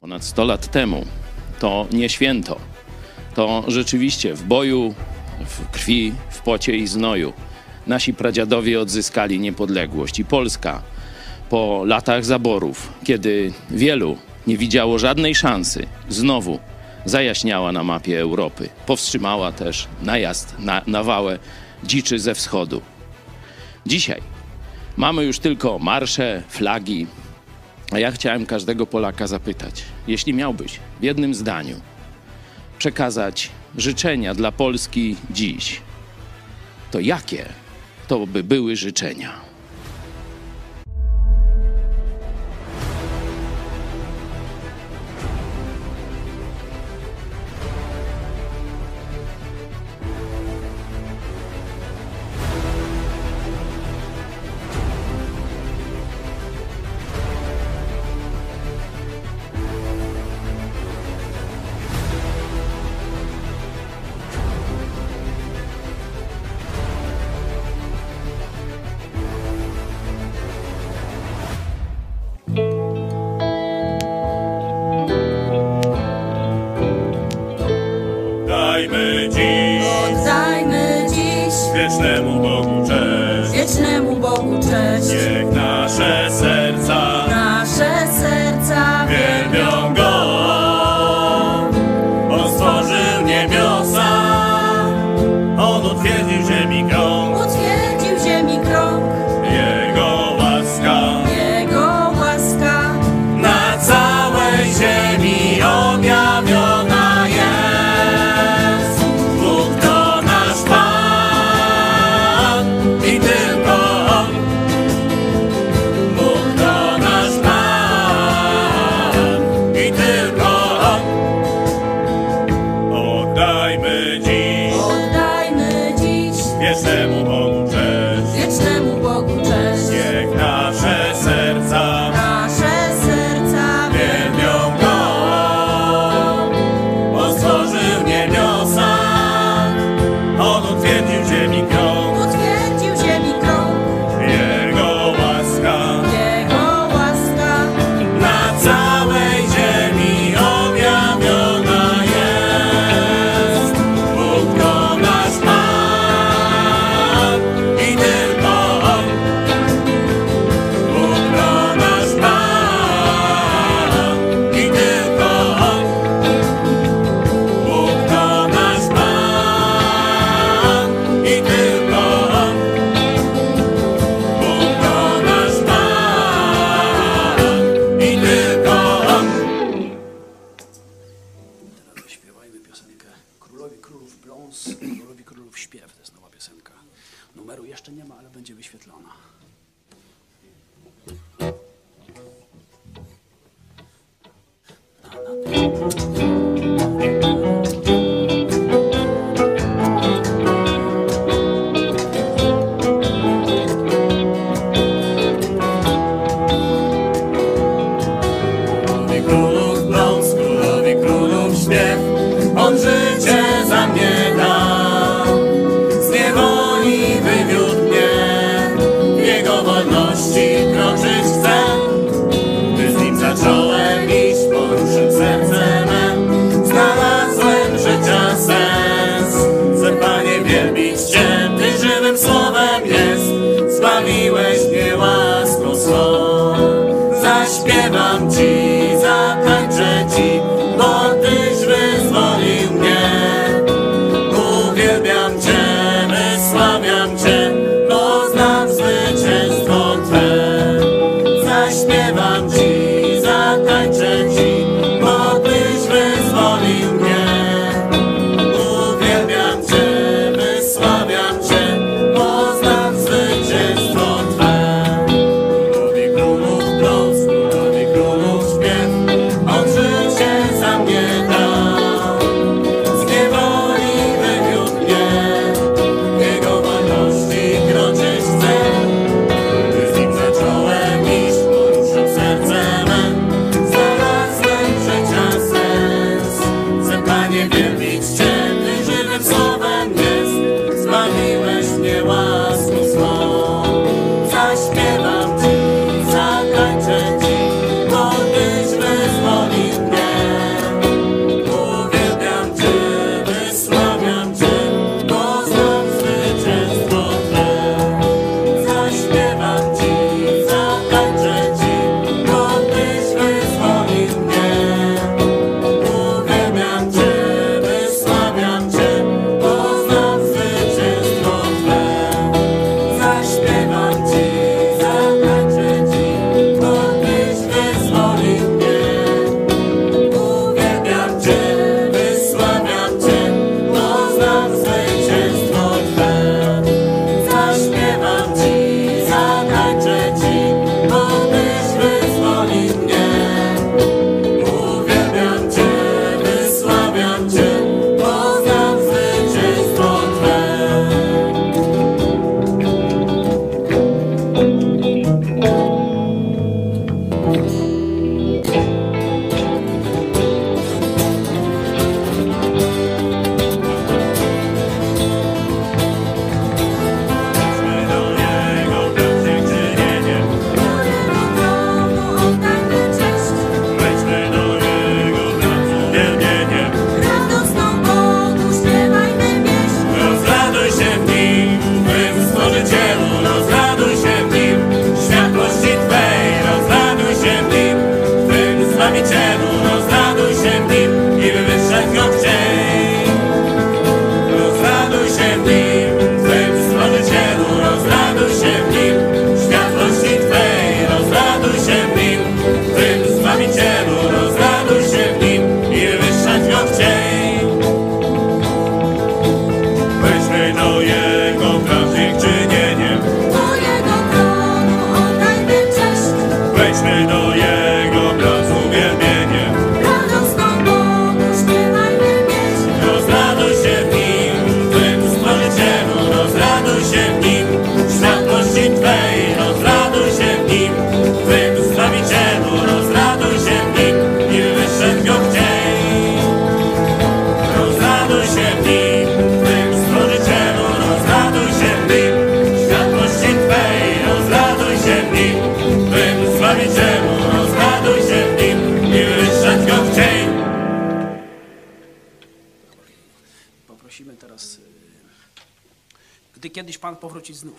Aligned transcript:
Ponad 0.00 0.24
100 0.24 0.44
lat 0.44 0.70
temu 0.70 1.04
to 1.58 1.86
nie 1.92 2.08
święto. 2.08 2.60
To 3.34 3.64
rzeczywiście 3.68 4.34
w 4.34 4.42
boju, 4.42 4.94
w 5.46 5.70
krwi, 5.70 6.12
w 6.30 6.40
pocie 6.40 6.76
i 6.76 6.86
znoju 6.86 7.32
nasi 7.86 8.14
pradziadowie 8.14 8.80
odzyskali 8.80 9.40
niepodległość 9.40 10.18
i 10.18 10.24
Polska 10.24 10.82
po 11.50 11.84
latach 11.84 12.24
zaborów, 12.24 12.92
kiedy 13.04 13.52
wielu 13.70 14.16
nie 14.46 14.56
widziało 14.56 14.98
żadnej 14.98 15.34
szansy, 15.34 15.86
znowu 16.08 16.58
zajaśniała 17.04 17.72
na 17.72 17.84
mapie 17.84 18.20
Europy. 18.20 18.68
Powstrzymała 18.86 19.52
też 19.52 19.88
najazd 20.02 20.58
na 20.58 20.82
nawałę 20.86 21.38
dziczy 21.84 22.18
ze 22.18 22.34
wschodu. 22.34 22.82
Dzisiaj 23.86 24.20
mamy 24.96 25.24
już 25.24 25.38
tylko 25.38 25.78
marsze, 25.78 26.42
flagi, 26.48 27.06
a 27.90 27.98
ja 27.98 28.12
chciałem 28.12 28.46
każdego 28.46 28.86
Polaka 28.86 29.26
zapytać, 29.26 29.82
jeśli 30.06 30.34
miałbyś 30.34 30.80
w 31.00 31.02
jednym 31.02 31.34
zdaniu 31.34 31.80
przekazać 32.78 33.50
życzenia 33.76 34.34
dla 34.34 34.52
Polski 34.52 35.16
dziś, 35.30 35.80
to 36.90 37.00
jakie 37.00 37.44
to 38.08 38.26
by 38.26 38.44
były 38.44 38.76
życzenia? 38.76 39.49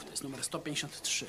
To 0.04 0.12
jest 0.12 0.24
numer 0.24 0.44
153. 0.44 1.26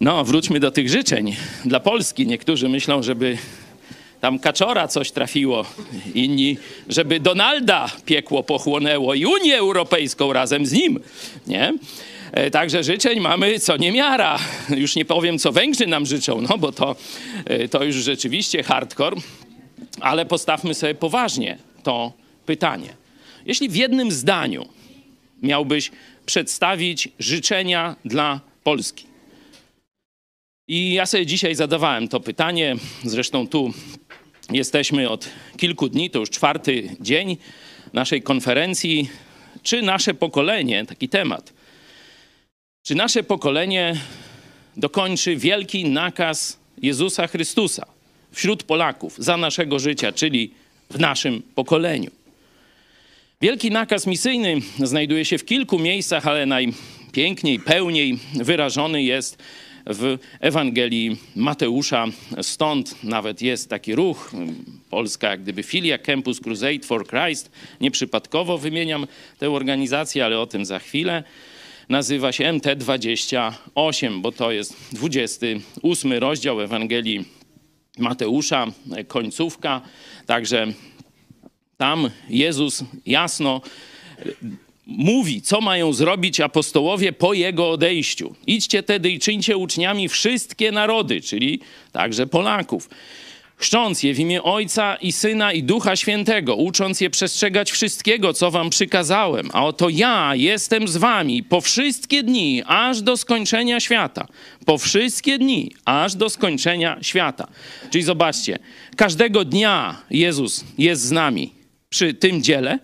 No, 0.00 0.24
wróćmy 0.24 0.60
do 0.60 0.70
tych 0.70 0.88
życzeń 0.88 1.36
dla 1.64 1.80
Polski. 1.80 2.26
Niektórzy 2.26 2.68
myślą, 2.68 3.02
żeby 3.02 3.38
tam 4.20 4.38
Kaczora 4.38 4.88
coś 4.88 5.10
trafiło, 5.10 5.64
inni, 6.14 6.56
żeby 6.88 7.20
Donalda 7.20 7.90
piekło 8.04 8.42
pochłonęło 8.42 9.14
i 9.14 9.26
Unię 9.26 9.58
Europejską 9.58 10.32
razem 10.32 10.66
z 10.66 10.72
nim, 10.72 11.00
nie? 11.46 11.72
E, 12.32 12.50
Także 12.50 12.84
życzeń 12.84 13.20
mamy 13.20 13.58
co 13.58 13.76
niemiara. 13.76 14.38
Już 14.76 14.96
nie 14.96 15.04
powiem, 15.04 15.38
co 15.38 15.52
Węgrzy 15.52 15.86
nam 15.86 16.06
życzą, 16.06 16.40
no 16.40 16.58
bo 16.58 16.72
to, 16.72 16.96
e, 17.44 17.68
to 17.68 17.84
już 17.84 17.96
rzeczywiście 17.96 18.62
hardcore. 18.62 19.16
Ale 20.00 20.26
postawmy 20.26 20.74
sobie 20.74 20.94
poważnie 20.94 21.58
to 21.82 22.12
pytanie. 22.46 22.88
Jeśli 23.46 23.68
w 23.68 23.76
jednym 23.76 24.12
zdaniu 24.12 24.68
miałbyś 25.42 25.90
przedstawić 26.26 27.08
życzenia 27.18 27.96
dla 28.04 28.40
Polski, 28.64 29.09
i 30.70 30.92
ja 30.92 31.06
sobie 31.06 31.26
dzisiaj 31.26 31.54
zadawałem 31.54 32.08
to 32.08 32.20
pytanie. 32.20 32.76
Zresztą 33.04 33.48
tu 33.48 33.72
jesteśmy 34.52 35.08
od 35.08 35.28
kilku 35.56 35.88
dni, 35.88 36.10
to 36.10 36.18
już 36.18 36.30
czwarty 36.30 36.96
dzień 37.00 37.36
naszej 37.92 38.22
konferencji. 38.22 39.10
Czy 39.62 39.82
nasze 39.82 40.14
pokolenie, 40.14 40.86
taki 40.86 41.08
temat, 41.08 41.52
czy 42.82 42.94
nasze 42.94 43.22
pokolenie 43.22 43.96
dokończy 44.76 45.36
wielki 45.36 45.84
nakaz 45.84 46.58
Jezusa 46.82 47.26
Chrystusa 47.26 47.86
wśród 48.32 48.62
Polaków 48.62 49.14
za 49.18 49.36
naszego 49.36 49.78
życia, 49.78 50.12
czyli 50.12 50.50
w 50.90 50.98
naszym 50.98 51.42
pokoleniu? 51.54 52.10
Wielki 53.40 53.70
nakaz 53.70 54.06
misyjny 54.06 54.56
znajduje 54.78 55.24
się 55.24 55.38
w 55.38 55.44
kilku 55.44 55.78
miejscach, 55.78 56.26
ale 56.26 56.46
najpiękniej, 56.46 57.60
pełniej 57.60 58.18
wyrażony 58.34 59.02
jest 59.02 59.42
w 59.94 60.18
Ewangelii 60.40 61.16
Mateusza. 61.36 62.06
Stąd 62.42 63.04
nawet 63.04 63.42
jest 63.42 63.70
taki 63.70 63.94
ruch, 63.94 64.32
polska 64.90 65.30
jak 65.30 65.42
gdyby 65.42 65.62
filia 65.62 65.98
Campus 65.98 66.40
Crusade 66.40 66.80
for 66.84 67.06
Christ. 67.06 67.50
Nieprzypadkowo 67.80 68.58
wymieniam 68.58 69.06
tę 69.38 69.50
organizację, 69.50 70.24
ale 70.24 70.38
o 70.40 70.46
tym 70.46 70.64
za 70.64 70.78
chwilę. 70.78 71.24
Nazywa 71.88 72.32
się 72.32 72.44
MT28, 72.44 74.20
bo 74.20 74.32
to 74.32 74.52
jest 74.52 74.76
28 74.92 76.12
rozdział 76.12 76.60
Ewangelii 76.60 77.24
Mateusza, 77.98 78.66
końcówka. 79.08 79.80
Także 80.26 80.66
tam 81.76 82.10
Jezus 82.28 82.84
jasno 83.06 83.60
mówi, 84.86 85.42
co 85.42 85.60
mają 85.60 85.92
zrobić 85.92 86.40
apostołowie 86.40 87.12
po 87.12 87.34
jego 87.34 87.70
odejściu. 87.70 88.34
Idźcie 88.46 88.82
tedy 88.82 89.10
i 89.10 89.18
czyńcie 89.18 89.56
uczniami 89.56 90.08
wszystkie 90.08 90.72
narody, 90.72 91.20
czyli 91.20 91.60
także 91.92 92.26
Polaków. 92.26 92.88
Chrzcząc 93.60 94.02
je 94.02 94.14
w 94.14 94.18
imię 94.18 94.42
Ojca 94.42 94.96
i 94.96 95.12
Syna 95.12 95.52
i 95.52 95.62
Ducha 95.62 95.96
Świętego, 95.96 96.56
ucząc 96.56 97.00
je 97.00 97.10
przestrzegać 97.10 97.70
wszystkiego, 97.70 98.32
co 98.32 98.50
wam 98.50 98.70
przykazałem. 98.70 99.50
A 99.52 99.64
oto 99.64 99.88
ja 99.88 100.34
jestem 100.34 100.88
z 100.88 100.96
wami 100.96 101.42
po 101.42 101.60
wszystkie 101.60 102.22
dni, 102.22 102.62
aż 102.66 103.02
do 103.02 103.16
skończenia 103.16 103.80
świata. 103.80 104.26
Po 104.66 104.78
wszystkie 104.78 105.38
dni, 105.38 105.72
aż 105.84 106.14
do 106.14 106.30
skończenia 106.30 106.98
świata. 107.02 107.48
Czyli 107.90 108.04
zobaczcie, 108.04 108.58
każdego 108.96 109.44
dnia 109.44 110.02
Jezus 110.10 110.64
jest 110.78 111.02
z 111.02 111.10
nami 111.10 111.52
przy 111.88 112.14
tym 112.14 112.42
dziele 112.42 112.78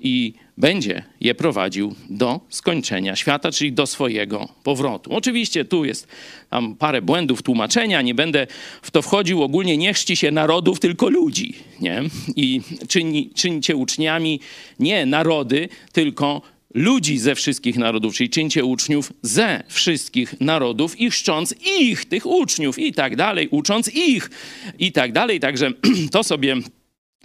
i 0.00 0.34
będzie 0.58 1.02
je 1.20 1.34
prowadził 1.34 1.94
do 2.10 2.40
skończenia 2.48 3.16
świata, 3.16 3.52
czyli 3.52 3.72
do 3.72 3.86
swojego 3.86 4.48
powrotu. 4.62 5.12
Oczywiście 5.12 5.64
tu 5.64 5.84
jest 5.84 6.08
tam 6.50 6.74
parę 6.74 7.02
błędów 7.02 7.42
tłumaczenia, 7.42 8.02
nie 8.02 8.14
będę 8.14 8.46
w 8.82 8.90
to 8.90 9.02
wchodził. 9.02 9.42
Ogólnie 9.42 9.76
nie 9.76 9.94
chrzci 9.94 10.16
się 10.16 10.30
narodów, 10.30 10.80
tylko 10.80 11.08
ludzi. 11.08 11.54
Nie? 11.80 12.02
I 12.36 12.60
czyni, 12.88 13.30
czyńcie 13.34 13.76
uczniami 13.76 14.40
nie 14.78 15.06
narody, 15.06 15.68
tylko 15.92 16.42
ludzi 16.74 17.18
ze 17.18 17.34
wszystkich 17.34 17.76
narodów, 17.76 18.14
czyli 18.14 18.30
czyńcie 18.30 18.64
uczniów 18.64 19.12
ze 19.22 19.62
wszystkich 19.68 20.40
narodów 20.40 21.00
i 21.00 21.10
chrzcząc 21.10 21.54
ich, 21.80 22.04
tych 22.04 22.26
uczniów 22.26 22.78
i 22.78 22.92
tak 22.92 23.16
dalej, 23.16 23.48
ucząc 23.50 23.94
ich 23.94 24.30
i 24.78 24.92
tak 24.92 25.12
dalej. 25.12 25.40
Także 25.40 25.70
to 26.12 26.24
sobie 26.24 26.56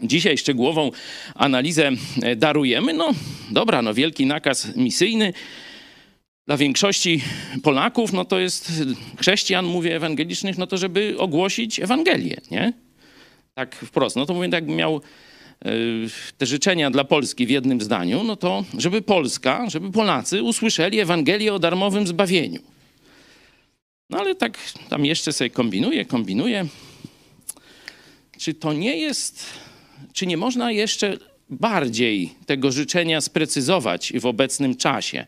Dzisiaj 0.03 0.38
szczegółową 0.38 0.91
analizę 1.36 1.91
e, 2.22 2.36
darujemy. 2.36 2.93
No 2.93 3.12
dobra, 3.51 3.81
no 3.81 3.93
wielki 3.93 4.25
nakaz 4.25 4.75
misyjny 4.75 5.34
dla 6.48 6.58
większości 6.58 7.22
Polaków, 7.63 8.13
no 8.13 8.25
to 8.25 8.39
jest 8.39 8.72
chrześcijan, 9.20 9.65
mówię 9.65 9.96
ewangelicznych, 9.96 10.58
no 10.58 10.67
to 10.67 10.77
żeby 10.77 11.15
ogłosić 11.17 11.79
Ewangelię, 11.79 12.38
nie? 12.51 12.74
Tak 13.53 13.75
wprost. 13.75 14.15
No 14.15 14.25
to 14.25 14.34
mówię, 14.34 14.50
jakbym 14.51 14.75
miał 14.75 15.01
e, 15.65 15.72
te 16.38 16.46
życzenia 16.46 16.91
dla 16.91 17.03
Polski 17.03 17.46
w 17.46 17.50
jednym 17.50 17.81
zdaniu, 17.81 18.24
no 18.24 18.36
to 18.36 18.63
żeby 18.77 19.01
Polska, 19.01 19.70
żeby 19.70 19.91
Polacy 19.91 20.43
usłyszeli 20.43 21.00
Ewangelię 21.00 21.53
o 21.53 21.60
darmowym 21.60 22.08
zbawieniu. 22.08 22.60
No 24.10 24.20
ale 24.20 24.36
tak 24.36 24.58
tam 24.89 25.05
jeszcze 25.05 25.34
sobie 25.34 25.50
kombinuję, 25.50 26.05
kombinuję. 26.05 26.65
Czy 28.38 28.53
to 28.53 28.74
nie 28.74 28.98
jest 28.98 29.46
czy 30.13 30.27
nie 30.27 30.38
można 30.38 30.72
jeszcze 30.72 31.18
bardziej 31.50 32.34
tego 32.46 32.72
życzenia 32.72 33.22
sprecyzować 33.22 34.13
w 34.20 34.25
obecnym 34.25 34.75
czasie? 34.75 35.25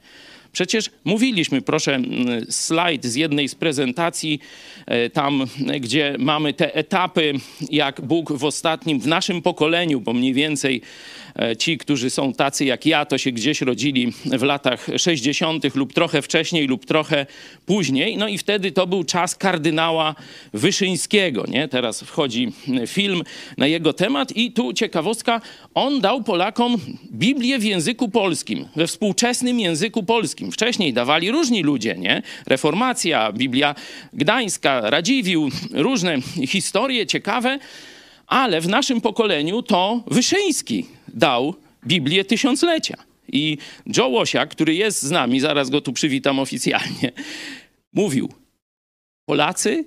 Przecież 0.53 0.89
mówiliśmy, 1.05 1.61
proszę, 1.61 1.95
mm, 1.95 2.45
slajd 2.49 3.05
z 3.05 3.15
jednej 3.15 3.49
z 3.49 3.55
prezentacji, 3.55 4.39
e, 4.85 5.09
tam, 5.09 5.43
gdzie 5.79 6.15
mamy 6.19 6.53
te 6.53 6.75
etapy, 6.75 7.33
jak 7.69 8.01
Bóg 8.01 8.31
w 8.31 8.43
ostatnim, 8.43 8.99
w 8.99 9.07
naszym 9.07 9.41
pokoleniu, 9.41 10.01
bo 10.01 10.13
mniej 10.13 10.33
więcej 10.33 10.81
ci, 11.59 11.77
którzy 11.77 12.09
są 12.09 12.33
tacy 12.33 12.65
jak 12.65 12.85
ja, 12.85 13.05
to 13.05 13.17
się 13.17 13.31
gdzieś 13.31 13.61
rodzili 13.61 14.13
w 14.25 14.41
latach 14.41 14.87
60. 14.97 15.75
lub 15.75 15.93
trochę 15.93 16.21
wcześniej, 16.21 16.67
lub 16.67 16.85
trochę 16.85 17.25
później. 17.65 18.17
No 18.17 18.27
i 18.27 18.37
wtedy 18.37 18.71
to 18.71 18.87
był 18.87 19.03
czas 19.03 19.35
kardynała 19.35 20.15
Wyszyńskiego. 20.53 21.45
Nie? 21.47 21.67
Teraz 21.67 22.01
wchodzi 22.01 22.51
film 22.87 23.21
na 23.57 23.67
jego 23.67 23.93
temat 23.93 24.37
i 24.37 24.51
tu 24.51 24.73
ciekawostka, 24.73 25.41
on 25.73 26.01
dał 26.01 26.23
Polakom 26.23 26.77
Biblię 27.11 27.59
w 27.59 27.63
języku 27.63 28.09
polskim, 28.09 28.67
we 28.75 28.87
współczesnym 28.87 29.59
języku 29.59 30.03
polskim. 30.03 30.51
Wcześniej 30.51 30.93
dawali 30.93 31.31
różni 31.31 31.63
ludzie, 31.63 31.95
nie? 31.95 32.21
Reformacja, 32.45 33.31
Biblia 33.31 33.75
Gdańska, 34.13 34.89
Radziwił, 34.89 35.49
różne 35.71 36.17
historie 36.47 37.07
ciekawe, 37.07 37.59
ale 38.33 38.61
w 38.61 38.67
naszym 38.67 39.01
pokoleniu 39.01 39.61
to 39.61 40.03
Wyszyński 40.07 40.85
dał 41.07 41.55
Biblię 41.87 42.25
Tysiąclecia. 42.25 42.97
I 43.27 43.57
Joe 43.97 44.07
Łosiak, 44.07 44.49
który 44.49 44.75
jest 44.75 45.01
z 45.01 45.11
nami, 45.11 45.39
zaraz 45.39 45.69
go 45.69 45.81
tu 45.81 45.93
przywitam 45.93 46.39
oficjalnie, 46.39 47.11
mówił, 47.93 48.29
Polacy, 49.25 49.85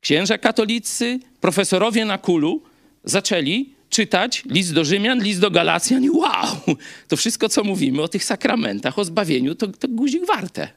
księża 0.00 0.38
katolicy, 0.38 1.20
profesorowie 1.40 2.04
na 2.04 2.18
kulu 2.18 2.62
zaczęli 3.04 3.70
czytać 3.90 4.42
list 4.46 4.74
do 4.74 4.84
Rzymian, 4.84 5.22
list 5.22 5.40
do 5.40 5.50
Galacjan 5.50 6.04
i 6.04 6.10
wow, 6.10 6.76
to 7.08 7.16
wszystko, 7.16 7.48
co 7.48 7.64
mówimy 7.64 8.02
o 8.02 8.08
tych 8.08 8.24
sakramentach, 8.24 8.98
o 8.98 9.04
zbawieniu, 9.04 9.54
to, 9.54 9.66
to 9.66 9.88
guzik 9.88 10.26
warte. 10.26 10.68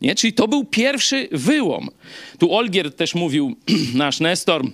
Nie? 0.00 0.14
Czyli 0.14 0.32
to 0.32 0.48
był 0.48 0.64
pierwszy 0.64 1.28
wyłom. 1.32 1.88
Tu 2.38 2.54
Olgier 2.54 2.92
też 2.92 3.14
mówił, 3.14 3.56
nasz 3.94 4.20
Nestor, 4.20 4.64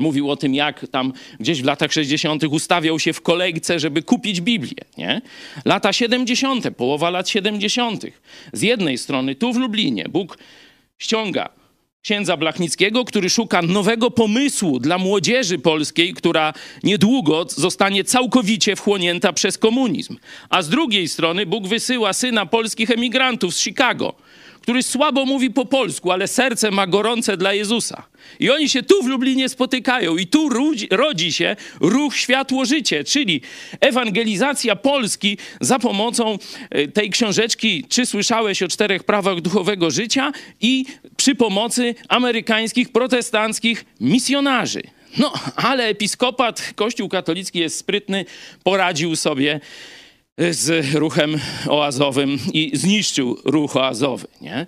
mówił 0.00 0.30
o 0.30 0.36
tym, 0.36 0.54
jak 0.54 0.86
tam 0.90 1.12
gdzieś 1.40 1.62
w 1.62 1.64
latach 1.64 1.92
60. 1.92 2.44
ustawiał 2.44 2.98
się 2.98 3.12
w 3.12 3.20
kolejce, 3.20 3.78
żeby 3.78 4.02
kupić 4.02 4.40
Biblię. 4.40 4.84
Nie? 4.98 5.22
Lata 5.64 5.92
70., 5.92 6.70
połowa 6.76 7.10
lat 7.10 7.28
70. 7.28 8.06
Z 8.52 8.62
jednej 8.62 8.98
strony 8.98 9.34
tu 9.34 9.52
w 9.52 9.56
Lublinie 9.56 10.04
Bóg 10.08 10.38
ściąga 10.98 11.48
księdza 12.02 12.36
Blachnickiego, 12.36 13.04
który 13.04 13.30
szuka 13.30 13.62
nowego 13.62 14.10
pomysłu 14.10 14.78
dla 14.78 14.98
młodzieży 14.98 15.58
polskiej, 15.58 16.14
która 16.14 16.52
niedługo 16.82 17.46
zostanie 17.48 18.04
całkowicie 18.04 18.76
wchłonięta 18.76 19.32
przez 19.32 19.58
komunizm. 19.58 20.16
A 20.50 20.62
z 20.62 20.68
drugiej 20.68 21.08
strony 21.08 21.46
Bóg 21.46 21.68
wysyła 21.68 22.12
syna 22.12 22.46
polskich 22.46 22.90
emigrantów 22.90 23.54
z 23.54 23.60
Chicago, 23.60 24.14
który 24.60 24.82
słabo 24.82 25.26
mówi 25.26 25.50
po 25.50 25.66
polsku, 25.66 26.10
ale 26.10 26.28
serce 26.28 26.70
ma 26.70 26.86
gorące 26.86 27.36
dla 27.36 27.54
Jezusa. 27.54 28.02
I 28.40 28.50
oni 28.50 28.68
się 28.68 28.82
tu 28.82 29.02
w 29.02 29.06
Lublinie 29.06 29.48
spotykają 29.48 30.16
i 30.16 30.26
tu 30.26 30.48
rodzi, 30.48 30.88
rodzi 30.90 31.32
się 31.32 31.56
ruch 31.80 32.16
Światło-Życie, 32.16 33.04
czyli 33.04 33.40
ewangelizacja 33.80 34.76
Polski 34.76 35.38
za 35.60 35.78
pomocą 35.78 36.38
e, 36.70 36.88
tej 36.88 37.10
książeczki 37.10 37.84
Czy 37.88 38.06
słyszałeś 38.06 38.62
o 38.62 38.68
czterech 38.68 39.04
prawach 39.04 39.40
duchowego 39.40 39.90
życia 39.90 40.32
i 40.60 40.84
przy 41.16 41.34
pomocy 41.34 41.94
amerykańskich 42.08 42.92
protestanckich 42.92 43.84
misjonarzy. 44.00 44.82
No, 45.18 45.32
ale 45.56 45.84
episkopat, 45.84 46.72
Kościół 46.76 47.08
katolicki 47.08 47.58
jest 47.58 47.78
sprytny, 47.78 48.24
poradził 48.64 49.16
sobie 49.16 49.60
z 50.50 50.94
ruchem 50.94 51.40
oazowym 51.68 52.38
i 52.52 52.70
zniszczył 52.74 53.38
ruch 53.44 53.76
oazowy, 53.76 54.26
nie? 54.40 54.66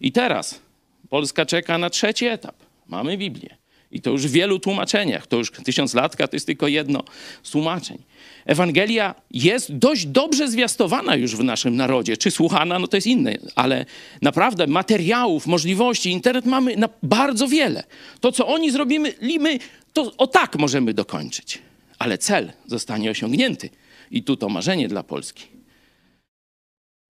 I 0.00 0.12
teraz 0.12 0.60
Polska 1.08 1.46
czeka 1.46 1.78
na 1.78 1.90
trzeci 1.90 2.26
etap. 2.26 2.54
Mamy 2.88 3.18
Biblię. 3.18 3.56
I 3.92 4.00
to 4.00 4.10
już 4.10 4.26
w 4.26 4.30
wielu 4.30 4.58
tłumaczeniach. 4.58 5.26
To 5.26 5.36
już 5.36 5.50
tysiąclatka 5.50 6.28
to 6.28 6.36
jest 6.36 6.46
tylko 6.46 6.68
jedno 6.68 7.02
z 7.42 7.50
tłumaczeń. 7.50 7.98
Ewangelia 8.46 9.14
jest 9.30 9.72
dość 9.76 10.06
dobrze 10.06 10.48
zwiastowana 10.48 11.16
już 11.16 11.36
w 11.36 11.44
naszym 11.44 11.76
narodzie. 11.76 12.16
Czy 12.16 12.30
słuchana, 12.30 12.78
no 12.78 12.86
to 12.86 12.96
jest 12.96 13.06
inne, 13.06 13.34
ale 13.54 13.86
naprawdę 14.22 14.66
materiałów, 14.66 15.46
możliwości, 15.46 16.10
internet 16.10 16.46
mamy 16.46 16.76
na 16.76 16.88
bardzo 17.02 17.48
wiele. 17.48 17.84
To, 18.20 18.32
co 18.32 18.46
oni 18.46 18.70
zrobimy, 18.70 19.14
my, 19.40 19.58
to 19.92 20.12
o 20.16 20.26
tak 20.26 20.56
możemy 20.56 20.94
dokończyć. 20.94 21.58
Ale 21.98 22.18
cel 22.18 22.52
zostanie 22.66 23.10
osiągnięty. 23.10 23.70
I 24.14 24.22
tu 24.22 24.36
to 24.36 24.48
marzenie 24.48 24.88
dla 24.88 25.02
Polski. 25.02 25.44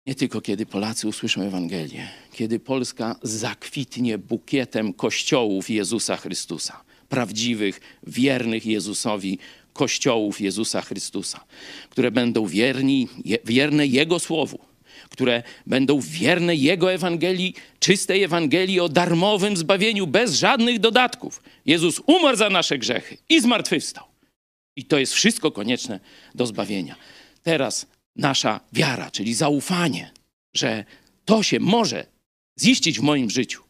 Nie 0.07 0.14
tylko 0.14 0.40
kiedy 0.40 0.67
Polacy 0.67 1.09
usłyszą 1.09 1.43
Ewangelię, 1.43 2.09
kiedy 2.33 2.61
Polska 2.61 3.17
zakwitnie 3.23 4.19
bukietem 4.19 4.93
kościołów 4.93 5.71
Jezusa 5.71 6.17
Chrystusa, 6.17 6.85
prawdziwych, 7.09 7.81
wiernych 8.07 8.67
Jezusowi 8.67 9.38
kościołów 9.73 10.40
Jezusa 10.40 10.83
Chrystusa, 10.83 11.45
które 11.90 12.11
będą 12.11 12.47
wierni, 12.47 13.09
je, 13.25 13.38
wierne 13.45 13.87
Jego 13.87 14.19
słowu, 14.19 14.59
które 15.11 15.43
będą 15.67 16.01
wierne 16.01 16.57
Jego 16.57 16.93
Ewangelii, 16.93 17.55
czystej 17.81 18.23
Ewangelii 18.23 18.81
o 18.81 18.88
darmowym 18.88 19.57
zbawieniu, 19.57 20.07
bez 20.07 20.35
żadnych 20.35 20.81
dodatków. 20.81 21.43
Jezus 21.67 22.01
umarł 22.07 22.37
za 22.37 22.51
nasze 22.51 22.79
grzechy 22.79 23.17
i 23.29 23.40
zmartwychwstał. 23.40 24.13
I 24.77 24.85
to 24.85 24.99
jest 24.99 25.13
wszystko 25.13 25.53
konieczne 25.53 26.01
do 26.35 26.47
zbawienia. 26.47 26.97
Teraz 27.43 27.87
nasza 28.17 28.61
wiara, 28.73 29.11
czyli 29.11 29.35
zaufanie, 29.35 30.11
że 30.55 30.85
to 31.25 31.43
się 31.43 31.61
może 31.61 32.07
ziścić 32.61 32.99
w 32.99 33.03
moim 33.03 33.31
życiu, 33.31 33.63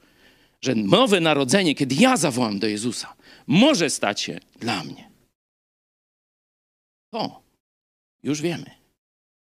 że 0.61 0.75
nowe 0.75 1.21
narodzenie, 1.21 1.75
kiedy 1.75 1.95
ja 1.95 2.17
zawołam 2.17 2.59
do 2.59 2.67
Jezusa, 2.67 3.15
może 3.47 3.91
stać 3.91 4.21
się 4.21 4.41
dla 4.61 4.85
mnie. 4.85 5.11
To 7.11 7.43
już 8.23 8.41
wiemy. 8.41 8.71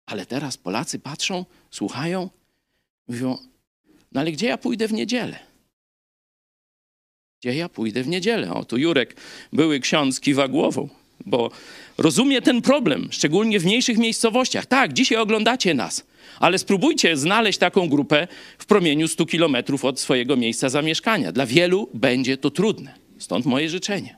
Ale 0.06 0.26
teraz 0.26 0.56
Polacy 0.56 0.98
patrzą, 0.98 1.44
słuchają, 1.70 2.30
mówią: 3.08 3.38
No 4.12 4.20
ale 4.20 4.32
gdzie 4.32 4.46
ja 4.46 4.58
pójdę 4.58 4.88
w 4.88 4.92
niedzielę? 4.92 5.38
Gdzie 7.40 7.54
ja 7.54 7.68
pójdę 7.68 8.02
w 8.02 8.08
niedzielę? 8.08 8.54
O, 8.54 8.64
tu 8.64 8.76
Jurek, 8.76 9.16
były 9.52 9.80
ksiądz, 9.80 10.20
kiwa 10.20 10.48
głową 10.48 10.88
bo 11.26 11.50
rozumie 11.98 12.42
ten 12.42 12.62
problem, 12.62 13.08
szczególnie 13.10 13.60
w 13.60 13.64
mniejszych 13.64 13.98
miejscowościach. 13.98 14.66
Tak, 14.66 14.92
dzisiaj 14.92 15.18
oglądacie 15.18 15.74
nas, 15.74 16.04
ale 16.38 16.58
spróbujcie 16.58 17.16
znaleźć 17.16 17.58
taką 17.58 17.88
grupę 17.88 18.28
w 18.58 18.66
promieniu 18.66 19.08
100 19.08 19.26
kilometrów 19.26 19.84
od 19.84 20.00
swojego 20.00 20.36
miejsca 20.36 20.68
zamieszkania. 20.68 21.32
Dla 21.32 21.46
wielu 21.46 21.88
będzie 21.94 22.36
to 22.36 22.50
trudne. 22.50 22.94
Stąd 23.18 23.46
moje 23.46 23.70
życzenie, 23.70 24.16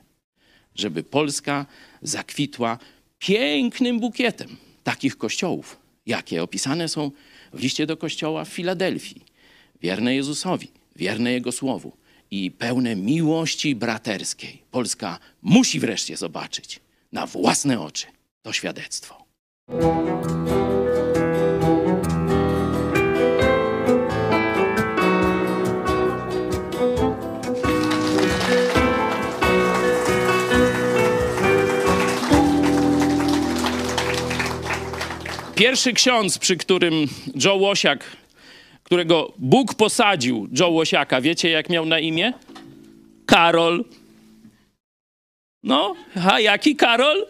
żeby 0.75 1.03
Polska 1.03 1.65
zakwitła 2.01 2.77
pięknym 3.19 3.99
bukietem 3.99 4.57
takich 4.83 5.17
kościołów, 5.17 5.77
jakie 6.05 6.43
opisane 6.43 6.87
są 6.87 7.11
w 7.53 7.61
liście 7.61 7.85
do 7.85 7.97
kościoła 7.97 8.45
w 8.45 8.49
Filadelfii. 8.49 9.21
Wierne 9.81 10.15
Jezusowi, 10.15 10.67
wierne 10.95 11.33
Jego 11.33 11.51
słowu 11.51 11.91
i 12.31 12.51
pełne 12.51 12.95
miłości 12.95 13.75
braterskiej. 13.75 14.61
Polska 14.71 15.19
musi 15.41 15.79
wreszcie 15.79 16.17
zobaczyć 16.17 16.79
na 17.11 17.25
własne 17.25 17.81
oczy 17.81 18.07
to 18.41 18.53
świadectwo. 18.53 19.27
Pierwszy 35.55 35.93
ksiądz, 35.93 36.37
przy 36.37 36.57
którym 36.57 37.07
Joe 37.43 37.55
Łosiak, 37.55 38.03
którego 38.83 39.33
Bóg 39.37 39.73
posadził, 39.73 40.47
Joe 40.59 40.69
Łosiaka, 40.69 41.21
wiecie 41.21 41.49
jak 41.49 41.69
miał 41.69 41.85
na 41.85 41.99
imię? 41.99 42.33
Karol. 43.25 43.85
No, 45.67 45.95
a 46.15 46.39
jaki 46.39 46.75
Karol? 46.75 47.25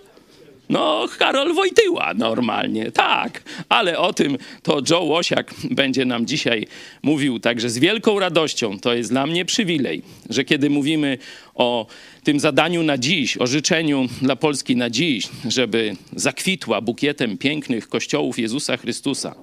No, 0.69 1.05
Karol 1.19 1.53
Wojtyła 1.53 2.13
normalnie, 2.13 2.91
tak. 2.91 3.41
Ale 3.69 3.99
o 3.99 4.13
tym 4.13 4.37
to 4.63 4.81
Joe 4.89 5.03
Łosiak 5.03 5.53
będzie 5.71 6.05
nam 6.05 6.25
dzisiaj 6.25 6.67
mówił 7.03 7.39
także 7.39 7.69
z 7.69 7.77
wielką 7.77 8.19
radością. 8.19 8.79
To 8.79 8.93
jest 8.93 9.09
dla 9.09 9.27
mnie 9.27 9.45
przywilej, 9.45 10.01
że 10.29 10.43
kiedy 10.43 10.69
mówimy 10.69 11.17
o 11.55 11.87
tym 12.23 12.39
zadaniu 12.39 12.83
na 12.83 12.97
dziś, 12.97 13.37
o 13.37 13.47
życzeniu 13.47 14.07
dla 14.21 14.35
Polski 14.35 14.75
na 14.75 14.89
dziś, 14.89 15.27
żeby 15.47 15.95
zakwitła 16.15 16.81
bukietem 16.81 17.37
pięknych 17.37 17.89
kościołów 17.89 18.39
Jezusa 18.39 18.77
Chrystusa, 18.77 19.35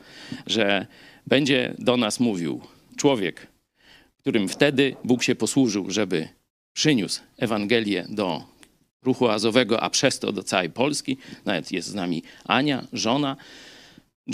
że 0.47 0.87
będzie 1.27 1.75
do 1.79 1.97
nas 1.97 2.21
mówił 2.21 2.61
człowiek, 2.97 3.47
którym 4.19 4.49
wtedy 4.49 4.97
Bóg 5.05 5.23
się 5.23 5.35
posłużył, 5.35 5.91
żeby 5.91 6.29
przyniósł 6.73 7.21
Ewangelię 7.39 8.07
do 8.09 8.54
ruchu 9.05 9.29
azowego, 9.29 9.81
a 9.81 9.90
przez 9.90 10.19
to 10.19 10.33
do 10.33 10.43
całej 10.43 10.71
Polski. 10.71 11.17
Nawet 11.45 11.73
jest 11.73 11.88
z 11.88 11.95
nami 11.95 12.23
Ania, 12.45 12.85
żona 12.93 13.37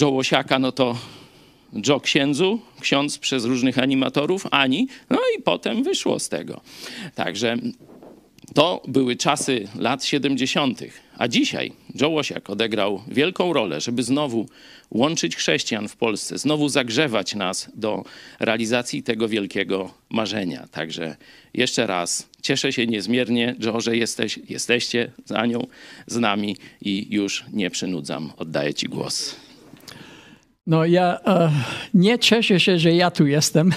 Joe 0.01 0.11
Łosiaka, 0.11 0.59
no 0.59 0.73
to 0.73 0.97
Joe 1.89 2.01
księdzu, 2.01 2.61
ksiądz 2.81 3.19
przez 3.19 3.45
różnych 3.45 3.79
animatorów, 3.79 4.47
Ani, 4.51 4.89
no 5.11 5.19
i 5.39 5.43
potem 5.43 5.83
wyszło 5.83 6.19
z 6.19 6.29
tego. 6.29 6.61
Także 7.15 7.57
to 8.55 8.83
były 8.89 9.17
czasy 9.17 9.69
lat 9.79 10.05
70., 10.05 10.81
a 11.19 11.29
dzisiaj 11.29 11.73
Joe 12.01 12.09
Łosiak 12.09 12.51
odegrał 12.51 13.03
wielką 13.09 13.53
rolę, 13.53 13.81
żeby 13.81 14.03
znowu 14.03 14.49
łączyć 14.91 15.37
chrześcijan 15.37 15.89
w 15.89 15.97
Polsce, 15.97 16.39
znowu 16.39 16.69
zagrzewać 16.69 17.35
nas 17.35 17.71
do 17.75 18.05
realizacji 18.41 19.03
tego 19.03 19.29
wielkiego 19.29 19.95
marzenia. 20.11 20.69
Także 20.71 21.17
jeszcze 21.55 21.87
raz 21.87 22.29
cieszę 22.43 22.73
się 22.73 22.87
niezmiernie, 22.87 23.57
Joe, 23.65 23.81
że 23.81 23.97
jesteś, 23.97 24.39
jesteście 24.49 25.11
nią, 25.49 25.67
z 26.07 26.17
nami 26.17 26.57
i 26.83 27.07
już 27.11 27.45
nie 27.53 27.71
przynudzam. 27.71 28.33
Oddaję 28.37 28.75
Ci 28.75 28.87
głos. 28.87 29.50
No 30.71 30.85
ja 30.85 31.19
e, 31.27 31.51
nie 31.95 32.19
cieszę 32.19 32.61
się, 32.61 32.79
że 32.79 32.95
ja 32.95 33.11
tu 33.11 33.27
jestem. 33.27 33.73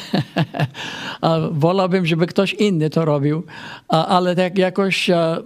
Wolałbym, 1.51 2.05
żeby 2.05 2.27
ktoś 2.27 2.53
inny 2.53 2.89
to 2.89 3.05
robił, 3.05 3.43
ale 3.87 4.35
tak 4.35 4.57
jakoś 4.57 5.09
e, 5.09 5.37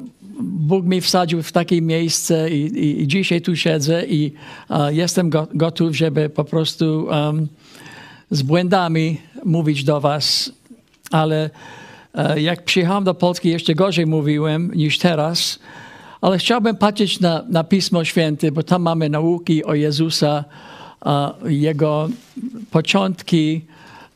Bóg 0.42 0.86
mi 0.86 1.02
wsadził 1.02 1.44
w 1.44 1.52
takie 1.52 1.82
miejsce 1.82 2.50
i, 2.50 3.02
i, 3.02 3.08
dzisiaj 3.08 3.42
tu 3.42 3.56
siedzę 3.56 4.06
i 4.06 4.34
e, 4.70 4.94
jestem 4.94 5.30
go, 5.30 5.48
gotów, 5.54 5.96
żeby 5.96 6.30
po 6.30 6.44
prostu 6.44 7.08
z 8.32 8.42
błędami 8.42 9.18
mówić 9.46 9.84
do 9.84 10.02
was, 10.02 10.52
ale 11.12 11.50
jak 12.36 12.64
przyjechałem 12.64 13.04
do 13.04 13.14
Polski, 13.14 13.50
jeszcze 13.50 13.76
gorzej 13.76 14.06
mówiłem 14.06 14.72
niż 14.76 14.98
teraz, 14.98 15.60
ale 16.22 16.38
chciałbym 16.38 16.76
patrzeć 16.76 17.20
na, 17.20 17.44
na 17.50 17.64
Pismo 17.64 18.04
Święte, 18.04 18.52
bo 18.52 18.64
tam 18.64 18.82
mamy 18.82 19.10
nauki 19.10 19.64
o 19.64 19.74
Jezusa, 19.74 20.44
jego 21.46 22.10
początki 22.72 23.62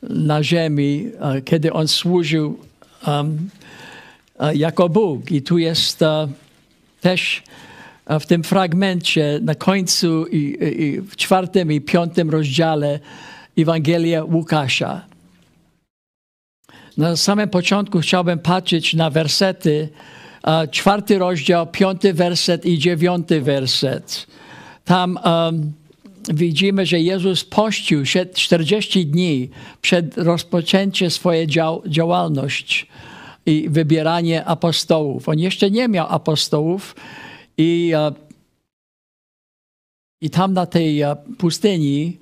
na 0.04 0.44
ziemi, 0.44 1.12
kiedy 1.46 1.74
on 1.74 1.88
służył 1.88 2.60
um, 3.08 3.50
jako 4.54 4.90
Bóg. 4.90 5.32
I 5.32 5.42
tu 5.42 5.58
jest 5.58 6.00
też 7.02 7.44
w 8.20 8.26
tym 8.26 8.44
fragmencie 8.44 9.40
na 9.42 9.56
końcu 9.56 10.26
w 11.10 11.16
czwartym 11.16 11.72
i 11.72 11.82
piątym 11.82 12.30
rozdziale 12.30 13.00
Ewangelia 13.58 14.24
Łukasza. 14.24 15.02
na 16.98 17.16
samym 17.16 17.50
początku 17.50 18.00
chciałbym 18.00 18.40
patrzeć 18.40 18.94
na 18.94 19.10
wersety, 19.10 19.90
czwarty 20.72 21.18
rozdział, 21.18 21.68
piąty 21.68 22.14
werset 22.14 22.66
i 22.66 22.78
dziewiąty 22.78 23.42
werset. 23.42 24.28
Tam 24.86 25.20
em, 25.24 25.74
widzimy, 26.34 26.86
że 26.86 27.00
Jezus 27.00 27.44
pościł 27.44 28.06
się 28.06 28.26
40 28.26 29.06
dni 29.06 29.50
przed 29.82 30.18
rozpoczęciem 30.18 31.10
swojej 31.10 31.48
dział, 31.48 31.82
działalność 31.86 32.88
i 33.46 33.70
wybieranie 33.70 34.46
apostołów. 34.46 35.30
On 35.30 35.40
jeszcze 35.40 35.72
nie 35.72 35.88
miał 35.88 36.08
apostołów 36.10 36.96
i, 37.58 37.92
e, 37.96 38.12
i 40.22 40.30
tam 40.30 40.54
na 40.54 40.66
tej 40.66 41.02
e, 41.02 41.16
pustyni, 41.38 42.18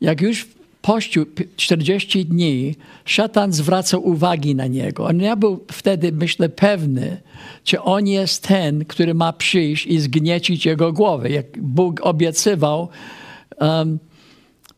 jak 0.00 0.20
już 0.20 0.46
pościł 0.82 1.26
pi- 1.26 1.48
40 1.56 2.24
dni, 2.24 2.74
szatan 3.04 3.52
zwracał 3.52 4.08
uwagi 4.08 4.54
na 4.54 4.66
niego. 4.66 5.04
On 5.04 5.16
nie 5.16 5.36
był 5.36 5.64
wtedy, 5.72 6.12
myślę, 6.12 6.48
pewny, 6.48 7.20
czy 7.64 7.82
on 7.82 8.06
jest 8.06 8.42
ten, 8.42 8.84
który 8.84 9.14
ma 9.14 9.32
przyjść 9.32 9.86
i 9.86 10.00
zgniecić 10.00 10.66
jego 10.66 10.92
głowę. 10.92 11.30
Jak 11.30 11.58
Bóg 11.58 12.00
obiecywał 12.00 12.88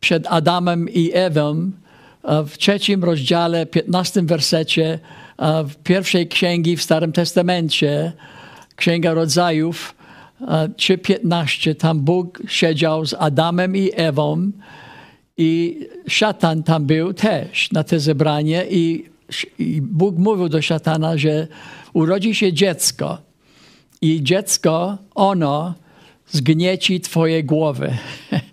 przed 0.00 0.26
Adamem 0.26 0.88
i 0.88 1.10
Ewą 1.14 1.70
e, 2.24 2.44
w 2.44 2.58
trzecim 2.58 3.04
rozdziale, 3.04 3.66
15 3.66 4.22
wersecie 4.22 4.98
e, 5.38 5.64
w 5.64 5.76
pierwszej 5.76 6.28
księgi 6.28 6.76
w 6.76 6.82
Starym 6.82 7.12
Testamencie, 7.12 8.12
Księga 8.76 9.14
Rodzajów, 9.14 9.94
e, 10.40 10.44
3.15, 10.68 11.74
tam 11.74 12.00
Bóg 12.00 12.42
siedział 12.48 13.06
z 13.06 13.14
Adamem 13.14 13.76
i 13.76 13.90
Ewą 13.94 14.50
i 15.36 15.80
szatan 16.08 16.62
tam 16.62 16.86
był 16.86 17.12
też 17.12 17.72
na 17.72 17.84
te 17.84 18.00
zebranie 18.00 18.64
i, 18.70 19.04
i 19.58 19.82
Bóg 19.82 20.18
mówił 20.18 20.48
do 20.48 20.62
szatana, 20.62 21.16
że 21.16 21.48
urodzi 21.92 22.34
się 22.34 22.52
dziecko 22.52 23.18
i 24.02 24.22
dziecko, 24.22 24.98
ono 25.14 25.74
zgnieci 26.30 27.00
twoje 27.00 27.44
głowy. 27.44 27.96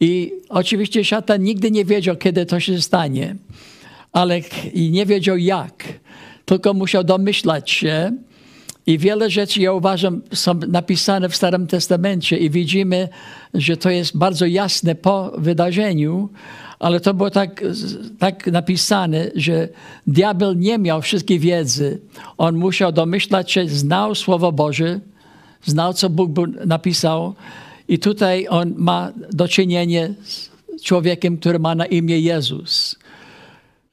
I 0.00 0.32
oczywiście 0.48 1.04
szatan 1.04 1.42
nigdy 1.42 1.70
nie 1.70 1.84
wiedział, 1.84 2.16
kiedy 2.16 2.46
to 2.46 2.60
się 2.60 2.82
stanie, 2.82 3.36
ale 4.12 4.40
i 4.74 4.90
nie 4.90 5.06
wiedział 5.06 5.36
jak, 5.36 5.84
tylko 6.44 6.74
musiał 6.74 7.04
domyślać 7.04 7.70
się. 7.70 8.12
I 8.86 8.98
wiele 8.98 9.30
rzeczy, 9.30 9.60
ja 9.60 9.72
uważam, 9.72 10.22
są 10.32 10.54
napisane 10.54 11.28
w 11.28 11.36
Starym 11.36 11.66
Testamencie 11.66 12.36
i 12.36 12.50
widzimy, 12.50 13.08
że 13.54 13.76
to 13.76 13.90
jest 13.90 14.16
bardzo 14.16 14.46
jasne 14.46 14.94
po 14.94 15.32
wydarzeniu, 15.38 16.28
ale 16.78 17.00
to 17.00 17.14
było 17.14 17.30
tak, 17.30 17.64
tak 18.18 18.46
napisane, 18.46 19.30
że 19.34 19.68
diabeł 20.06 20.52
nie 20.52 20.78
miał 20.78 21.02
wszystkiej 21.02 21.38
wiedzy. 21.38 22.00
On 22.38 22.56
musiał 22.56 22.92
domyślać 22.92 23.52
się, 23.52 23.68
znał 23.68 24.14
Słowo 24.14 24.52
Boże, 24.52 25.00
znał, 25.64 25.92
co 25.92 26.10
Bóg 26.10 26.30
napisał 26.66 27.34
i 27.88 27.98
tutaj 27.98 28.46
on 28.50 28.74
ma 28.76 29.12
do 29.32 29.48
czynienia 29.48 30.08
z 30.76 30.82
człowiekiem, 30.82 31.38
który 31.38 31.58
ma 31.58 31.74
na 31.74 31.86
imię 31.86 32.20
Jezus 32.20 32.98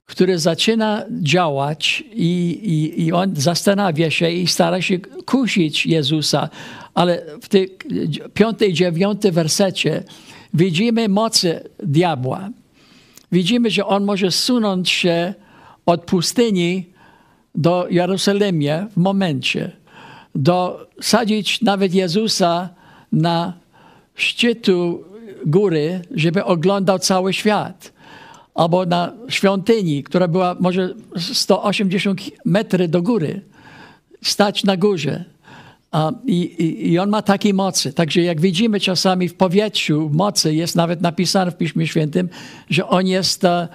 który 0.06 0.40
zaczyna 0.40 1.04
działać 1.22 2.04
i, 2.12 2.60
i, 2.64 3.04
i 3.06 3.12
on 3.12 3.36
zastanawia 3.36 4.12
się 4.12 4.32
i 4.32 4.48
stara 4.48 4.82
się 4.82 5.00
kusić 5.26 5.86
Jezusa. 5.86 6.50
Ale 6.94 7.26
w 7.42 7.50
tej 7.50 7.78
piątej, 8.34 8.74
dziewiątej 8.74 9.32
wersecie 9.32 10.04
widzimy 10.54 11.10
mocy 11.10 11.70
diabła. 11.84 12.50
Widzimy, 13.32 13.70
że 13.70 13.86
on 13.86 14.04
może 14.04 14.32
sunąć 14.32 14.90
się 14.90 15.34
od 15.86 16.06
pustyni 16.06 16.86
do 17.56 17.88
Jeruzalemie 17.90 18.88
w 18.92 18.98
momencie, 18.98 19.72
do 20.36 20.88
sadzić 21.02 21.62
nawet 21.62 21.94
Jezusa 21.94 22.70
na 23.12 23.54
szczytu 24.16 25.04
góry, 25.46 26.02
żeby 26.12 26.44
oglądał 26.44 27.00
cały 27.00 27.34
świat 27.34 27.96
albo 28.56 28.86
na 28.86 29.14
świątyni, 29.30 30.04
która 30.04 30.28
była 30.28 30.56
może 30.60 30.94
180 31.34 32.22
metrów 32.46 32.90
do 32.90 33.02
góry, 33.02 33.42
stać 34.22 34.64
na 34.64 34.78
górze. 34.78 35.26
I, 36.26 36.34
i, 36.34 36.92
I 36.92 37.00
on 37.00 37.10
ma 37.10 37.22
takie 37.22 37.54
mocy. 37.54 37.94
Także 37.94 38.22
jak 38.22 38.42
widzimy 38.42 38.80
czasami 38.80 39.30
w 39.30 39.34
powietrzu 39.34 40.10
mocy, 40.14 40.56
jest 40.56 40.76
nawet 40.76 41.02
napisane 41.02 41.52
w 41.52 41.58
Piśmie 41.58 41.88
Świętym, 41.88 42.30
że 42.70 42.88
on 42.88 43.08
jest 43.08 43.44
e, 43.44 43.68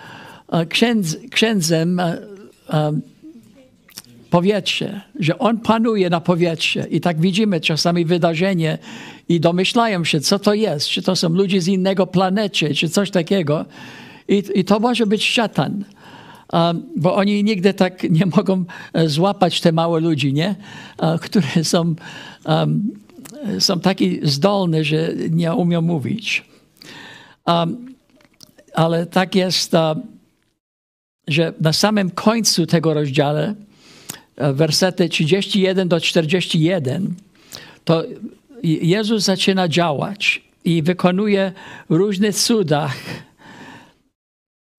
e, 0.48 0.66
księdz, 0.66 1.16
księdzem 1.30 2.00
e, 2.00 2.18
powietrze, 4.30 5.00
że 5.18 5.38
on 5.38 5.58
panuje 5.58 6.10
na 6.10 6.20
powietrze. 6.20 6.86
I 6.90 7.00
tak 7.00 7.20
widzimy 7.20 7.60
czasami 7.60 8.04
wydarzenie 8.04 8.78
i 9.28 9.40
domyślają 9.40 10.04
się, 10.04 10.20
co 10.20 10.38
to 10.38 10.54
jest, 10.54 10.88
czy 10.88 11.02
to 11.02 11.16
są 11.16 11.28
ludzie 11.28 11.60
z 11.60 11.68
innego 11.68 12.06
planety, 12.06 12.74
czy 12.74 12.88
coś 12.88 13.10
takiego. 13.10 13.64
I, 14.28 14.42
i 14.54 14.64
to 14.64 14.80
może 14.80 15.06
być 15.06 15.26
szatan. 15.26 15.84
Um, 16.52 16.82
bo 16.96 17.14
oni 17.14 17.44
nigdy 17.44 17.74
tak 17.74 18.10
nie 18.10 18.26
mogą 18.26 18.64
e, 18.92 19.08
złapać 19.08 19.60
te 19.60 19.72
małe 19.72 20.00
ludzi, 20.00 20.32
nie? 20.32 20.54
E, 20.98 21.18
które 21.18 21.64
są, 21.64 21.94
um, 22.44 22.90
są 23.58 23.80
takie 23.80 24.18
zdolne, 24.22 24.84
że 24.84 25.08
nie 25.30 25.54
umią 25.54 25.82
mówić. 25.82 26.44
Um, 27.46 27.94
ale 28.74 29.06
tak 29.06 29.34
jest, 29.34 29.74
um, 29.74 30.02
że 31.28 31.52
na 31.60 31.72
samym 31.72 32.10
końcu 32.10 32.66
tego 32.66 32.94
rozdziału, 32.94 33.54
wersety 34.52 35.08
31 35.08 35.88
do 35.88 36.00
41, 36.00 37.14
to 37.84 38.04
Jezus 38.62 39.24
zaczyna 39.24 39.68
działać 39.68 40.42
i 40.64 40.82
wykonuje 40.82 41.52
różne 41.88 42.32
cudach. 42.32 42.96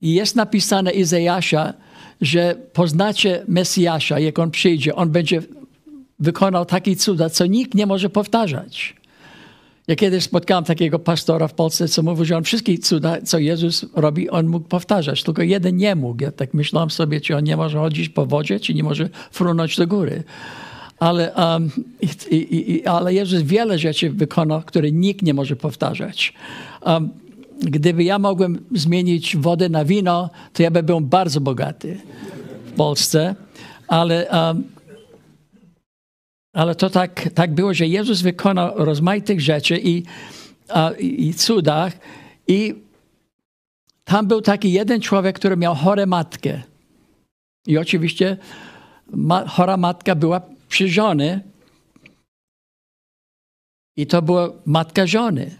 I 0.01 0.13
jest 0.13 0.35
napisane 0.35 0.91
Izajasza, 0.91 1.73
że 2.21 2.55
poznacie 2.73 3.43
Mesjasza, 3.47 4.19
jak 4.19 4.39
on 4.39 4.51
przyjdzie, 4.51 4.95
on 4.95 5.09
będzie 5.09 5.41
wykonał 6.19 6.65
takie 6.65 6.95
cuda, 6.95 7.29
co 7.29 7.45
nikt 7.45 7.73
nie 7.73 7.85
może 7.85 8.09
powtarzać. 8.09 9.00
Ja 9.87 9.95
kiedyś 9.95 10.23
spotkałem 10.23 10.63
takiego 10.63 10.99
pastora 10.99 11.47
w 11.47 11.53
Polsce, 11.53 11.87
co 11.87 12.03
mówił, 12.03 12.25
że 12.25 12.37
on 12.37 12.43
wszystkie 12.43 12.77
cuda, 12.77 13.21
co 13.21 13.39
Jezus 13.39 13.85
robi, 13.95 14.29
on 14.29 14.47
mógł 14.47 14.67
powtarzać, 14.67 15.23
tylko 15.23 15.41
jeden 15.41 15.77
nie 15.77 15.95
mógł. 15.95 16.23
Ja 16.23 16.31
tak 16.31 16.53
myślałem 16.53 16.89
sobie, 16.89 17.21
czy 17.21 17.37
on 17.37 17.43
nie 17.43 17.57
może 17.57 17.77
chodzić 17.79 18.09
po 18.09 18.25
wodzie, 18.25 18.59
czy 18.59 18.73
nie 18.73 18.83
może 18.83 19.09
frunąć 19.31 19.77
do 19.77 19.87
góry. 19.87 20.23
Ale, 20.99 21.33
um, 21.33 21.71
i, 22.31 22.71
i, 22.71 22.85
ale 22.85 23.13
Jezus 23.13 23.41
wiele 23.41 23.79
rzeczy 23.79 24.09
wykonał, 24.09 24.61
które 24.61 24.91
nikt 24.91 25.21
nie 25.21 25.33
może 25.33 25.55
powtarzać. 25.55 26.33
Um, 26.85 27.09
gdyby 27.59 28.03
ja 28.03 28.19
mogłem 28.19 28.59
zmienić 28.71 29.37
wodę 29.37 29.69
na 29.69 29.85
wino, 29.85 30.29
to 30.53 30.63
ja 30.63 30.71
bym 30.71 30.85
był 30.85 31.01
bardzo 31.01 31.41
bogaty 31.41 31.97
w 32.65 32.71
Polsce. 32.71 33.35
Ale, 33.87 34.27
um, 34.31 34.63
ale 36.53 36.75
to 36.75 36.89
tak, 36.89 37.29
tak 37.35 37.53
było, 37.53 37.73
że 37.73 37.87
Jezus 37.87 38.21
wykonał 38.21 38.85
rozmaitych 38.85 39.41
rzeczy 39.41 39.79
i, 39.83 40.03
a, 40.69 40.91
i, 40.99 41.33
cudach. 41.33 41.93
I 42.47 42.75
tam 44.03 44.27
był 44.27 44.41
taki 44.41 44.71
jeden 44.71 45.01
człowiek, 45.01 45.35
który 45.35 45.57
miał 45.57 45.75
chore 45.75 46.05
matkę. 46.05 46.61
I 47.67 47.77
oczywiście 47.77 48.37
ma, 49.07 49.47
chora 49.47 49.77
matka 49.77 50.15
była 50.15 50.41
przy 50.69 50.89
żony. 50.89 51.41
I 53.97 54.07
to 54.07 54.21
była 54.21 54.49
matka 54.65 55.07
żony. 55.07 55.55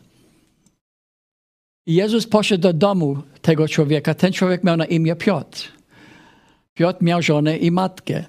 I 1.88 1.93
Jezus 1.93 2.27
poszedł 2.27 2.62
do 2.62 2.73
domu 2.73 3.17
tego 3.41 3.67
człowieka. 3.67 4.13
Ten 4.13 4.34
człowiek 4.34 4.63
miał 4.63 4.77
na 4.77 4.86
imię 4.86 5.15
Piotr. 5.15 5.71
Piotr 6.73 7.04
miał 7.04 7.21
żonę 7.21 7.58
i 7.58 7.71
matkę. 7.71 8.25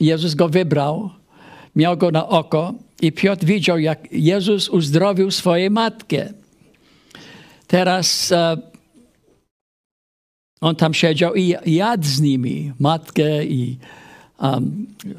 Jezus 0.00 0.34
go 0.34 0.48
wybrał, 0.48 1.10
miał 1.76 1.96
go 1.96 2.10
na 2.10 2.28
oko 2.28 2.74
i 3.02 3.12
Piotr 3.12 3.44
widział, 3.44 3.78
jak 3.78 4.12
Jezus 4.12 4.68
uzdrowił 4.68 5.30
swoją 5.30 5.70
matkę. 5.70 6.32
Teraz 7.66 8.32
e, 8.32 8.56
on 10.60 10.76
tam 10.76 10.94
siedział 10.94 11.34
i 11.34 11.54
jadł 11.66 12.04
z 12.04 12.20
nimi, 12.20 12.72
matkę 12.78 13.44
i 13.44 13.78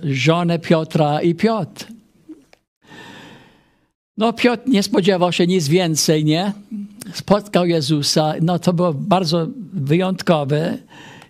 żonę 0.04 0.60
Piotra 0.60 1.22
i 1.22 1.36
Piotr. 1.36 1.88
No 4.18 4.34
Piotr 4.34 4.64
nie 4.68 4.84
spodziewał 4.84 5.32
się 5.32 5.48
nic 5.48 5.68
więcej, 5.68 6.26
nie? 6.26 6.54
Spotkał 7.14 7.66
Jezusa, 7.66 8.34
no 8.42 8.60
to 8.60 8.74
było 8.74 8.94
bardzo 8.94 9.48
wyjątkowe 9.74 10.78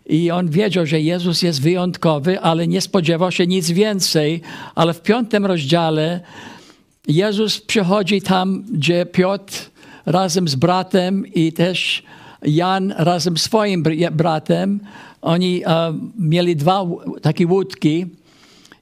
i 0.10 0.32
on 0.32 0.50
wiedział, 0.50 0.86
że 0.86 1.02
Jezus 1.02 1.42
jest 1.42 1.62
wyjątkowy, 1.62 2.40
ale 2.40 2.68
nie 2.68 2.82
spodziewał 2.82 3.32
się 3.32 3.48
nic 3.48 3.72
więcej. 3.72 4.42
Ale 4.76 4.94
w 4.94 5.02
piątym 5.02 5.46
rozdziale 5.46 6.20
Jezus 7.08 7.62
przychodzi 7.62 8.22
tam, 8.22 8.64
gdzie 8.72 9.06
Piotr 9.06 9.70
razem 10.06 10.48
z 10.48 10.56
bratem 10.56 11.28
i 11.34 11.54
też 11.54 12.04
Jan 12.42 12.94
razem 12.98 13.38
z 13.38 13.42
swoim 13.42 13.84
br- 13.84 14.12
bratem, 14.12 14.80
oni 15.22 15.64
e, 15.66 15.94
mieli 16.20 16.56
dwa 16.56 16.86
takie 17.22 17.48
łódki 17.48 18.06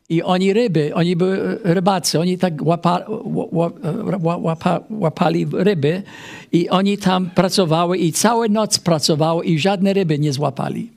i 0.09 0.23
oni 0.23 0.53
ryby, 0.53 0.91
oni 0.95 1.15
były 1.15 1.59
rybacy, 1.63 2.19
oni 2.19 2.37
tak 2.37 2.53
łapa, 2.61 3.05
ła- 3.53 3.71
ła- 4.19 4.41
łapa, 4.41 4.79
łapali 4.89 5.47
ryby 5.53 6.03
i 6.51 6.69
oni 6.69 6.97
tam 6.97 7.29
pracowały 7.29 7.97
i 7.97 8.11
całą 8.11 8.49
noc 8.49 8.79
pracowały 8.79 9.45
i 9.45 9.59
żadne 9.59 9.93
ryby 9.93 10.19
nie 10.19 10.33
złapali. 10.33 10.94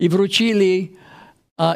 I 0.00 0.08
wrócili 0.08 0.92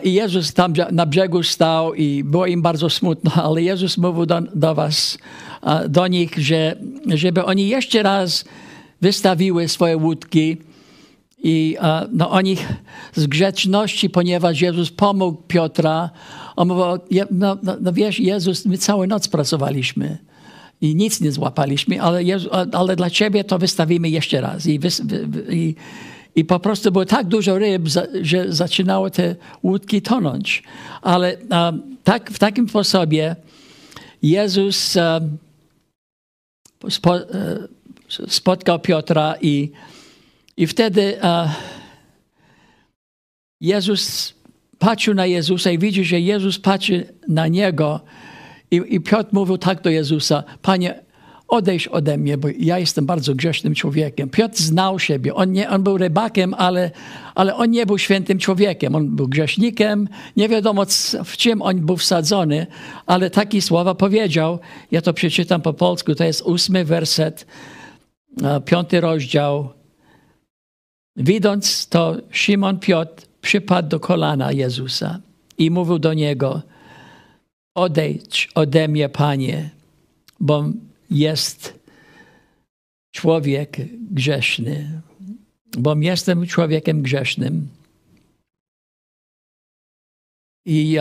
i 0.02 0.12
Jezus 0.12 0.54
tam 0.54 0.72
na 0.92 1.06
brzegu 1.06 1.42
stał 1.42 1.94
i 1.94 2.24
było 2.24 2.46
im 2.46 2.62
bardzo 2.62 2.90
smutno, 2.90 3.30
ale 3.44 3.62
Jezus 3.62 3.98
mówił 3.98 4.26
do, 4.26 4.40
do 4.40 4.74
was, 4.74 5.18
do 5.88 6.06
nich, 6.06 6.38
że 6.38 6.76
żeby 7.06 7.44
oni 7.44 7.68
jeszcze 7.68 8.02
raz 8.02 8.44
wystawiły 9.00 9.68
swoje 9.68 9.96
łódki 9.96 10.56
i 11.42 11.76
no, 12.12 12.30
oni 12.30 12.56
z 13.14 13.26
grzeczności, 13.26 14.10
ponieważ 14.10 14.60
Jezus 14.60 14.90
pomógł 14.90 15.42
Piotra, 15.48 16.10
on 16.56 16.68
mówił, 16.68 16.84
"Je- 17.10 17.26
no, 17.30 17.56
no, 17.62 17.76
no 17.80 17.92
wiesz, 17.92 18.20
Jezus, 18.20 18.66
my 18.66 18.78
całą 18.78 19.06
noc 19.06 19.28
pracowaliśmy 19.28 20.18
i 20.80 20.94
nic 20.94 21.20
nie 21.20 21.32
złapaliśmy, 21.32 22.02
ale, 22.02 22.24
Jezu, 22.24 22.48
ale 22.72 22.96
dla 22.96 23.10
ciebie 23.10 23.44
to 23.44 23.58
wystawimy 23.58 24.08
jeszcze 24.08 24.40
raz. 24.40 24.66
I, 24.66 24.78
wy, 24.78 24.88
i, 25.50 25.74
i 26.38 26.44
po 26.44 26.60
prostu 26.60 26.92
było 26.92 27.04
tak 27.04 27.26
dużo 27.26 27.58
ryb, 27.58 27.82
że 28.22 28.52
zaczynały 28.52 29.10
te 29.10 29.36
łódki 29.62 30.02
tonąć. 30.02 30.62
Ale 31.02 31.36
tak, 32.04 32.30
w 32.30 32.38
takim 32.38 32.68
sposobie 32.68 33.36
Jezus 34.22 34.96
e, 34.96 35.20
spotkał 38.28 38.80
Piotra 38.80 39.34
i, 39.40 39.70
i 40.56 40.66
wtedy 40.66 41.18
Jezus 43.60 44.34
patrzył 44.78 45.14
na 45.14 45.26
Jezusa 45.26 45.70
i 45.70 45.78
widzi, 45.78 46.04
że 46.04 46.20
Jezus 46.20 46.58
patrzy 46.58 47.06
na 47.28 47.48
niego 47.48 48.00
i, 48.70 48.82
i 48.88 49.00
Piotr 49.00 49.28
mówił 49.32 49.58
tak 49.58 49.82
do 49.82 49.90
Jezusa, 49.90 50.44
Panie, 50.62 51.00
odejdź 51.48 51.88
ode 51.88 52.18
mnie, 52.18 52.38
bo 52.38 52.48
ja 52.58 52.78
jestem 52.78 53.06
bardzo 53.06 53.34
grzesznym 53.34 53.74
człowiekiem. 53.74 54.30
Piotr 54.30 54.56
znał 54.56 54.98
siebie. 54.98 55.34
On, 55.34 55.52
nie, 55.52 55.70
on 55.70 55.82
był 55.82 55.98
rybakiem, 55.98 56.54
ale, 56.54 56.90
ale 57.34 57.56
on 57.56 57.70
nie 57.70 57.86
był 57.86 57.98
świętym 57.98 58.38
człowiekiem. 58.38 58.94
On 58.94 59.16
był 59.16 59.28
grzesznikiem. 59.28 60.08
Nie 60.36 60.48
wiadomo, 60.48 60.84
w 61.24 61.36
czym 61.36 61.62
on 61.62 61.86
był 61.86 61.96
wsadzony, 61.96 62.66
ale 63.06 63.30
takie 63.30 63.62
słowa 63.62 63.94
powiedział. 63.94 64.58
Ja 64.90 65.02
to 65.02 65.12
przeczytam 65.12 65.62
po 65.62 65.72
polsku. 65.72 66.14
To 66.14 66.24
jest 66.24 66.42
ósmy 66.42 66.84
werset, 66.84 67.46
piąty 68.64 69.00
rozdział. 69.00 69.68
Widząc 71.16 71.88
to, 71.88 72.16
Szymon 72.30 72.78
Piotr 72.78 73.26
przypadł 73.40 73.88
do 73.88 74.00
kolana 74.00 74.52
Jezusa 74.52 75.20
i 75.58 75.70
mówił 75.70 75.98
do 75.98 76.14
niego, 76.14 76.62
odejdź 77.74 78.48
ode 78.54 78.88
mnie, 78.88 79.08
Panie, 79.08 79.70
bo 80.40 80.64
jest 81.10 81.78
człowiek 83.10 83.76
grzeszny, 84.10 85.00
bo 85.78 85.96
jestem 85.96 86.46
człowiekiem 86.46 87.02
grzesznym. 87.02 87.68
I 90.66 90.96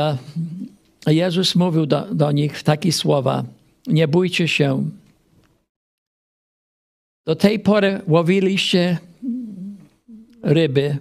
Jezus 1.07 1.55
mówił 1.55 1.85
do, 1.85 2.15
do 2.15 2.31
nich 2.31 2.63
takie 2.63 2.91
słowa, 2.91 3.43
nie 3.87 4.07
bójcie 4.07 4.47
się. 4.47 4.89
Do 7.25 7.35
tej 7.35 7.59
pory 7.59 8.01
łowiliście 8.07 8.97
ryby, 10.43 10.97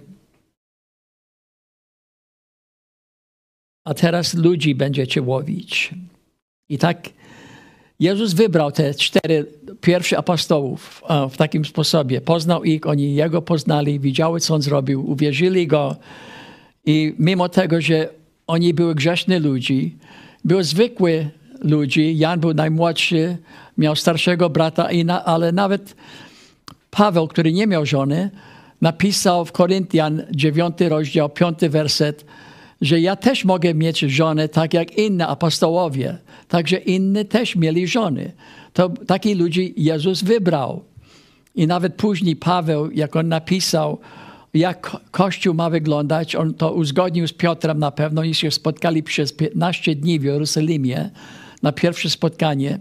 a 3.85 3.93
teraz 3.93 4.33
ludzi 4.33 4.75
będziecie 4.75 5.21
łowić. 5.21 5.93
I 6.69 6.77
tak 6.77 7.09
Jezus 7.99 8.33
wybrał 8.33 8.71
te 8.71 8.93
cztery 8.93 9.45
pierwszych 9.81 10.19
apostołów 10.19 11.03
e, 11.09 11.29
w 11.29 11.37
takim 11.37 11.65
sposobie. 11.65 12.21
Poznał 12.21 12.63
ich, 12.63 12.87
oni 12.87 13.15
Jego 13.15 13.41
poznali, 13.41 13.99
widziały, 13.99 14.39
co 14.39 14.55
On 14.55 14.61
zrobił, 14.61 15.11
uwierzyli 15.11 15.67
Go. 15.67 15.95
I 16.85 17.15
mimo 17.19 17.49
tego, 17.49 17.81
że 17.81 18.09
oni 18.47 18.73
były 18.73 18.95
grzeszni 18.95 19.39
ludzi, 19.39 19.95
były 20.45 20.63
zwykły 20.63 21.29
ludzi, 21.59 22.17
Jan 22.17 22.39
był 22.39 22.53
najmłodszy, 22.53 23.37
miał 23.77 23.95
starszego 23.95 24.49
brata, 24.49 24.89
ale 25.25 25.51
nawet 25.51 25.95
Paweł, 26.91 27.27
który 27.27 27.53
nie 27.53 27.67
miał 27.67 27.85
żony, 27.85 28.29
napisał 28.81 29.45
w 29.45 29.51
Koryntian 29.51 30.21
9 30.31 30.77
rozdział, 30.89 31.29
5 31.29 31.59
werset, 31.69 32.25
że 32.81 32.99
ja 32.99 33.15
też 33.15 33.45
mogę 33.45 33.73
mieć 33.73 33.99
żonę 33.99 34.49
tak 34.49 34.73
jak 34.73 34.97
inne 34.97 35.27
apostołowie. 35.27 36.17
Także 36.47 36.77
inni 36.77 37.25
też 37.25 37.55
mieli 37.55 37.87
żony. 37.87 38.31
To 38.73 38.89
takich 38.89 39.37
ludzi 39.37 39.73
Jezus 39.77 40.23
wybrał. 40.23 40.83
I 41.55 41.67
nawet 41.67 41.95
później 41.95 42.35
Paweł, 42.35 42.91
jak 42.91 43.15
on 43.15 43.27
napisał, 43.27 43.99
jak 44.53 44.81
ko- 44.81 44.99
Kościół 45.11 45.53
ma 45.53 45.69
wyglądać, 45.69 46.35
on 46.35 46.53
to 46.53 46.73
uzgodnił 46.73 47.27
z 47.27 47.33
Piotrem 47.33 47.79
na 47.79 47.91
pewno. 47.91 48.21
Oni 48.21 48.33
się 48.35 48.51
spotkali 48.51 49.03
przez 49.03 49.33
15 49.33 49.95
dni 49.95 50.19
w 50.19 50.23
Jerozolimie 50.23 51.09
na 51.63 51.71
pierwsze 51.71 52.09
spotkanie 52.09 52.79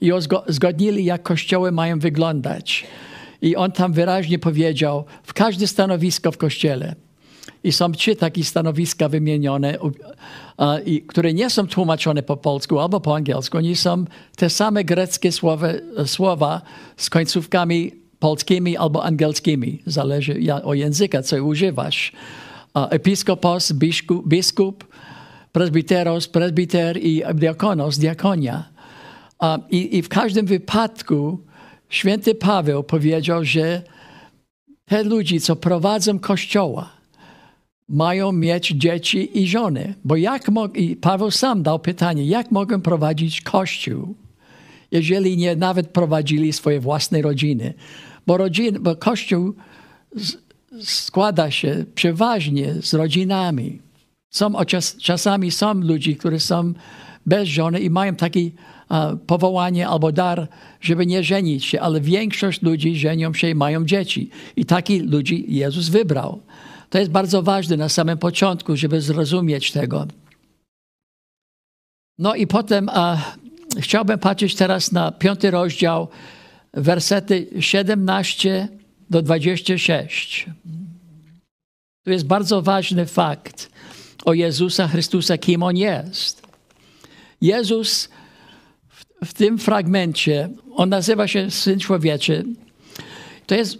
i 0.00 0.12
uzgo- 0.12 0.42
uzgodnili, 0.48 1.04
jak 1.04 1.22
kościoły 1.22 1.72
mają 1.72 1.98
wyglądać. 1.98 2.84
I 3.42 3.56
on 3.56 3.72
tam 3.72 3.92
wyraźnie 3.92 4.38
powiedział, 4.38 5.04
w 5.22 5.32
każde 5.34 5.66
stanowisko 5.66 6.32
w 6.32 6.38
kościele, 6.38 6.94
i 7.64 7.72
są 7.72 7.92
trzy 7.92 8.16
takie 8.16 8.44
stanowiska 8.44 9.08
wymienione, 9.08 9.78
które 11.06 11.34
nie 11.34 11.50
są 11.50 11.66
tłumaczone 11.66 12.22
po 12.22 12.36
polsku 12.36 12.78
albo 12.78 13.00
po 13.00 13.16
angielsku. 13.16 13.58
Oni 13.58 13.76
są 13.76 14.04
te 14.36 14.50
same 14.50 14.84
greckie 14.84 15.32
słowa, 15.32 15.68
słowa 16.06 16.62
z 16.96 17.10
końcówkami 17.10 17.92
polskimi 18.18 18.76
albo 18.76 19.04
angielskimi. 19.04 19.82
Zależy 19.86 20.40
o 20.64 20.74
języka, 20.74 21.22
co 21.22 21.44
używasz. 21.44 22.12
Episkopos, 22.74 23.72
biskup, 23.72 24.28
biskup 24.28 24.84
presbiteros, 25.52 26.28
presbiter 26.28 26.98
i 26.98 27.22
diakonos, 27.34 27.98
diakonia. 27.98 28.64
I, 29.70 29.96
I 29.98 30.02
w 30.02 30.08
każdym 30.08 30.46
wypadku 30.46 31.38
święty 31.88 32.34
Paweł 32.34 32.84
powiedział, 32.84 33.44
że 33.44 33.82
te 34.84 35.04
ludzi, 35.04 35.40
co 35.40 35.56
prowadzą 35.56 36.18
kościoła, 36.18 36.90
mają 37.88 38.32
mieć 38.32 38.68
dzieci 38.68 39.38
i 39.42 39.46
żony. 39.46 39.94
Bo 40.04 40.16
jak 40.16 40.50
i 40.74 40.96
Paweł 40.96 41.30
sam 41.30 41.62
dał 41.62 41.78
pytanie, 41.78 42.24
jak 42.24 42.50
mogą 42.50 42.80
prowadzić 42.80 43.40
kościół, 43.40 44.14
jeżeli 44.90 45.36
nie 45.36 45.56
nawet 45.56 45.88
prowadzili 45.88 46.52
swoje 46.52 46.80
własne 46.80 47.22
rodziny? 47.22 47.74
Bo, 48.26 48.36
rodzin, 48.36 48.78
bo 48.80 48.96
kościół 48.96 49.54
składa 50.80 51.50
się 51.50 51.84
przeważnie 51.94 52.74
z 52.82 52.94
rodzinami. 52.94 53.78
Są, 54.30 54.64
czas, 54.64 54.96
czasami 54.96 55.50
są 55.50 55.74
ludzi, 55.74 56.16
którzy 56.16 56.40
są 56.40 56.72
bez 57.26 57.48
żony 57.48 57.80
i 57.80 57.90
mają 57.90 58.14
takie 58.14 58.50
powołanie 59.26 59.88
albo 59.88 60.12
dar, 60.12 60.48
żeby 60.80 61.06
nie 61.06 61.24
żenić 61.24 61.64
się, 61.64 61.80
ale 61.80 62.00
większość 62.00 62.62
ludzi 62.62 62.96
żenią 62.96 63.34
się 63.34 63.50
i 63.50 63.54
mają 63.54 63.84
dzieci. 63.84 64.30
I 64.56 64.64
takich 64.64 65.02
ludzi 65.02 65.44
Jezus 65.48 65.88
wybrał. 65.88 66.40
To 66.92 66.98
jest 66.98 67.10
bardzo 67.10 67.42
ważne 67.42 67.76
na 67.76 67.88
samym 67.88 68.18
początku, 68.18 68.76
żeby 68.76 69.00
zrozumieć 69.00 69.72
tego. 69.72 70.06
No 72.18 72.34
i 72.34 72.46
potem 72.46 72.88
a, 72.88 73.34
chciałbym 73.80 74.18
patrzeć 74.18 74.54
teraz 74.54 74.92
na 74.92 75.12
piąty 75.12 75.50
rozdział, 75.50 76.08
wersety 76.74 77.46
17 77.60 78.68
do 79.10 79.22
26. 79.22 80.46
Tu 82.04 82.10
jest 82.10 82.26
bardzo 82.26 82.62
ważny 82.62 83.06
fakt 83.06 83.70
o 84.24 84.34
Jezusa 84.34 84.88
Chrystusa, 84.88 85.38
kim 85.38 85.62
On 85.62 85.76
jest. 85.76 86.42
Jezus 87.40 88.08
w, 88.88 89.04
w 89.24 89.34
tym 89.34 89.58
fragmencie, 89.58 90.48
On 90.74 90.88
nazywa 90.88 91.28
się 91.28 91.50
Syn 91.50 91.78
Człowieczy. 91.78 92.44
To 93.46 93.54
jest, 93.54 93.78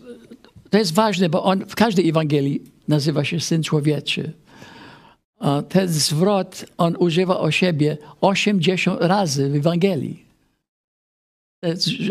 to 0.70 0.78
jest 0.78 0.94
ważne, 0.94 1.28
bo 1.28 1.44
On 1.44 1.66
w 1.66 1.74
każdej 1.74 2.08
Ewangelii 2.08 2.71
nazywa 2.92 3.24
się 3.24 3.40
Syn 3.40 3.62
Człowieczy. 3.62 4.32
Ten 5.68 5.88
zwrot 5.88 6.64
On 6.78 6.96
używa 6.98 7.38
o 7.38 7.50
siebie 7.50 7.98
80 8.20 9.00
razy 9.00 9.50
w 9.50 9.54
Ewangelii. 9.54 10.24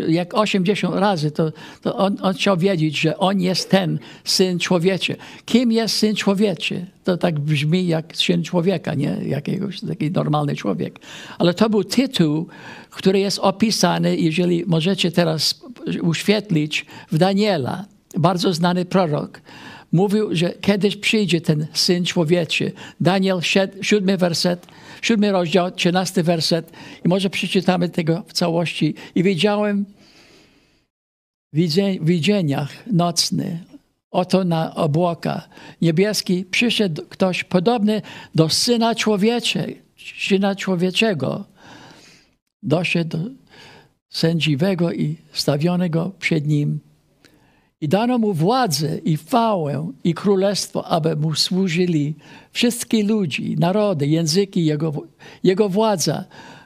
Jak 0.08 0.34
80 0.34 0.94
razy, 0.94 1.30
to, 1.30 1.52
to 1.82 1.96
on, 1.96 2.16
on 2.22 2.34
chciał 2.34 2.56
wiedzieć, 2.56 3.00
że 3.00 3.18
On 3.18 3.40
jest 3.40 3.70
ten 3.70 3.98
Syn 4.24 4.58
Człowieczy. 4.58 5.16
Kim 5.44 5.72
jest 5.72 5.96
Syn 5.96 6.14
Człowieczy? 6.16 6.86
To 7.04 7.16
tak 7.16 7.40
brzmi 7.40 7.86
jak 7.86 8.16
Syn 8.16 8.44
Człowieka, 8.44 8.94
nie? 8.94 9.16
Jakiegoś 9.26 9.80
taki 9.80 10.10
normalny 10.10 10.56
człowiek. 10.56 10.98
Ale 11.38 11.54
to 11.54 11.70
był 11.70 11.84
tytuł, 11.84 12.46
który 12.90 13.18
jest 13.20 13.38
opisany, 13.38 14.16
jeżeli 14.16 14.64
możecie 14.66 15.10
teraz 15.10 15.60
uświetlić, 16.02 16.86
w 17.12 17.18
Daniela. 17.18 17.84
bardzo 18.18 18.52
znany 18.52 18.84
prorok, 18.84 19.40
mówił, 19.92 20.36
że 20.36 20.50
kiedyś 20.60 20.96
przyjdzie 20.96 21.40
ten 21.40 21.66
Syn 21.72 22.04
Człowieczy. 22.04 22.72
Daniel, 23.00 23.36
sied- 23.36 23.82
siódmy 23.82 24.16
werset, 24.16 24.66
siódmy 25.02 25.32
rozdział, 25.32 25.70
trzynasty 25.70 26.22
werset. 26.22 26.72
I 27.04 27.08
może 27.08 27.30
przeczytamy 27.30 27.88
tego 27.88 28.24
w 28.26 28.32
całości. 28.32 28.94
I 29.14 29.22
widziałem 29.22 29.84
widzie- 31.52 31.98
widzeniach 32.00 32.86
nocny, 32.86 33.64
oto 34.10 34.44
na 34.44 34.74
obłoka 34.74 35.48
niebieski 35.82 36.44
przyszedł 36.44 37.02
ktoś 37.08 37.44
podobny 37.44 38.02
do 38.34 38.48
Syna 38.48 38.94
Człowiecze, 38.94 39.66
Syna 40.18 40.56
Człowieczego. 40.56 41.44
Doszedł 42.62 43.18
do 43.18 43.30
sędziwego 44.10 44.92
i 44.92 45.16
stawionego 45.32 46.12
przed 46.18 46.46
nim. 46.46 46.80
I 47.82 47.88
dano 47.88 48.18
mu 48.18 48.32
władzę 48.32 48.98
i 48.98 49.16
chwałę 49.16 49.92
i 50.04 50.14
królestwo, 50.14 50.86
aby 50.86 51.16
mu 51.16 51.34
służyli 51.34 52.14
wszystkie 52.52 53.04
ludzi, 53.04 53.56
narody, 53.58 54.06
języki, 54.06 54.64
jego, 54.64 54.92
jego 55.42 55.68
władza, 55.68 56.24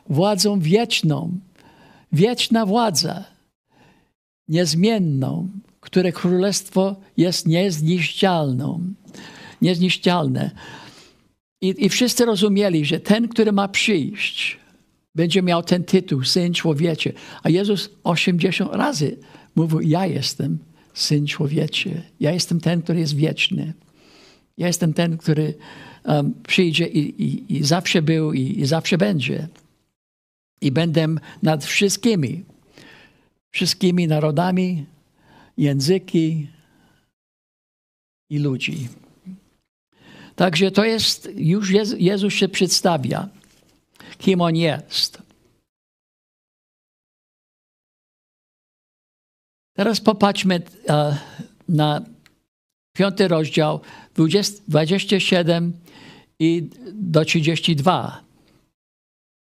władzą 0.08 0.60
wieczną, 0.60 1.38
wieczna 2.12 2.66
władza, 2.66 3.24
niezmienną, 4.48 5.48
które 5.80 6.12
królestwo 6.12 6.96
jest 7.16 7.46
niezniszczalną, 7.46 8.80
niezniszczalne. 9.62 10.50
I, 11.60 11.74
I 11.78 11.88
wszyscy 11.88 12.24
rozumieli, 12.24 12.84
że 12.84 13.00
ten, 13.00 13.28
który 13.28 13.52
ma 13.52 13.68
przyjść, 13.68 14.58
będzie 15.14 15.42
miał 15.42 15.62
ten 15.62 15.84
tytuł, 15.84 16.24
Syn 16.24 16.54
Człowieczy. 16.54 17.12
A 17.42 17.50
Jezus 17.50 17.90
80 18.04 18.74
razy 18.74 19.16
mówił, 19.54 19.80
ja 19.80 20.06
jestem 20.06 20.58
Syn 20.96 21.26
Człowieczy. 21.26 22.02
Ja 22.20 22.32
jestem 22.32 22.60
ten, 22.60 22.82
który 22.82 22.98
jest 23.00 23.16
wieczny. 23.16 23.72
Ja 24.58 24.66
jestem 24.66 24.94
ten, 24.94 25.18
który 25.18 25.54
um, 26.04 26.34
przyjdzie 26.46 26.86
i, 26.86 27.22
i, 27.22 27.56
i 27.56 27.64
zawsze 27.64 28.02
był 28.02 28.32
i, 28.32 28.60
i 28.60 28.66
zawsze 28.66 28.98
będzie. 28.98 29.48
I 30.60 30.72
będę 30.72 31.06
nad 31.42 31.64
wszystkimi, 31.64 32.44
wszystkimi 33.54 34.06
narodami, 34.06 34.86
języki 35.58 36.46
i 38.30 38.38
ludzi. 38.38 38.88
Także 40.36 40.70
to 40.70 40.84
jest, 40.84 41.28
już 41.36 41.70
Jezu- 41.70 41.96
Jezus 41.98 42.34
się 42.34 42.48
przedstawia, 42.48 43.28
kim 44.18 44.40
On 44.40 44.56
jest. 44.56 45.25
Teraz 49.76 50.00
popatrzmy 50.00 50.62
e, 50.88 51.18
na 51.68 52.00
piąty 52.92 53.28
rozdział, 53.28 53.80
20, 54.14 54.62
27 54.68 55.72
i 56.38 56.68
do 56.92 57.24
32. 57.24 58.20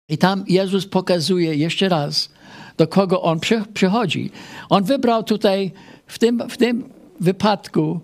I 0.09 0.17
tam 0.17 0.43
Jezus 0.47 0.85
pokazuje 0.85 1.55
jeszcze 1.55 1.89
raz, 1.89 2.29
do 2.77 2.87
kogo 2.87 3.21
On 3.21 3.39
przy, 3.39 3.63
przychodzi. 3.73 4.31
On 4.69 4.83
wybrał 4.83 5.23
tutaj 5.23 5.71
w 6.07 6.19
tym, 6.19 6.49
w 6.49 6.57
tym 6.57 6.89
wypadku 7.19 7.99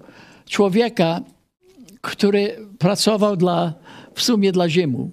człowieka, 0.46 1.22
który 2.02 2.68
pracował 2.80 3.38
dla, 3.38 3.74
w 4.14 4.22
sumie 4.22 4.52
dla 4.52 4.70
Rzymu. 4.70 5.12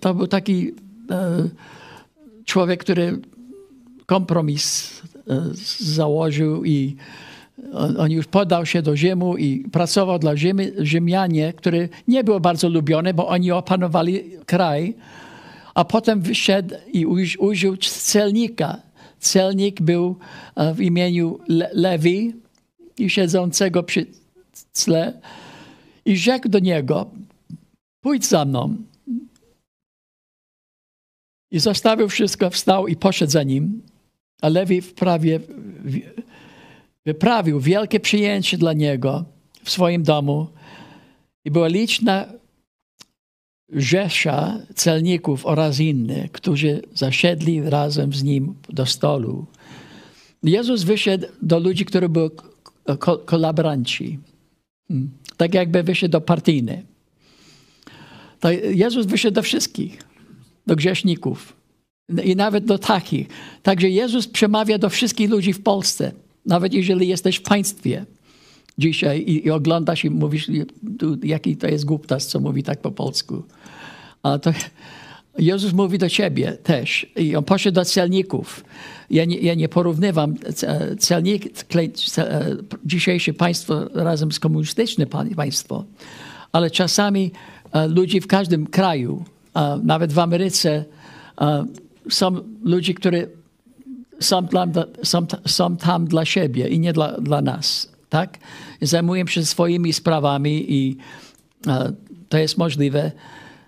To 0.00 0.14
był 0.14 0.26
taki 0.26 0.74
e, 1.10 1.48
człowiek, 2.44 2.80
który 2.80 3.18
kompromis 4.06 4.90
założył 5.78 6.64
i 6.64 6.96
on, 7.98 8.10
już 8.10 8.26
podał 8.26 8.66
się 8.66 8.82
do 8.82 8.96
Rzymu 8.96 9.36
i 9.36 9.58
pracował 9.72 10.18
dla 10.18 10.36
Rzymy, 10.36 10.72
Rzymianie, 10.78 11.52
który 11.52 11.88
nie 12.08 12.24
był 12.24 12.40
bardzo 12.40 12.68
lubiony, 12.68 13.14
bo 13.14 13.28
oni 13.28 13.50
opanowali 13.50 14.30
kraj, 14.46 14.94
a 15.74 15.84
potem 15.84 16.20
wyszedł 16.20 16.74
i 16.92 17.06
uż- 17.06 17.36
użył 17.38 17.76
celnika. 17.76 18.82
Celnik 19.18 19.80
był 19.82 20.16
e, 20.56 20.74
w 20.74 20.80
imieniu 20.80 21.38
Le- 21.48 21.70
Lewi 21.72 22.34
i 22.98 23.10
siedzącego 23.10 23.82
przy 23.82 24.06
tle 24.72 25.20
i 26.04 26.16
rzekł 26.16 26.48
do 26.48 26.58
niego, 26.58 27.10
pójdź 28.00 28.26
za 28.26 28.44
mną. 28.44 28.76
I 31.50 31.58
zostawił 31.58 32.08
wszystko, 32.08 32.50
wstał 32.50 32.88
i 32.88 32.96
poszedł 32.96 33.32
za 33.32 33.42
nim. 33.42 33.82
A 34.44 34.48
Lewi 34.48 34.80
wprawie, 34.80 35.40
wyprawił 37.06 37.60
wielkie 37.60 38.00
przyjęcie 38.00 38.58
dla 38.58 38.72
niego 38.72 39.24
w 39.64 39.70
swoim 39.70 40.02
domu. 40.02 40.48
I 41.44 41.50
była 41.50 41.68
liczna 41.68 42.26
rzesza 43.72 44.58
celników 44.74 45.46
oraz 45.46 45.80
innych, 45.80 46.32
którzy 46.32 46.82
zasiedli 46.94 47.62
razem 47.62 48.12
z 48.12 48.22
nim 48.22 48.54
do 48.68 48.86
stolu. 48.86 49.46
Jezus 50.42 50.82
wyszedł 50.82 51.26
do 51.42 51.58
ludzi, 51.58 51.84
którzy 51.84 52.08
byli 52.08 52.30
ko- 52.98 53.18
kolaboranci. 53.18 54.18
Hmm. 54.88 55.10
Tak 55.36 55.54
jakby 55.54 55.82
wyszedł 55.82 56.12
do 56.12 56.20
partyjny. 56.20 56.82
To 58.40 58.50
Jezus 58.52 59.06
wyszedł 59.06 59.34
do 59.34 59.42
wszystkich, 59.42 60.02
do 60.66 60.76
grzeszników 60.76 61.63
i 62.24 62.36
nawet 62.36 62.64
do 62.64 62.78
takich. 62.78 63.28
Także 63.62 63.90
Jezus 63.90 64.26
przemawia 64.28 64.78
do 64.78 64.90
wszystkich 64.90 65.30
ludzi 65.30 65.52
w 65.52 65.62
Polsce, 65.62 66.12
nawet 66.46 66.74
jeżeli 66.74 67.08
jesteś 67.08 67.36
w 67.36 67.42
państwie 67.42 68.04
dzisiaj 68.78 69.20
i, 69.20 69.46
i 69.46 69.50
oglądasz 69.50 70.04
i 70.04 70.10
mówisz, 70.10 70.50
jaki 71.22 71.56
to 71.56 71.66
jest 71.66 71.84
głuptas, 71.84 72.26
co 72.26 72.40
mówi 72.40 72.62
tak 72.62 72.80
po 72.80 72.90
polsku. 72.90 73.42
A 74.22 74.38
to 74.38 74.52
Jezus 75.38 75.72
mówi 75.72 75.98
do 75.98 76.08
ciebie 76.08 76.52
też. 76.52 77.06
I 77.16 77.36
on 77.36 77.44
poszedł 77.44 77.74
do 77.74 77.84
celników. 77.84 78.64
Ja 79.10 79.24
nie, 79.24 79.36
ja 79.38 79.54
nie 79.54 79.68
porównywam 79.68 80.34
ce- 80.34 80.96
celnik, 80.96 81.44
dzisiejsze 82.84 83.32
państwo 83.32 83.88
razem 83.94 84.32
z 84.32 84.40
komunistycznym 84.40 85.08
pa- 85.08 85.24
państwo, 85.36 85.84
ale 86.52 86.70
czasami 86.70 87.30
e, 87.72 87.88
ludzi 87.88 88.20
w 88.20 88.26
każdym 88.26 88.66
kraju, 88.66 89.24
nawet 89.82 90.12
w 90.12 90.18
Ameryce, 90.18 90.84
są 92.10 92.40
ludzie, 92.62 92.94
którzy 92.94 93.28
są 94.20 94.48
są, 95.02 95.26
są 95.46 95.76
tam 95.76 96.06
dla 96.06 96.24
siebie 96.24 96.68
i 96.68 96.78
nie 96.78 96.92
dla, 96.92 97.20
dla 97.20 97.42
nas. 97.42 97.88
Tak? 98.08 98.38
Zajmują 98.82 99.26
się 99.26 99.44
swoimi 99.44 99.92
sprawami 99.92 100.72
i 100.72 100.96
e, 101.66 101.92
to 102.28 102.38
jest 102.38 102.58
możliwe, 102.58 103.12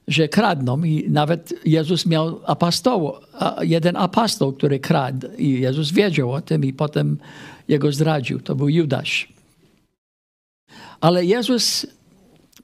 że 0.08 0.28
kradną. 0.28 0.84
I 0.84 1.10
nawet 1.10 1.54
Jezus 1.64 2.06
miał 2.06 2.40
apostoł, 2.46 3.12
a- 3.32 3.64
jeden 3.64 3.96
apostoł, 3.96 4.52
który 4.52 4.80
kradł. 4.80 5.28
I 5.38 5.60
Jezus 5.60 5.90
wiedział 5.90 6.32
o 6.32 6.40
tym 6.40 6.64
i 6.64 6.72
potem 6.72 7.18
jego 7.68 7.92
zdradził. 7.92 8.40
To 8.40 8.54
był 8.54 8.68
Judasz. 8.68 9.28
Ale 11.00 11.24
Jezus 11.24 11.86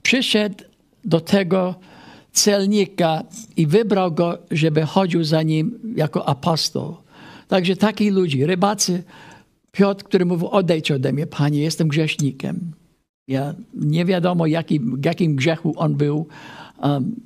przyszedł 0.02 0.64
do 1.04 1.20
tego 1.20 1.74
celnika 2.32 3.22
i 3.56 3.66
wybrał 3.66 4.12
go, 4.12 4.38
żeby 4.50 4.82
chodził 4.82 5.24
za 5.24 5.42
nim 5.42 5.78
jako 5.96 6.28
apostoł. 6.28 6.96
Także 7.48 7.76
takich 7.76 8.12
ludzi, 8.12 8.46
rybacy, 8.46 9.02
Piotr, 9.72 10.04
który 10.04 10.24
mówił, 10.24 10.48
odejdź 10.48 10.90
ode 10.90 11.12
mnie, 11.12 11.26
Panie, 11.26 11.62
jestem 11.62 11.88
grzesznikiem. 11.88 12.72
Ja, 13.28 13.54
nie 13.74 14.04
wiadomo, 14.04 14.46
jaki, 14.46 14.80
jakim 15.04 15.36
grzechu 15.36 15.74
on 15.76 15.94
był, 15.94 16.26
um, 16.82 17.16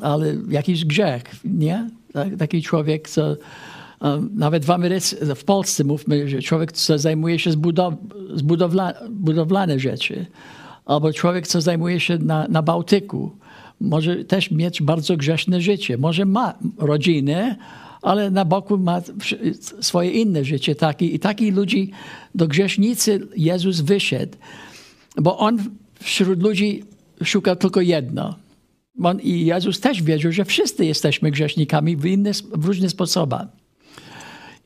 ale 0.00 0.36
jakiś 0.48 0.84
grzech, 0.84 1.22
nie? 1.44 1.90
Tak- 2.12 2.36
Taki 2.36 2.62
człowiek, 2.62 3.08
co 3.08 3.36
um, 4.00 4.30
nawet 4.34 4.64
w 4.64 4.70
Ameryce, 4.70 5.34
w 5.34 5.44
Polsce 5.44 5.84
mówmy, 5.84 6.28
że 6.28 6.42
człowiek, 6.42 6.72
co 6.72 6.98
zajmuje 6.98 7.38
się 7.38 7.52
z, 7.52 7.56
budow, 7.56 7.94
z 8.34 8.42
budowla, 8.42 8.94
budowlane 9.10 9.78
rzeczy, 9.78 10.26
albo 10.84 11.12
człowiek, 11.12 11.46
co 11.46 11.60
zajmuje 11.60 12.00
się 12.00 12.18
na, 12.18 12.48
na 12.48 12.62
Bałtyku, 12.62 13.30
może 13.82 14.24
też 14.24 14.50
mieć 14.50 14.82
bardzo 14.82 15.16
grzeszne 15.16 15.60
życie. 15.60 15.98
Może 15.98 16.24
ma 16.24 16.54
rodzinę, 16.78 17.56
ale 18.02 18.30
na 18.30 18.44
boku 18.44 18.78
ma 18.78 19.02
swoje 19.80 20.10
inne 20.10 20.44
życie. 20.44 20.74
Taki, 20.74 21.14
I 21.14 21.18
takich 21.18 21.54
ludzi 21.54 21.90
do 22.34 22.48
grzesznicy 22.48 23.28
Jezus 23.36 23.80
wyszedł, 23.80 24.36
bo 25.16 25.38
On 25.38 25.58
wśród 26.00 26.42
ludzi 26.42 26.84
szukał 27.24 27.56
tylko 27.56 27.80
jedno. 27.80 28.34
On, 29.02 29.20
I 29.20 29.44
Jezus 29.46 29.80
też 29.80 30.02
wiedział, 30.02 30.32
że 30.32 30.44
wszyscy 30.44 30.84
jesteśmy 30.84 31.30
grzesznikami 31.30 31.96
w, 31.96 32.06
inny, 32.06 32.32
w 32.32 32.64
różny 32.64 32.90
sposób. 32.90 33.34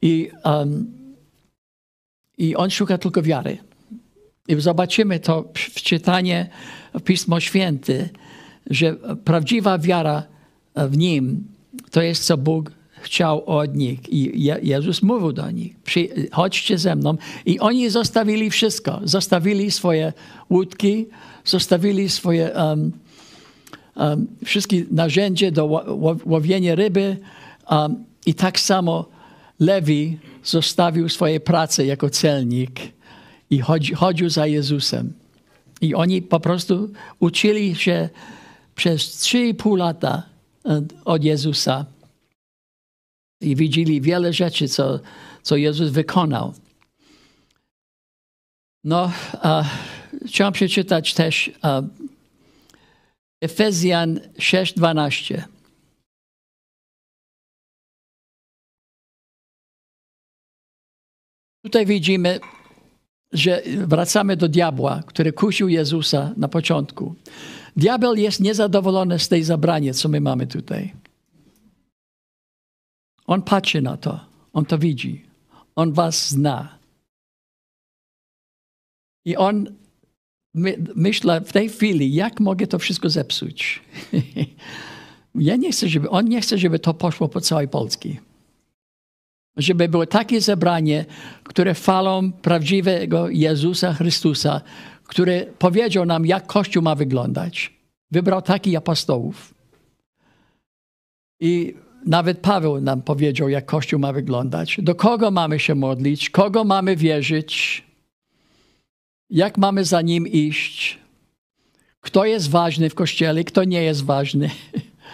I, 0.03 0.31
um, 0.45 0.93
I 2.39 2.57
On 2.57 2.71
szuka 2.71 2.99
tylko 2.99 3.23
wiary. 3.23 3.59
I 4.49 4.61
zobaczymy 4.61 5.21
to 5.21 5.45
w 5.55 5.83
czytanie 5.83 6.49
Pismo 7.05 7.41
Święte, 7.41 8.09
że 8.71 8.95
prawdziwa 9.25 9.79
wiara 9.79 10.23
w 10.75 10.97
Nim 10.97 11.45
to 11.91 12.03
jest, 12.03 12.25
co 12.25 12.37
Bóg 12.37 12.71
chciał 13.01 13.45
od 13.47 13.77
nich. 13.77 14.09
I 14.13 14.43
Je- 14.45 14.59
Jezus 14.63 15.03
mówił 15.03 15.33
do 15.33 15.51
nich, 15.51 15.77
chodźcie 16.33 16.79
ze 16.79 16.97
mną. 16.97 17.17
I 17.47 17.59
oni 17.61 17.91
zostawili 17.91 18.51
wszystko. 18.51 19.01
Zostawili 19.05 19.71
swoje 19.71 20.13
łódki, 20.51 21.07
zostawili 21.45 22.09
swoje 22.09 22.51
um, 22.51 22.93
um, 23.97 24.27
wszystkie 24.45 24.85
narzędzia 24.91 25.51
do 25.51 25.67
ło- 25.67 25.95
ło- 25.95 26.17
łowienia 26.27 26.75
ryby. 26.75 27.17
Um, 27.71 28.05
I 28.27 28.35
tak 28.35 28.61
samo 28.61 29.07
Lewi 29.61 30.19
zostawił 30.45 31.09
swoje 31.09 31.41
prace 31.41 31.87
jako 31.87 32.11
celnik 32.11 32.81
i 33.51 33.59
chodzi, 33.59 33.95
chodził 33.95 34.31
za 34.31 34.47
Jezusem. 34.47 35.13
I 35.81 35.95
oni 35.95 36.23
po 36.23 36.41
prostu 36.41 36.89
uczyli 37.21 37.75
się 37.75 38.09
przez 38.77 39.01
3,5 39.25 39.77
lata 39.77 40.23
e, 40.65 40.83
od 41.05 41.25
Jezusa 41.25 41.87
i 43.41 43.57
widzieli 43.57 44.01
wiele 44.01 44.33
rzeczy, 44.33 44.69
co, 44.69 45.01
co 45.43 45.57
Jezus 45.57 45.91
wykonał. 45.91 46.55
No, 48.85 49.13
a, 49.33 49.65
chciałem 50.27 50.53
przeczytać 50.53 51.15
też 51.15 51.51
a, 51.63 51.83
Efezjan 53.43 54.21
6:12. 54.39 55.43
Tutaj 61.65 61.87
widzimy, 61.87 62.41
że 63.33 63.63
wracamy 63.67 64.37
do 64.37 64.49
diabła, 64.49 65.03
który 65.07 65.33
kusił 65.33 65.69
Jezusa 65.69 66.33
na 66.37 66.49
początku. 66.49 67.15
Diabeł 67.77 68.15
jest 68.15 68.41
niezadowolony 68.41 69.19
z 69.19 69.29
tej 69.29 69.45
zabrania, 69.45 69.93
co 69.95 70.09
my 70.09 70.21
mamy 70.21 70.47
tutaj. 70.47 70.95
On 73.27 73.43
patrzy 73.43 73.83
na 73.83 73.97
to, 73.97 74.21
on 74.53 74.65
to 74.65 74.79
widzi, 74.79 75.25
on 75.77 75.93
was 75.93 76.29
zna. 76.29 76.79
I 79.25 79.37
on 79.37 79.67
my, 80.55 80.77
myślę 80.95 81.41
w 81.41 81.53
tej 81.53 81.69
chwili, 81.69 82.15
jak 82.15 82.41
mogę 82.41 82.67
to 82.67 82.79
wszystko 82.79 83.11
zepsuć. 83.11 83.83
ja 85.35 85.57
nie 85.57 85.73
chcę, 85.73 85.89
żeby, 85.89 86.11
on 86.11 86.25
nie 86.25 86.41
chce, 86.41 86.59
żeby 86.59 86.79
to 86.79 86.95
poszło 86.95 87.29
po 87.29 87.41
całej 87.41 87.69
Polski. 87.69 88.19
Żeby 89.57 89.89
było 89.89 90.07
takie 90.07 90.41
zebranie, 90.41 91.05
które 91.45 91.75
falą 91.75 92.33
prawdziwego 92.33 93.29
Jezusa 93.29 93.95
Chrystusa, 93.95 94.61
który 95.07 95.53
powiedział 95.59 96.05
nam, 96.05 96.27
jak 96.27 96.47
Kościół 96.47 96.83
ma 96.83 96.95
wyglądać. 96.95 97.73
Wybrał 98.11 98.43
takich 98.43 98.77
apostołów. 98.77 99.55
I 101.41 101.75
nawet 102.07 102.39
Paweł 102.39 102.81
nam 102.81 103.03
powiedział, 103.03 103.49
jak 103.49 103.67
Kościół 103.67 104.01
ma 104.01 104.13
wyglądać. 104.13 104.81
Do 104.83 104.95
kogo 104.95 105.31
mamy 105.31 105.59
się 105.59 105.75
modlić, 105.75 106.31
kogo 106.31 106.65
mamy 106.65 106.97
wierzyć, 106.97 107.85
jak 109.31 109.59
mamy 109.59 109.85
za 109.85 110.03
nim 110.03 110.27
iść, 110.27 110.99
kto 112.01 112.25
jest 112.25 112.51
ważny 112.51 112.91
w 112.91 112.95
Kościele, 112.95 113.45
kto 113.45 113.65
nie 113.65 113.83
jest 113.83 114.05
ważny. 114.05 114.51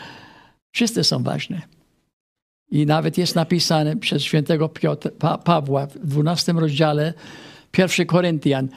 Wszyscy 0.75 1.05
są 1.05 1.23
ważni. 1.23 1.61
I 2.71 2.87
nawet 2.87 3.19
jest 3.19 3.35
napisane 3.35 3.97
przez 3.97 4.23
świętego 4.23 4.69
Piotr, 4.69 5.13
pa, 5.13 5.39
Pawła 5.39 5.87
w 5.87 5.99
12 5.99 6.53
rozdziale 6.53 7.15
1 7.79 8.07
Koryntian. 8.07 8.69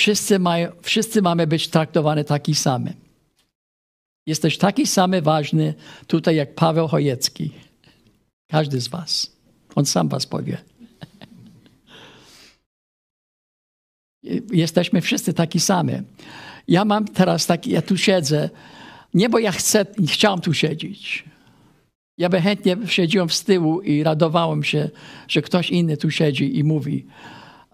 Wszyscy, 0.00 0.38
mają, 0.38 0.72
wszyscy 0.82 1.22
mamy 1.22 1.46
być 1.46 1.68
traktowani 1.68 2.24
taki 2.24 2.54
samy. 2.54 2.94
Jesteś 4.26 4.58
taki 4.58 4.86
samy 4.86 5.22
ważny 5.22 5.74
tutaj 6.06 6.36
jak 6.36 6.54
Paweł 6.54 6.88
Chojecki. 6.88 7.50
Każdy 8.50 8.80
z 8.80 8.88
was. 8.88 9.36
On 9.74 9.86
sam 9.86 10.08
was 10.08 10.26
powie. 10.26 10.58
Jesteśmy 14.52 15.00
wszyscy 15.00 15.34
taki 15.34 15.60
sami. 15.60 15.92
Ja 16.68 16.84
mam 16.84 17.04
teraz 17.04 17.46
taki, 17.46 17.70
ja 17.70 17.82
tu 17.82 17.96
siedzę, 17.96 18.50
nie 19.14 19.28
bo 19.28 19.38
ja 19.38 19.52
chcę, 19.52 19.86
chciałam 20.08 20.40
tu 20.40 20.54
siedzieć. 20.54 21.24
Ja 22.18 22.28
by 22.28 22.40
chętnie 22.40 22.76
siedziłem 22.86 23.30
z 23.30 23.44
tyłu 23.44 23.80
i 23.80 24.02
radowałem 24.02 24.64
się, 24.64 24.90
że 25.28 25.42
ktoś 25.42 25.70
inny 25.70 25.96
tu 25.96 26.10
siedzi 26.10 26.58
i 26.58 26.64
mówi. 26.64 27.06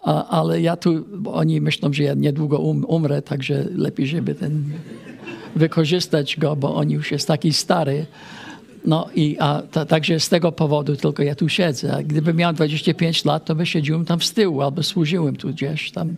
A, 0.06 0.28
ale 0.28 0.60
ja 0.60 0.76
tu, 0.76 1.04
oni 1.32 1.60
myślą, 1.60 1.92
że 1.92 2.02
ja 2.02 2.14
niedługo 2.14 2.58
um, 2.58 2.84
umrę, 2.84 3.22
także 3.22 3.64
lepiej, 3.74 4.06
żeby 4.06 4.34
ten 4.34 4.64
wykorzystać 5.56 6.36
go, 6.36 6.56
bo 6.56 6.74
on 6.74 6.90
już 6.90 7.12
jest 7.12 7.28
taki 7.28 7.52
stary. 7.52 8.06
No 8.84 9.08
i 9.14 9.36
a, 9.40 9.62
ta, 9.70 9.86
także 9.86 10.20
z 10.20 10.28
tego 10.28 10.52
powodu 10.52 10.96
tylko 10.96 11.22
ja 11.22 11.34
tu 11.34 11.48
siedzę. 11.48 11.96
A 11.96 12.02
gdybym 12.02 12.36
miał 12.36 12.52
25 12.52 13.24
lat, 13.24 13.44
to 13.44 13.54
by 13.54 13.66
siedziłem 13.66 14.04
tam 14.04 14.20
z 14.22 14.32
tyłu 14.32 14.62
albo 14.62 14.82
służyłem 14.82 15.36
tu 15.36 15.48
gdzieś, 15.48 15.90
tam 15.90 16.16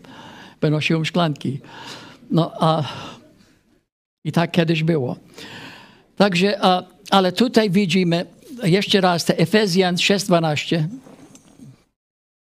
wynosiłem 0.60 1.04
szklanki. 1.04 1.60
No 2.30 2.52
a 2.60 2.82
i 4.24 4.32
tak 4.32 4.50
kiedyś 4.50 4.82
było. 4.84 5.16
Także, 6.16 6.64
a, 6.64 6.82
ale 7.10 7.32
tutaj 7.32 7.70
widzimy 7.70 8.26
jeszcze 8.64 9.00
raz 9.00 9.24
te 9.24 9.38
Efezjan 9.38 9.94
6:12. 9.94 10.84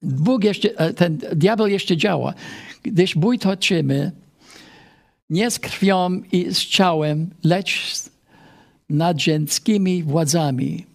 Bóg 0.02 0.43
jeszcze, 0.43 0.80
e, 0.80 0.93
ten 0.93 1.18
diabeł 1.36 1.68
jeszcze 1.68 1.97
działa. 1.97 2.34
Gdyż 2.84 3.16
bój 3.16 3.39
toczymy 3.39 4.12
nie 5.30 5.52
z 5.52 5.60
krwią 5.60 6.22
i 6.32 6.54
z 6.54 6.60
ciałem, 6.60 7.30
lecz 7.43 7.95
z 7.95 8.10
nadziemskimi 8.89 10.04
władzami. 10.04 10.86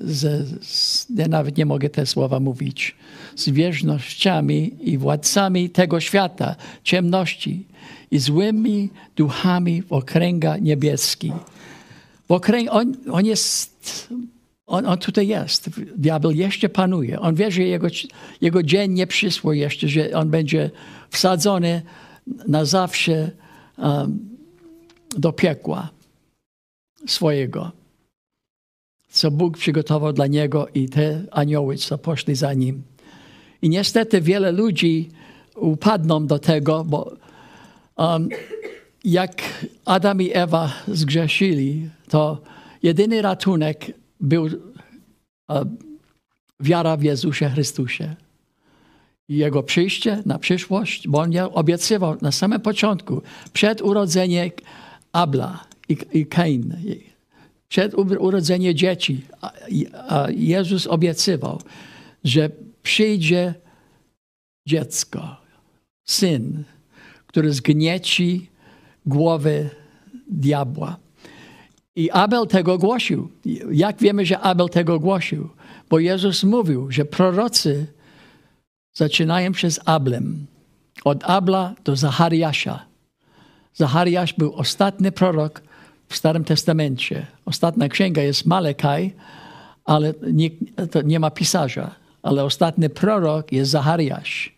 Z, 0.00 0.48
z, 0.66 1.06
ja 1.16 1.28
nawet 1.28 1.56
nie 1.56 1.66
mogę 1.66 1.88
te 1.90 2.06
słowa 2.06 2.40
mówić. 2.40 2.94
Z 3.36 3.48
wierznościami 3.48 4.74
i 4.80 4.98
władcami 4.98 5.70
tego 5.70 6.00
świata, 6.00 6.56
ciemności 6.84 7.66
i 8.10 8.18
złymi 8.18 8.90
duchami 9.16 9.82
w 9.82 9.92
okręgach 9.92 10.60
niebieskich. 10.60 11.32
W 12.28 12.32
okręg, 12.32 12.68
on, 12.72 12.96
on 13.10 13.26
jest, 13.26 14.08
on, 14.66 14.86
on 14.86 14.98
tutaj 14.98 15.28
jest. 15.28 15.70
Diabeł 15.96 16.30
jeszcze 16.30 16.68
panuje. 16.68 17.20
On 17.20 17.34
wie, 17.34 17.50
że 17.50 17.62
jego, 17.62 17.86
jego 18.40 18.62
dzień 18.62 18.92
nie 18.92 19.06
przysło 19.06 19.52
jeszcze, 19.52 19.88
że 19.88 20.12
on 20.12 20.30
będzie 20.30 20.70
wsadzony 21.10 21.82
na 22.48 22.64
zawsze 22.64 23.30
um, 23.78 24.28
do 25.18 25.32
piekła 25.32 25.88
swojego, 27.06 27.72
co 29.08 29.30
Bóg 29.30 29.58
przygotował 29.58 30.12
dla 30.12 30.26
niego 30.26 30.68
i 30.74 30.88
te 30.88 31.22
anioły, 31.30 31.76
co 31.76 31.98
poszli 31.98 32.34
za 32.34 32.54
nim. 32.54 32.82
I 33.62 33.68
niestety 33.68 34.20
wiele 34.20 34.52
ludzi 34.52 35.08
upadną 35.56 36.26
do 36.26 36.38
tego, 36.38 36.84
bo 36.84 37.12
um, 37.96 38.28
jak 39.04 39.42
Adam 39.84 40.22
i 40.22 40.30
Ewa 40.34 40.72
zgrzeszyli, 40.88 41.88
to 42.08 42.42
jedyny 42.82 43.22
ratunek 43.22 43.92
był 44.20 44.44
uh, 44.44 44.50
wiara 46.60 46.96
w 46.96 47.02
Jezusie 47.02 47.48
Chrystusie. 47.48 48.16
Jego 49.28 49.62
przyjście 49.62 50.22
na 50.26 50.38
przyszłość, 50.38 51.08
bo 51.08 51.18
On 51.20 51.30
obiecywał 51.52 52.16
na 52.22 52.32
samym 52.32 52.60
początku, 52.60 53.22
przed 53.52 53.82
urodzeniem 53.82 54.50
Abla 55.12 55.64
i, 55.88 55.96
i 56.12 56.26
Kain, 56.26 56.76
przed 57.68 57.94
urodzeniem 58.18 58.74
dzieci, 58.74 59.22
Jezus 60.28 60.86
obiecywał, 60.86 61.60
że 62.24 62.50
przyjdzie 62.82 63.54
dziecko, 64.66 65.36
syn, 66.04 66.64
który 67.26 67.52
zgnieci 67.52 68.50
głowy 69.06 69.70
diabła. 70.30 70.96
I 71.96 72.10
Abel 72.10 72.46
tego 72.46 72.78
głosił. 72.78 73.28
Jak 73.72 73.98
wiemy, 73.98 74.26
że 74.26 74.38
Abel 74.40 74.68
tego 74.68 75.00
głosił? 75.00 75.48
Bo 75.90 75.98
Jezus 75.98 76.44
mówił, 76.44 76.92
że 76.92 77.04
prorocy 77.04 77.86
zaczynają 78.94 79.52
przez 79.52 79.80
Ablem. 79.84 80.46
Od 81.04 81.24
Abla 81.24 81.74
do 81.84 81.96
Zachariasza. 81.96 82.84
Zachariasz 83.74 84.32
był 84.32 84.54
ostatni 84.54 85.12
prorok 85.12 85.62
w 86.08 86.16
Starym 86.16 86.44
Testamencie. 86.44 87.26
Ostatnia 87.44 87.88
księga 87.88 88.22
jest 88.22 88.46
Malekaj, 88.46 89.12
ale 89.84 90.14
nie, 90.32 90.50
nie 91.04 91.20
ma 91.20 91.30
pisarza. 91.30 91.94
Ale 92.22 92.44
ostatni 92.44 92.90
prorok 92.90 93.52
jest 93.52 93.70
Zachariasz. 93.70 94.56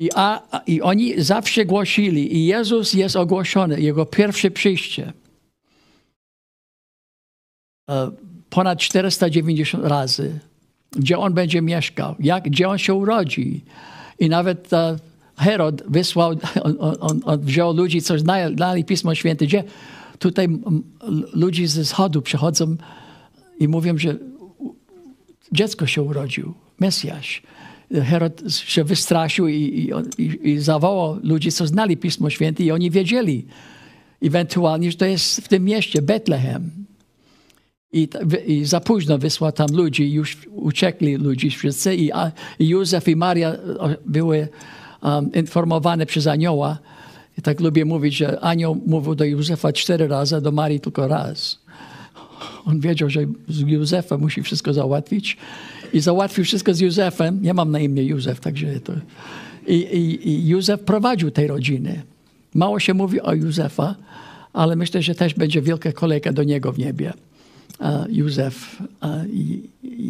I, 0.00 0.10
a, 0.14 0.42
I 0.66 0.82
oni 0.82 1.22
zawsze 1.22 1.64
głosili, 1.64 2.36
i 2.36 2.46
Jezus 2.46 2.94
jest 2.94 3.16
ogłoszony, 3.16 3.80
Jego 3.80 4.06
pierwsze 4.06 4.50
przyjście. 4.50 5.12
Ponad 8.50 8.78
490 8.78 9.84
razy, 9.84 10.38
gdzie 10.96 11.18
On 11.18 11.34
będzie 11.34 11.62
mieszkał, 11.62 12.14
jak, 12.20 12.44
gdzie 12.44 12.68
On 12.68 12.78
się 12.78 12.94
urodzi. 12.94 13.64
I 14.18 14.28
nawet 14.28 14.72
uh, 14.72 14.78
Herod 15.36 15.82
wysłał, 15.88 16.30
on, 16.62 16.76
on, 17.00 17.20
on 17.24 17.40
wziął 17.40 17.74
ludzi, 17.74 18.02
co 18.02 18.18
znali 18.18 18.84
Pismo 18.84 19.14
Święte, 19.14 19.46
gdzie 19.46 19.64
tutaj 20.18 20.48
ludzi 21.32 21.66
ze 21.66 21.84
wschodu 21.84 22.22
przychodzą 22.22 22.76
i 23.58 23.68
mówią, 23.68 23.98
że 23.98 24.16
dziecko 25.52 25.86
się 25.86 26.02
urodził, 26.02 26.54
Mesjasz. 26.80 27.42
Herod 27.92 28.42
się 28.50 28.84
wystraszył 28.84 29.48
i, 29.48 29.90
i, 30.18 30.50
i 30.50 30.58
zawołał 30.58 31.18
ludzi, 31.22 31.52
co 31.52 31.66
znali 31.66 31.96
Pismo 31.96 32.30
Święte 32.30 32.62
i 32.62 32.70
oni 32.70 32.90
wiedzieli 32.90 33.46
ewentualnie, 34.22 34.90
że 34.90 34.96
to 34.96 35.06
jest 35.06 35.40
w 35.40 35.48
tym 35.48 35.64
mieście 35.64 36.02
Betlehem. 36.02 36.85
I, 37.92 38.08
I 38.46 38.64
za 38.64 38.80
późno 38.80 39.18
wysłał 39.18 39.52
tam 39.52 39.66
ludzi, 39.72 40.12
już 40.12 40.36
uciekli 40.46 41.16
ludzie 41.16 41.50
wszyscy 41.50 41.96
i, 41.96 42.10
i 42.58 42.68
Józef 42.68 43.08
i 43.08 43.16
Maria 43.16 43.56
były 44.06 44.48
um, 45.02 45.32
informowane 45.32 46.06
przez 46.06 46.26
anioła. 46.26 46.78
I 47.38 47.42
tak 47.42 47.60
lubię 47.60 47.84
mówić, 47.84 48.16
że 48.16 48.40
anioł 48.40 48.82
mówił 48.86 49.14
do 49.14 49.24
Józefa 49.24 49.72
cztery 49.72 50.08
razy, 50.08 50.36
a 50.36 50.40
do 50.40 50.52
Marii 50.52 50.80
tylko 50.80 51.08
raz. 51.08 51.58
On 52.64 52.80
wiedział, 52.80 53.10
że 53.10 53.20
z 53.48 53.60
Józefa 53.60 54.18
musi 54.18 54.42
wszystko 54.42 54.72
załatwić. 54.72 55.36
I 55.92 56.00
załatwił 56.00 56.44
wszystko 56.44 56.74
z 56.74 56.80
Józefem. 56.80 57.40
Ja 57.42 57.54
mam 57.54 57.70
na 57.70 57.80
imię 57.80 58.02
Józef, 58.02 58.40
także 58.40 58.80
to... 58.80 58.92
I, 59.66 59.74
i, 59.74 60.28
I 60.28 60.48
Józef 60.48 60.80
prowadził 60.80 61.30
tej 61.30 61.46
rodziny. 61.46 62.02
Mało 62.54 62.80
się 62.80 62.94
mówi 62.94 63.20
o 63.20 63.34
Józefa, 63.34 63.94
ale 64.52 64.76
myślę, 64.76 65.02
że 65.02 65.14
też 65.14 65.34
będzie 65.34 65.62
wielka 65.62 65.92
kolejka 65.92 66.32
do 66.32 66.42
niego 66.42 66.72
w 66.72 66.78
niebie. 66.78 67.12
Józef 68.08 68.82
i 69.32 69.62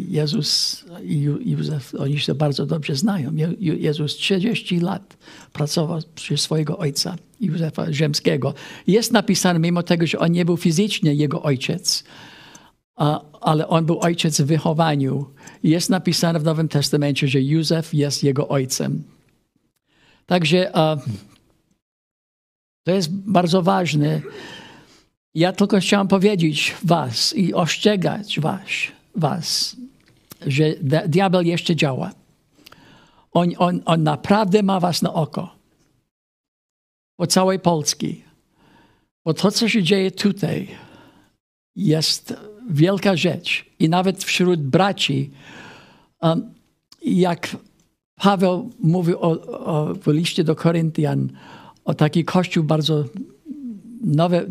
Jezus 0.09 0.85
i 1.05 1.21
Józef, 1.45 1.95
oni 1.99 2.19
się 2.19 2.35
bardzo 2.35 2.67
dobrze 2.67 2.97
znają. 2.97 3.35
Je- 3.35 3.75
Jezus 3.77 4.15
30 4.15 4.81
lat 4.81 5.17
pracował 5.53 6.01
przy 6.15 6.37
swojego 6.37 6.79
ojca, 6.79 7.17
Józefa 7.41 7.93
Ziemskiego. 7.93 8.55
Jest 8.87 9.13
napisane, 9.13 9.59
mimo 9.59 9.83
tego, 9.83 10.07
że 10.07 10.19
on 10.19 10.33
nie 10.33 10.45
był 10.45 10.57
fizycznie 10.57 11.15
jego 11.15 11.43
ojciec, 11.43 12.05
ale 13.41 13.69
on 13.69 13.87
był 13.87 14.01
ojciec 14.01 14.41
w 14.41 14.45
wychowaniu. 14.47 15.27
Jest 15.63 15.91
napisane 15.91 16.41
w 16.41 16.45
Nowym 16.45 16.69
Testamencie, 16.69 17.29
że 17.29 17.43
Józef 17.43 17.95
jest 17.95 18.25
jego 18.25 18.49
ojcem. 18.49 19.03
Także 20.27 20.73
to 22.85 22.93
jest 22.93 23.11
bardzo 23.13 23.63
ważne. 23.63 24.21
Ja 25.37 25.53
tylko 25.53 25.78
chciałem 25.78 26.09
powiedzieć 26.09 26.74
was 26.84 27.34
i 27.34 27.55
ostrzegać 27.55 28.41
was, 28.41 28.62
was 29.14 29.76
że 30.47 30.70
di- 30.70 31.09
diabeł 31.09 31.43
jeszcze 31.43 31.76
działa. 31.76 32.11
On, 33.32 33.49
on, 33.59 33.80
on 33.84 34.03
naprawdę 34.03 34.62
ma 34.62 34.80
was 34.80 35.03
na 35.03 35.12
oko. 35.14 35.57
Po 37.16 37.26
całej 37.26 37.59
Polski. 37.59 38.24
Bo 39.24 39.34
to, 39.34 39.51
co 39.51 39.68
się 39.68 39.82
dzieje 39.82 40.11
tutaj, 40.11 40.68
jest 41.76 42.34
wielka 42.70 43.16
rzecz. 43.16 43.64
I 43.78 43.89
nawet 43.89 44.24
wśród 44.24 44.62
braci, 44.62 45.30
um, 46.22 46.55
jak 47.03 47.57
Paweł 48.14 48.70
mówił 48.78 49.18
o, 49.20 49.30
o, 49.64 49.95
w 49.95 50.07
liście 50.07 50.45
do 50.45 50.55
Koryntian, 50.55 51.32
o 51.84 51.95
taki 51.95 52.24
kościół 52.24 52.64
bardzo 52.64 53.05
nowe, 54.07 54.47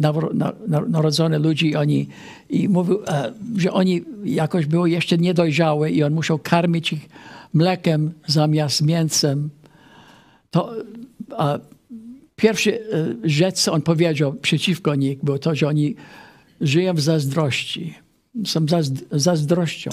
narodzone 0.88 1.39
ludzi, 1.39 1.76
oni, 1.76 2.08
i 2.49 2.70
mówił, 2.70 2.99
e, 3.08 3.34
że 3.56 3.74
oni 3.74 4.03
jakoś 4.24 4.66
były 4.66 4.89
jeszcze 4.89 5.18
niedojrzałe 5.18 5.91
i 5.91 6.03
on 6.03 6.14
musiał 6.14 6.39
karmić 6.39 6.93
ich 6.93 7.10
mlekiem 7.53 8.12
zamiast 8.28 8.82
mięsem. 8.82 9.49
To 10.51 10.74
a, 11.38 11.58
e, 11.58 12.80
rzecz, 13.24 13.56
co 13.56 13.74
on 13.74 13.82
powiedział 13.82 14.34
przeciwko 14.34 14.95
nich, 14.95 15.20
było 15.24 15.39
to, 15.39 15.56
że 15.56 15.68
oni 15.68 15.95
żyją 16.62 16.93
w 16.93 17.01
zazdrości. 17.01 17.93
Są 18.45 18.66
zazd- 18.66 19.03
zazdrością. 19.12 19.89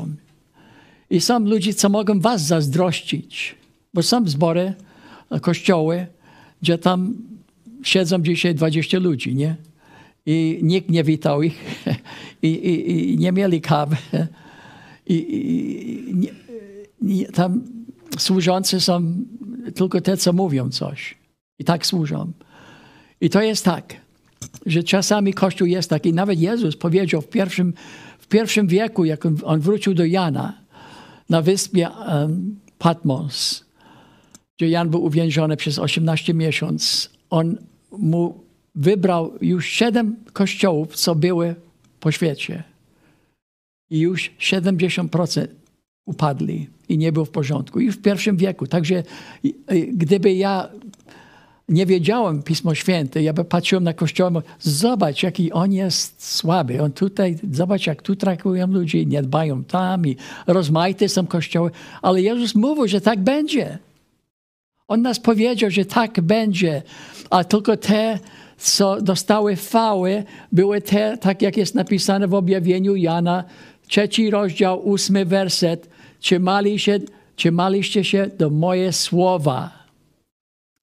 I 1.11 1.21
są 1.21 1.39
ludzie, 1.39 1.75
co 1.75 1.89
mogą 1.89 2.21
was 2.21 2.47
zazdrościć. 2.47 3.55
Bo 3.95 4.03
są 4.03 4.29
zbory, 4.29 4.75
e, 5.31 5.41
kościoły, 5.41 6.07
gdzie 6.63 6.79
tam 6.79 7.15
siedzą 7.83 8.23
dzisiaj 8.23 8.55
20 8.55 8.99
ludzi, 8.99 9.35
nie? 9.35 9.57
I 10.27 10.59
nikt 10.63 10.91
nie 10.91 11.05
witał 11.05 11.43
ich 11.43 11.85
i, 12.43 12.49
i, 12.49 13.13
i 13.13 13.19
nie 13.19 13.33
mieli 13.33 13.61
kawy. 13.61 13.97
I, 15.07 16.13
nie, 16.15 16.31
nie, 17.03 17.27
tam 17.27 17.63
służący 18.19 18.81
są 18.81 19.15
tylko 19.75 20.01
te, 20.01 20.17
co 20.17 20.33
mówią 20.33 20.71
coś. 20.71 21.15
I 21.59 21.65
tak 21.65 21.87
służą. 21.87 22.33
I 23.21 23.31
to 23.31 23.43
jest 23.43 23.65
tak, 23.65 23.97
że 24.67 24.83
czasami 24.83 25.35
Kościół 25.35 25.67
jest 25.67 25.91
taki. 25.91 26.13
Nawet 26.13 26.41
Jezus 26.41 26.77
powiedział 26.77 27.21
w 27.21 27.29
pierwszym, 27.29 27.75
w 28.19 28.27
pierwszym 28.27 28.67
wieku, 28.67 29.05
jak 29.05 29.27
on, 29.27 29.39
on 29.45 29.61
wrócił 29.61 29.95
do 29.95 30.05
Jana 30.05 30.63
na 31.29 31.43
wyspie 31.43 31.89
um, 31.91 32.57
Patmos, 32.79 33.65
gdzie 34.57 34.69
Jan 34.69 34.91
był 34.91 35.05
uwięziony 35.05 35.57
przez 35.57 35.79
18 35.79 36.35
miesięcy, 36.35 37.09
on 37.31 37.57
mu 37.99 38.41
wybrał 38.75 39.33
już 39.41 39.67
siedem 39.67 40.17
kościołów, 40.33 40.97
co 40.97 41.15
były 41.15 41.55
po 42.01 42.13
świecie. 42.13 42.63
I 43.91 43.99
już 43.99 44.31
70% 44.39 45.47
upadli 46.07 46.69
i 46.89 46.99
nie 46.99 47.13
było 47.13 47.25
w 47.25 47.31
porządku. 47.31 47.81
Już 47.81 47.97
w 47.97 48.03
pierwszym 48.03 48.37
wieku. 48.37 48.67
Także 48.67 49.03
i- 49.45 49.55
i 49.73 49.93
gdyby 49.97 50.33
ja 50.33 50.69
nie 51.69 51.87
wiedziałem 51.87 52.43
Pismo 52.43 52.75
Święte, 52.75 53.23
ja 53.23 53.33
by 53.33 53.45
patrzyłem 53.45 53.85
na 53.85 53.93
kościół, 53.95 54.29
i 54.29 54.31
mówił, 54.33 54.49
zobacz 54.61 55.23
jaki 55.23 55.53
on 55.53 55.73
jest 55.73 56.27
słaby. 56.35 56.83
On 56.83 56.93
tutaj, 56.93 57.39
zobacz 57.53 57.87
jak 57.87 58.03
tu 58.03 58.17
traktują 58.17 58.67
ludzi, 58.67 59.07
nie 59.07 59.23
dbają 59.23 59.65
tam 59.65 60.07
i 60.07 60.17
rozmaite 60.47 61.09
są 61.09 61.27
kościoły. 61.27 61.71
Ale 62.03 62.23
Jezus 62.23 62.55
mówił, 62.55 62.89
że 62.89 63.01
tak 63.01 63.21
będzie. 63.21 63.79
On 64.89 65.03
nas 65.03 65.21
powiedział, 65.21 65.71
że 65.71 65.85
tak 65.85 66.21
będzie, 66.21 66.83
a 67.33 67.45
tylko 67.45 67.77
te, 67.77 68.19
co 68.57 69.03
dostały 69.03 69.57
chwały, 69.57 70.25
były 70.53 70.81
te, 70.81 71.19
tak 71.19 71.43
jak 71.43 71.57
jest 71.57 71.75
napisane 71.75 72.29
w 72.29 72.35
objawieniu 72.35 72.97
Jana, 72.97 73.45
trzeci 73.87 74.31
rozdział, 74.31 74.89
ósmy 74.89 75.25
werset. 75.25 75.89
Trzymali 76.21 76.79
się, 76.79 76.99
trzymaliście 77.37 78.05
się 78.05 78.31
do 78.39 78.51
moje 78.51 78.93
słowa. 78.93 79.71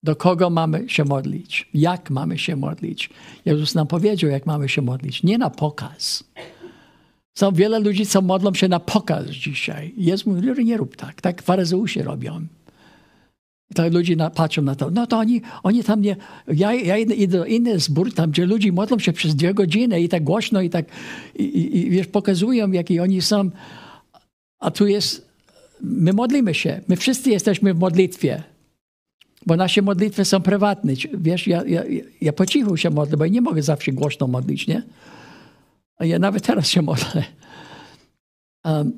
Do 0.04 0.16
kogo 0.16 0.50
mamy 0.50 0.89
się 0.89 1.06
modlić? 1.06 1.70
Jak 1.74 2.10
mamy 2.10 2.38
się 2.38 2.56
modlić? 2.56 3.10
Jezus 3.45 3.76
nam 3.76 3.88
powiedział, 3.88 4.30
jak 4.30 4.45
mamy 4.45 4.70
się 4.70 4.82
modlić. 4.82 5.24
Nie 5.24 5.38
na 5.38 5.50
pokaz. 5.50 6.24
Są 7.38 7.52
wiele 7.52 7.80
ludzi, 7.80 8.06
co 8.06 8.22
modlą 8.22 8.54
się 8.54 8.68
na 8.68 8.80
pokaz 8.80 9.28
dzisiaj. 9.28 9.93
Jezus 9.97 10.26
mówi, 10.26 10.66
nie 10.66 10.78
rób 10.78 10.95
tak. 10.95 11.22
Tak 11.22 11.41
faryzeusze 11.41 12.04
robią. 12.04 12.47
Tak 13.76 13.94
ludzie 13.94 14.16
na, 14.16 14.30
patrzą 14.30 14.62
na 14.62 14.76
to. 14.76 14.92
No 14.92 15.08
to 15.08 15.18
oni, 15.18 15.42
oni 15.64 15.84
tam 15.84 16.02
nie... 16.02 16.16
Ja, 16.48 16.74
ja 16.74 16.98
idę, 16.98 17.28
do 17.28 17.46
inny 17.46 17.80
zbór, 17.80 18.14
tam 18.14 18.32
gdzie 18.32 18.46
ludzie 18.46 18.72
modlą 18.72 19.00
się 19.00 19.14
przez 19.14 19.36
dwie 19.36 19.54
godziny 19.54 20.02
i 20.02 20.10
tak 20.10 20.24
głośno 20.24 20.62
i 20.62 20.70
tak 20.70 20.86
i, 21.36 21.44
i, 21.44 21.78
i 21.78 21.90
wiesz, 21.90 22.08
pokazują, 22.08 22.72
jaki 22.72 23.00
oni 23.00 23.22
są. 23.22 23.50
A 24.60 24.72
tu 24.72 24.88
jest... 24.88 25.30
My 25.82 26.14
modlimy 26.14 26.54
się. 26.54 26.82
My 26.88 26.96
wszyscy 26.96 27.30
jesteśmy 27.30 27.74
w 27.74 27.80
modlitwie. 27.80 28.44
Bo 29.46 29.56
nasze 29.56 29.82
modlitwy 29.82 30.26
są 30.26 30.42
prywatne. 30.42 30.94
Wiesz, 31.14 31.48
ja, 31.48 31.64
ja, 31.66 31.84
ja 32.22 32.34
po 32.34 32.46
cichu 32.46 32.78
się 32.78 32.90
modlę, 32.90 33.18
bo 33.18 33.26
ja 33.26 33.32
nie 33.32 33.42
mogę 33.42 33.64
zawsze 33.64 33.92
głośno 33.92 34.28
modlić, 34.28 34.68
nie? 34.68 34.84
A 35.98 36.06
ja 36.06 36.20
nawet 36.20 36.46
teraz 36.46 36.68
się 36.68 36.82
modlę. 36.82 37.24
Um, 38.66 38.92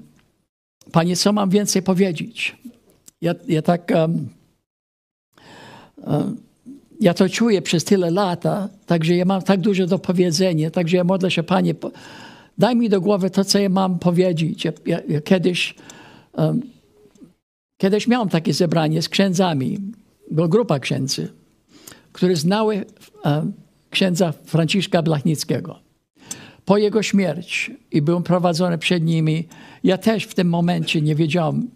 Panie, 0.92 1.16
co 1.16 1.34
mam 1.34 1.50
więcej 1.50 1.82
powiedzieć? 1.82 2.58
Ja, 3.22 3.36
ja 3.48 3.62
tak... 3.62 3.92
Um, 3.96 4.30
ja 7.02 7.14
to 7.14 7.30
czuję 7.30 7.62
przez 7.62 7.84
tyle 7.84 8.12
lat, 8.12 8.44
także 8.86 9.16
ja 9.16 9.26
mam 9.26 9.42
tak 9.42 9.60
dużo 9.60 9.88
do 9.88 10.00
powiedzenia, 10.00 10.72
także 10.72 10.98
ja 10.98 11.04
modlę 11.04 11.32
się, 11.32 11.44
Panie, 11.44 11.76
daj 12.58 12.76
mi 12.76 12.90
do 12.90 13.02
głowy 13.02 13.30
to, 13.30 13.46
co 13.46 13.60
ja 13.60 13.70
mam 13.70 14.00
powiedzieć. 14.00 14.66
Ja, 14.66 14.72
ja, 14.86 15.00
ja 15.10 15.22
kiedyś, 15.22 15.76
um, 16.38 16.62
kiedyś 17.78 18.08
miałem 18.08 18.30
takie 18.30 18.54
zebranie 18.54 19.02
z 19.02 19.10
księdzami, 19.10 19.80
była 20.32 20.48
grupa 20.48 20.80
księdzy, 20.80 21.30
które 22.12 22.36
znały 22.36 22.86
um, 23.24 23.54
księdza 23.90 24.34
Franciszka 24.46 25.02
Blachnickiego. 25.02 25.80
Po 26.66 26.78
jego 26.78 27.04
śmierci 27.04 27.78
i 27.92 28.02
byłem 28.02 28.24
prowadzony 28.24 28.78
przed 28.78 29.04
nimi, 29.04 29.48
ja 29.84 29.98
też 29.98 30.24
w 30.24 30.34
tym 30.34 30.50
momencie 30.50 31.02
nie 31.02 31.16
wiedziałem, 31.16 31.70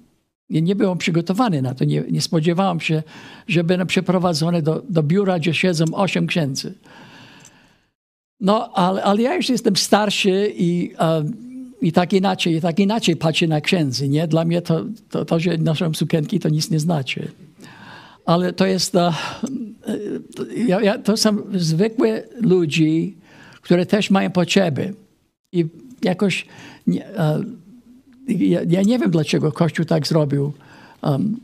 nie, 0.49 0.75
byłem 0.75 0.97
przygotowany 0.97 1.61
na 1.61 1.73
to, 1.73 1.85
nie, 1.85 2.03
nie 2.11 2.21
spodziewałem 2.21 2.79
się, 2.79 3.03
że 3.47 3.63
będę 3.63 3.85
przeprowadzony 3.85 4.61
do, 4.61 4.83
do 4.89 5.03
biura, 5.03 5.39
gdzie 5.39 5.53
siedzą 5.53 5.85
osiem 5.93 6.27
księdzy. 6.27 6.73
No, 8.39 8.73
ale, 8.73 9.03
ale 9.03 9.21
ja 9.21 9.35
już 9.35 9.49
jestem 9.49 9.75
starszy 9.75 10.53
i, 10.57 10.93
um, 10.99 11.33
i 11.81 11.91
tak 11.91 12.13
inaczej, 12.13 12.55
i 12.55 12.61
tak 12.61 12.79
inaczej 12.79 13.15
patrzę 13.15 13.47
na 13.47 13.61
księdzy, 13.61 14.09
nie? 14.09 14.27
Dla 14.27 14.45
mnie 14.45 14.61
to, 14.61 14.85
to, 15.09 15.25
to 15.25 15.39
że 15.39 15.57
noszą 15.57 15.93
sukienki, 15.93 16.39
to 16.39 16.49
nic 16.49 16.71
nie 16.71 16.79
znaczy. 16.79 17.31
Ale 18.25 18.53
to 18.53 18.65
jest, 18.65 18.95
uh, 18.95 19.15
ja, 20.67 20.81
ja, 20.81 20.97
to 20.97 21.17
są 21.17 21.37
zwykłe 21.53 22.23
ludzi, 22.41 23.17
które 23.61 23.85
też 23.85 24.09
mają 24.09 24.31
potrzeby. 24.31 24.93
I 25.51 25.65
jakoś 26.03 26.45
nie, 26.87 27.05
uh, 27.05 27.45
ja, 28.27 28.61
ja 28.67 28.81
nie 28.81 28.99
wiem, 28.99 29.11
dlaczego 29.11 29.51
Kościół 29.51 29.85
tak 29.85 30.07
zrobił. 30.07 30.53
Um, 31.01 31.37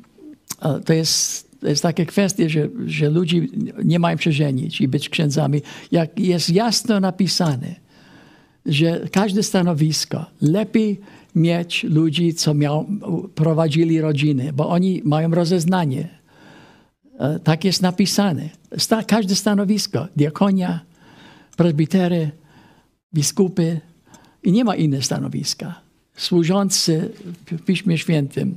to 0.85 0.93
jest, 0.93 1.49
to 1.59 1.67
jest 1.67 1.83
taka 1.83 2.05
kwestia, 2.05 2.49
że, 2.49 2.69
że 2.85 3.09
ludzie 3.09 3.47
nie 3.83 3.99
mają 3.99 4.17
się 4.17 4.31
żenić 4.31 4.81
i 4.81 4.87
być 4.87 5.09
księdzami. 5.09 5.61
Jak 5.91 6.19
jest 6.19 6.49
jasno 6.49 6.99
napisane, 6.99 7.75
że 8.65 9.01
każde 9.11 9.43
stanowisko 9.43 10.25
lepiej 10.41 10.99
mieć 11.35 11.83
ludzi, 11.83 12.33
co 12.33 12.53
miał, 12.53 12.85
prowadzili 13.35 14.01
rodziny, 14.01 14.53
bo 14.53 14.69
oni 14.69 15.01
mają 15.05 15.31
rozeznanie. 15.31 16.09
E, 17.19 17.39
Tak 17.39 17.65
jest 17.65 17.81
napisane. 17.81 18.49
Sta, 18.77 19.03
każde 19.03 19.35
stanowisko, 19.35 20.07
diakonia, 20.15 20.79
prezbitery, 21.57 22.31
biskupy 23.13 23.79
i 24.43 24.51
nie 24.51 24.63
ma 24.63 24.75
inne 24.75 25.01
stanowiska. 25.01 25.81
Służący 26.21 27.11
w 27.51 27.61
Piśmie 27.61 27.97
Świętym. 27.97 28.55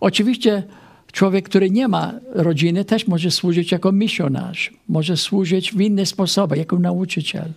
Oczywiście 0.00 0.62
człowiek, 1.12 1.48
który 1.48 1.70
nie 1.70 1.88
ma 1.88 2.14
rodziny, 2.32 2.84
też 2.84 3.06
może 3.06 3.30
służyć 3.30 3.72
jako 3.72 3.92
misjonarz, 3.92 4.72
może 4.88 5.16
służyć 5.16 5.72
w 5.72 5.80
inny 5.80 6.06
sposób, 6.06 6.56
jako 6.56 6.78
nauczyciel. 6.78 7.52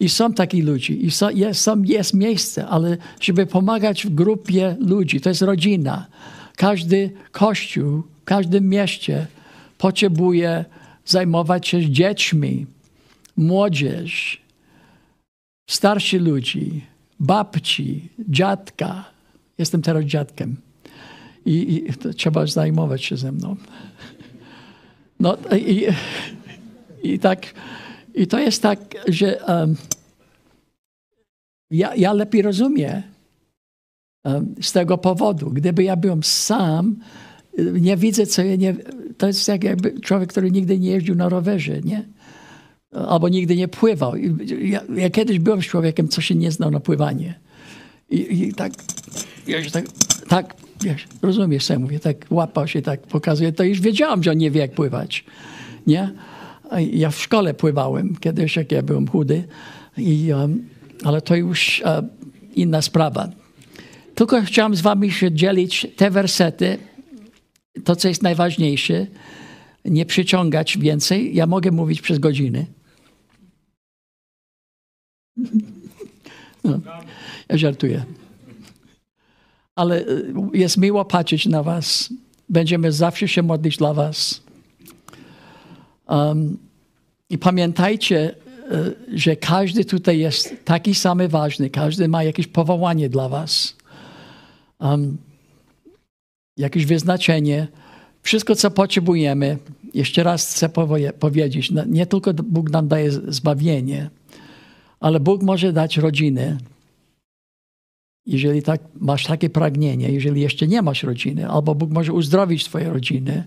I 0.00 0.08
są 0.08 0.34
taki 0.34 0.62
ludzie, 0.62 0.94
i 0.94 1.10
są, 1.10 1.30
jest, 1.30 1.60
są, 1.60 1.82
jest 1.82 2.14
miejsce, 2.14 2.66
ale 2.66 2.96
żeby 3.20 3.46
pomagać 3.46 4.06
w 4.06 4.14
grupie 4.14 4.76
ludzi, 4.80 5.20
to 5.20 5.28
jest 5.28 5.42
rodzina. 5.42 6.06
Każdy 6.56 7.10
kościół, 7.32 8.02
w 8.22 8.24
każdym 8.24 8.68
mieście 8.68 9.26
potrzebuje 9.78 10.64
zajmować 11.04 11.68
się 11.68 11.90
dziećmi, 11.90 12.66
młodzież, 13.36 14.42
starsi 15.70 16.18
ludzi, 16.18 16.91
babci, 17.22 18.08
dziadka. 18.28 19.04
Jestem 19.58 19.82
teraz 19.82 20.04
dziadkiem 20.04 20.56
i, 21.46 21.84
i 21.86 22.14
trzeba 22.14 22.46
zajmować 22.46 23.04
się 23.04 23.16
ze 23.16 23.32
mną. 23.32 23.56
No 25.20 25.36
i, 25.56 25.86
i 27.02 27.18
tak, 27.18 27.54
i 28.14 28.26
to 28.26 28.38
jest 28.38 28.62
tak, 28.62 28.78
że 29.08 29.44
um, 29.48 29.76
ja, 31.70 31.94
ja 31.94 32.12
lepiej 32.12 32.42
rozumiem 32.42 33.02
um, 34.24 34.54
z 34.60 34.72
tego 34.72 34.98
powodu. 34.98 35.50
Gdyby 35.50 35.84
ja 35.84 35.96
byłem 35.96 36.22
sam, 36.22 36.96
nie 37.72 37.96
widzę, 37.96 38.26
co 38.26 38.42
ja 38.42 38.56
nie. 38.56 38.74
To 39.18 39.26
jest 39.26 39.48
jak 39.48 39.64
jakby 39.64 40.00
człowiek, 40.00 40.30
który 40.30 40.50
nigdy 40.50 40.78
nie 40.78 40.90
jeździł 40.90 41.14
na 41.14 41.28
rowerze, 41.28 41.80
nie? 41.80 42.04
Albo 42.92 43.28
nigdy 43.28 43.56
nie 43.56 43.68
pływał. 43.68 44.16
Ja, 44.60 44.80
ja 44.96 45.10
kiedyś 45.10 45.38
byłem 45.38 45.60
człowiekiem, 45.60 46.08
co 46.08 46.20
się 46.20 46.34
nie 46.34 46.50
znał 46.50 46.70
na 46.70 46.80
pływanie. 46.80 47.34
I, 48.10 48.42
i 48.42 48.54
tak, 48.54 48.72
ja 49.46 49.64
się 49.64 49.70
tak, 49.70 49.84
tak 50.28 50.54
wiesz, 50.82 51.06
rozumiesz, 51.22 51.66
co 51.66 51.72
ja 51.72 51.78
mówię, 51.78 52.00
tak 52.00 52.16
łapał 52.30 52.68
się, 52.68 52.82
tak 52.82 53.00
pokazuje. 53.00 53.52
To 53.52 53.64
już 53.64 53.80
wiedziałam, 53.80 54.22
że 54.22 54.30
on 54.30 54.38
nie 54.38 54.50
wie, 54.50 54.60
jak 54.60 54.72
pływać. 54.72 55.24
Nie? 55.86 56.12
Ja 56.92 57.10
w 57.10 57.20
szkole 57.20 57.54
pływałem 57.54 58.16
kiedyś, 58.16 58.56
jak 58.56 58.72
ja 58.72 58.82
byłem 58.82 59.08
chudy, 59.08 59.44
i, 59.96 60.32
um, 60.32 60.68
ale 61.04 61.22
to 61.22 61.36
już 61.36 61.82
uh, 61.84 62.04
inna 62.54 62.82
sprawa. 62.82 63.28
Tylko 64.14 64.42
chciałam 64.42 64.76
z 64.76 64.80
wami 64.80 65.10
się 65.10 65.32
dzielić 65.32 65.86
te 65.96 66.10
wersety, 66.10 66.78
to, 67.84 67.96
co 67.96 68.08
jest 68.08 68.22
najważniejsze, 68.22 69.06
nie 69.84 70.06
przyciągać 70.06 70.78
więcej. 70.78 71.34
Ja 71.34 71.46
mogę 71.46 71.70
mówić 71.70 72.02
przez 72.02 72.18
godziny. 72.18 72.66
No, 76.64 76.80
ja 77.48 77.58
żartuję. 77.58 78.04
Ale 79.74 80.00
y, 80.00 80.34
jest 80.54 80.76
miło 80.76 81.04
patrzeć 81.04 81.46
na 81.46 81.62
was. 81.62 82.12
Będziemy 82.48 82.92
zawsze 82.92 83.28
się 83.28 83.42
modlić 83.42 83.76
dla 83.76 83.94
was. 83.94 84.42
Um, 86.08 86.58
I 87.30 87.38
pamiętajcie, 87.38 88.34
y, 89.12 89.18
że 89.18 89.36
każdy 89.36 89.84
tutaj 89.84 90.18
jest 90.18 90.54
taki 90.64 90.94
sam 90.94 91.28
ważny. 91.28 91.70
Każdy 91.70 92.08
ma 92.08 92.24
jakieś 92.24 92.46
powołanie 92.46 93.08
dla 93.08 93.28
was. 93.28 93.76
Um, 94.80 95.18
jakieś 96.56 96.86
wyznaczenie. 96.86 97.68
Wszystko, 98.22 98.54
co 98.54 98.70
potrzebujemy, 98.70 99.58
jeszcze 99.94 100.22
raz 100.22 100.54
chcę 100.54 100.68
powiedzieć, 101.18 101.70
no, 101.70 101.84
nie 101.86 102.06
tylko 102.06 102.34
Bóg 102.34 102.70
nam 102.70 102.88
daje 102.88 103.12
zbawienie, 103.12 104.10
ale 105.02 105.20
Bóg 105.20 105.42
może 105.42 105.72
dać 105.72 105.96
rodzinę. 105.96 106.58
Jeżeli 108.26 108.62
tak, 108.62 108.80
masz 109.00 109.26
takie 109.26 109.50
pragnienie, 109.50 110.08
jeżeli 110.08 110.40
jeszcze 110.40 110.66
nie 110.66 110.82
masz 110.82 111.02
rodziny, 111.02 111.48
albo 111.48 111.74
Bóg 111.74 111.90
może 111.90 112.12
uzdrowić 112.12 112.64
twoje 112.64 112.90
rodziny 112.90 113.44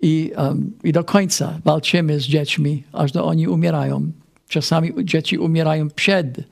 i, 0.00 0.32
um, 0.36 0.72
i 0.84 0.92
do 0.92 1.04
końca 1.04 1.58
walczymy 1.64 2.20
z 2.20 2.22
dziećmi, 2.22 2.82
aż 2.92 3.12
do 3.12 3.24
oni 3.24 3.48
umierają. 3.48 4.12
Czasami 4.48 4.92
dzieci 5.04 5.38
umierają 5.38 5.90
przed 5.90 6.38
uh, 6.38 6.44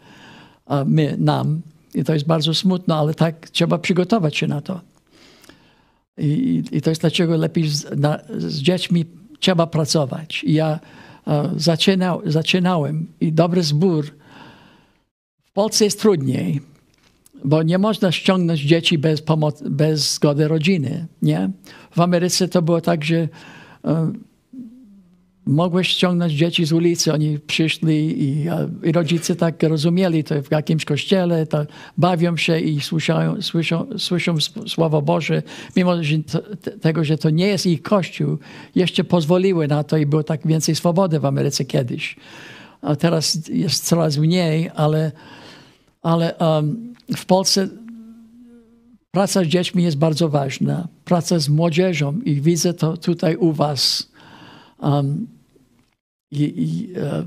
my, 0.86 1.16
nam 1.18 1.60
i 1.94 2.04
to 2.04 2.14
jest 2.14 2.26
bardzo 2.26 2.54
smutno, 2.54 2.98
ale 2.98 3.14
tak 3.14 3.50
trzeba 3.50 3.78
przygotować 3.78 4.36
się 4.36 4.46
na 4.46 4.60
to. 4.60 4.80
I, 6.18 6.62
I 6.72 6.82
to 6.82 6.90
jest 6.90 7.00
dlaczego 7.00 7.36
lepiej 7.36 7.68
z, 7.68 7.86
na, 7.96 8.18
z 8.38 8.58
dziećmi 8.58 9.04
trzeba 9.40 9.66
pracować. 9.66 10.44
I 10.44 10.52
ja 10.52 10.80
zaczynał, 11.57 12.22
zaczynałem 12.24 13.07
i 13.20 13.33
dobry 13.33 13.62
zbór. 13.62 14.07
W 15.45 15.53
Polsce 15.53 15.85
jest 15.85 16.01
trudniej, 16.01 16.61
bo 17.45 17.62
nie 17.62 17.79
można 17.79 18.12
ściągnąć 18.12 18.61
dzieci 18.61 18.99
bez, 18.99 19.22
bez 19.70 20.14
zgody 20.14 20.49
rodziny. 20.49 21.07
Nie? 21.22 21.51
W 21.91 22.01
Ameryce 22.01 22.49
to 22.49 22.62
było 22.62 22.81
tak, 22.81 23.05
że 23.05 23.16
e, 23.16 23.29
mogłeś 25.49 25.88
ściągnąć 25.88 26.32
dzieci 26.32 26.64
z 26.64 26.72
ulicy, 26.72 27.12
oni 27.12 27.38
przyszli 27.38 28.22
i, 28.22 28.46
i 28.82 28.92
rodzice 28.92 29.36
tak 29.36 29.62
rozumieli 29.62 30.24
to 30.24 30.42
w 30.42 30.51
jakimś 30.51 30.84
kościele, 30.84 31.46
to 31.46 31.66
bawią 31.99 32.36
się 32.36 32.61
i 32.61 32.80
słyszą, 32.80 33.36
słyszą 33.99 34.36
Słowo 34.66 35.03
Boże, 35.03 35.42
mimo 35.76 36.03
że 36.03 36.18
to, 36.18 36.57
te- 36.57 36.70
tego, 36.70 37.05
że 37.05 37.18
to 37.18 37.30
nie 37.30 37.46
jest 37.46 37.66
ich 37.66 37.82
kościół, 37.82 38.38
jeszcze 38.74 39.05
pozwoliły 39.05 39.68
na 39.68 39.84
to 39.84 39.96
i 39.96 40.07
było 40.07 40.24
tak 40.24 40.46
więcej 40.46 40.74
swobody 40.74 41.20
w 41.20 41.24
Ameryce 41.24 41.64
kiedyś. 41.64 42.16
A 42.82 42.96
teraz 42.96 43.49
jest 43.49 43.84
coraz 43.84 44.16
mniej, 44.16 44.70
ale, 44.74 45.12
ale 46.03 46.34
um, 46.34 46.94
w 47.16 47.26
Polsce 47.26 47.68
praca 49.11 49.44
z 49.44 49.46
dziećmi 49.46 49.82
jest 49.82 49.99
bardzo 49.99 50.28
ważna. 50.28 50.88
Praca 51.05 51.38
z 51.38 51.49
młodzieżą 51.49 52.20
i 52.24 52.40
widzę 52.40 52.74
to 52.74 52.96
tutaj 52.96 53.36
u 53.36 53.53
was. 53.53 54.11
Um, 54.82 55.38
i, 56.31 56.43
i 56.43 56.89
e, 56.97 57.24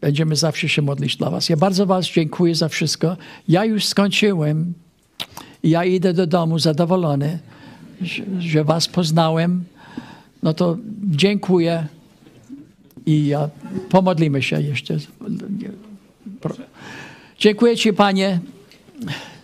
będziemy 0.00 0.36
zawsze 0.36 0.68
się 0.68 0.82
modlić 0.82 1.16
dla 1.16 1.30
Was. 1.30 1.48
Ja 1.48 1.56
bardzo 1.56 1.86
Was 1.86 2.06
dziękuję 2.06 2.54
za 2.54 2.68
wszystko. 2.68 3.16
Ja 3.48 3.64
już 3.64 3.86
skończyłem 3.86 4.74
ja 5.62 5.84
idę 5.84 6.12
do 6.12 6.26
domu 6.26 6.58
zadowolony, 6.58 7.38
że, 8.00 8.22
że 8.38 8.64
Was 8.64 8.88
poznałem. 8.88 9.64
No 10.42 10.54
to 10.54 10.76
dziękuję 11.04 11.86
i 13.06 13.32
e, 13.32 13.48
pomodlimy 13.88 14.42
się 14.42 14.62
jeszcze. 14.62 14.98
Dziękuję 17.38 17.76
Ci, 17.76 17.92
Panie, 17.92 18.40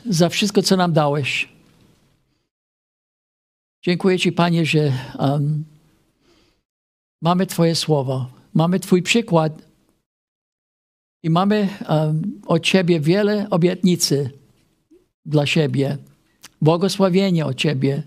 za 0.06 0.28
wszystko, 0.28 0.62
co 0.62 0.76
nam 0.76 0.92
dałeś. 0.92 1.48
Dziękuję 3.82 4.18
Ci, 4.18 4.32
Panie, 4.32 4.66
że 4.66 4.92
um, 5.18 5.64
mamy 7.22 7.46
Twoje 7.46 7.74
słowo, 7.74 8.30
mamy 8.54 8.80
Twój 8.80 9.02
przykład 9.02 9.62
i 11.22 11.30
mamy 11.30 11.68
um, 11.88 12.40
od 12.46 12.62
Ciebie 12.62 13.00
wiele 13.00 13.50
obietnicy 13.50 14.30
dla 15.26 15.46
siebie, 15.46 15.98
błogosławienie 16.60 17.46
od 17.46 17.56
Ciebie, 17.56 18.02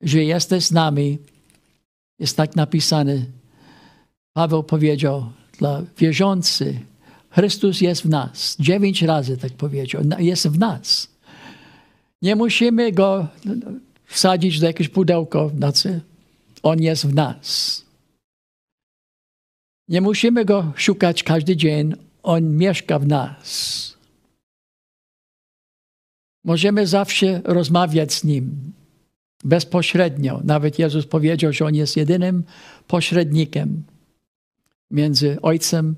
że 0.00 0.24
jesteś 0.24 0.64
z 0.64 0.72
nami. 0.72 1.18
Jest 2.18 2.36
tak 2.36 2.56
napisane. 2.56 3.24
Paweł 4.32 4.62
powiedział 4.62 5.32
dla 5.58 5.82
wierzących, 5.98 6.76
Chrystus 7.34 7.80
jest 7.80 8.02
w 8.02 8.08
nas. 8.08 8.56
Dziewięć 8.60 9.02
razy 9.02 9.36
tak 9.36 9.52
powiedział. 9.52 10.02
Jest 10.18 10.48
w 10.48 10.58
nas. 10.58 11.08
Nie 12.22 12.36
musimy 12.36 12.92
go 12.92 13.28
wsadzić 14.06 14.60
do 14.60 14.66
jakiegoś 14.66 14.88
pudełko 14.88 15.48
w 15.48 15.60
nocy. 15.60 16.00
On 16.62 16.82
jest 16.82 17.06
w 17.06 17.14
nas. 17.14 17.84
Nie 19.88 20.00
musimy 20.00 20.44
go 20.44 20.72
szukać 20.76 21.22
każdy 21.22 21.56
dzień. 21.56 21.94
On 22.22 22.56
mieszka 22.56 22.98
w 22.98 23.06
nas. 23.06 23.94
Możemy 26.44 26.86
zawsze 26.86 27.40
rozmawiać 27.44 28.12
z 28.12 28.24
nim 28.24 28.72
bezpośrednio. 29.44 30.40
Nawet 30.44 30.78
Jezus 30.78 31.06
powiedział, 31.06 31.52
że 31.52 31.64
on 31.64 31.74
jest 31.74 31.96
jedynym 31.96 32.44
pośrednikiem 32.86 33.82
między 34.90 35.38
Ojcem 35.42 35.94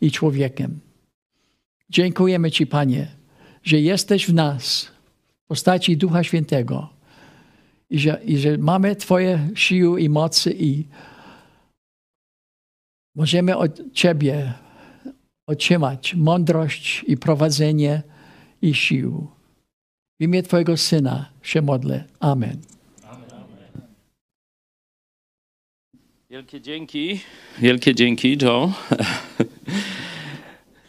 i 0.00 0.10
człowiekiem. 0.10 0.80
Dziękujemy 1.90 2.50
Ci, 2.50 2.66
Panie, 2.66 3.06
że 3.62 3.80
jesteś 3.80 4.26
w 4.26 4.34
nas, 4.34 4.88
postaci 5.48 5.96
Ducha 5.96 6.24
Świętego. 6.24 6.88
I 7.90 7.98
że, 7.98 8.20
I 8.24 8.38
że 8.38 8.58
mamy 8.58 8.96
Twoje 8.96 9.48
siły 9.54 10.00
i 10.00 10.08
mocy 10.08 10.54
i 10.58 10.84
możemy 13.14 13.56
od 13.56 13.92
Ciebie 13.92 14.52
otrzymać 15.46 16.14
mądrość 16.14 17.04
i 17.06 17.16
prowadzenie 17.16 18.02
i 18.62 18.74
sił. 18.74 19.26
W 20.20 20.22
imię 20.22 20.42
Twojego 20.42 20.76
Syna 20.76 21.30
się 21.42 21.62
modlę. 21.62 22.04
Amen. 22.20 22.60
Wielkie 26.30 26.60
dzięki, 26.60 27.20
wielkie 27.58 27.94
dzięki, 27.94 28.38
Joe. 28.42 28.72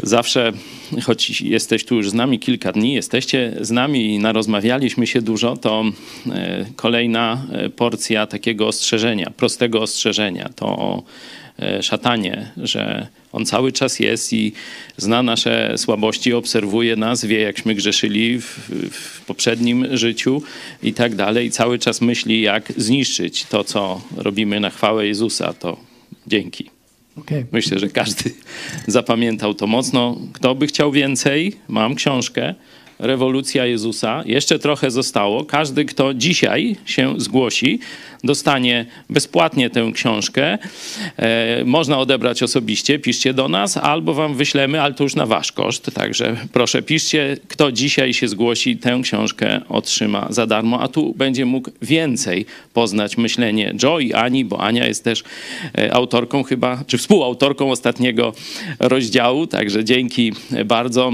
Zawsze, 0.03 0.51
choć 1.03 1.41
jesteś 1.41 1.85
tu 1.85 1.95
już 1.95 2.09
z 2.09 2.13
nami 2.13 2.39
kilka 2.39 2.71
dni, 2.71 2.93
jesteście 2.93 3.57
z 3.61 3.71
nami 3.71 4.15
i 4.15 4.19
narozmawialiśmy 4.19 5.07
się 5.07 5.21
dużo, 5.21 5.57
to 5.57 5.83
e, 6.31 6.65
kolejna 6.75 7.45
e, 7.51 7.69
porcja 7.69 8.27
takiego 8.27 8.67
ostrzeżenia, 8.67 9.31
prostego 9.37 9.81
ostrzeżenia. 9.81 10.49
To 10.55 10.65
o 10.65 11.03
szatanie, 11.81 12.51
że 12.57 13.07
on 13.31 13.45
cały 13.45 13.71
czas 13.71 13.99
jest 13.99 14.33
i 14.33 14.53
zna 14.97 15.23
nasze 15.23 15.73
słabości, 15.77 16.33
obserwuje 16.33 16.95
nas, 16.95 17.25
wie 17.25 17.39
jakśmy 17.39 17.75
grzeszyli 17.75 18.41
w, 18.41 18.45
w 18.91 19.25
poprzednim 19.25 19.97
życiu 19.97 20.41
i 20.83 20.93
tak 20.93 21.15
dalej. 21.15 21.47
I 21.47 21.51
cały 21.51 21.79
czas 21.79 22.01
myśli, 22.01 22.41
jak 22.41 22.73
zniszczyć 22.77 23.45
to, 23.45 23.63
co 23.63 24.01
robimy 24.17 24.59
na 24.59 24.69
chwałę 24.69 25.07
Jezusa. 25.07 25.53
To 25.53 25.77
dzięki. 26.27 26.69
Okay. 27.17 27.45
Myślę, 27.51 27.79
że 27.79 27.89
każdy 27.89 28.33
zapamiętał 28.87 29.53
to 29.53 29.67
mocno. 29.67 30.17
Kto 30.33 30.55
by 30.55 30.67
chciał 30.67 30.91
więcej, 30.91 31.55
mam 31.67 31.95
książkę. 31.95 32.55
Rewolucja 33.01 33.65
Jezusa. 33.65 34.23
Jeszcze 34.25 34.59
trochę 34.59 34.91
zostało. 34.91 35.45
Każdy, 35.45 35.85
kto 35.85 36.13
dzisiaj 36.13 36.75
się 36.85 37.13
zgłosi, 37.17 37.79
dostanie 38.23 38.85
bezpłatnie 39.09 39.69
tę 39.69 39.91
książkę. 39.93 40.57
E, 41.17 41.63
można 41.65 41.99
odebrać 41.99 42.43
osobiście, 42.43 42.99
piszcie 42.99 43.33
do 43.33 43.49
nas, 43.49 43.77
albo 43.77 44.13
wam 44.13 44.35
wyślemy, 44.35 44.81
ale 44.81 44.93
to 44.93 45.03
już 45.03 45.15
na 45.15 45.25
wasz 45.25 45.51
koszt. 45.51 45.91
Także 45.93 46.37
proszę, 46.53 46.81
piszcie, 46.81 47.37
kto 47.47 47.71
dzisiaj 47.71 48.13
się 48.13 48.27
zgłosi, 48.27 48.77
tę 48.77 48.99
książkę 49.03 49.61
otrzyma 49.69 50.27
za 50.29 50.47
darmo, 50.47 50.81
a 50.81 50.87
tu 50.87 51.13
będzie 51.13 51.45
mógł 51.45 51.71
więcej 51.81 52.45
poznać 52.73 53.17
myślenie 53.17 53.73
Joe 53.83 53.99
i 53.99 54.13
Ani, 54.13 54.45
bo 54.45 54.61
Ania 54.61 54.87
jest 54.87 55.03
też 55.03 55.23
e, 55.77 55.93
autorką 55.93 56.43
chyba, 56.43 56.83
czy 56.87 56.97
współautorką 56.97 57.71
ostatniego 57.71 58.33
rozdziału. 58.79 59.47
Także 59.47 59.83
dzięki 59.85 60.33
bardzo 60.65 61.11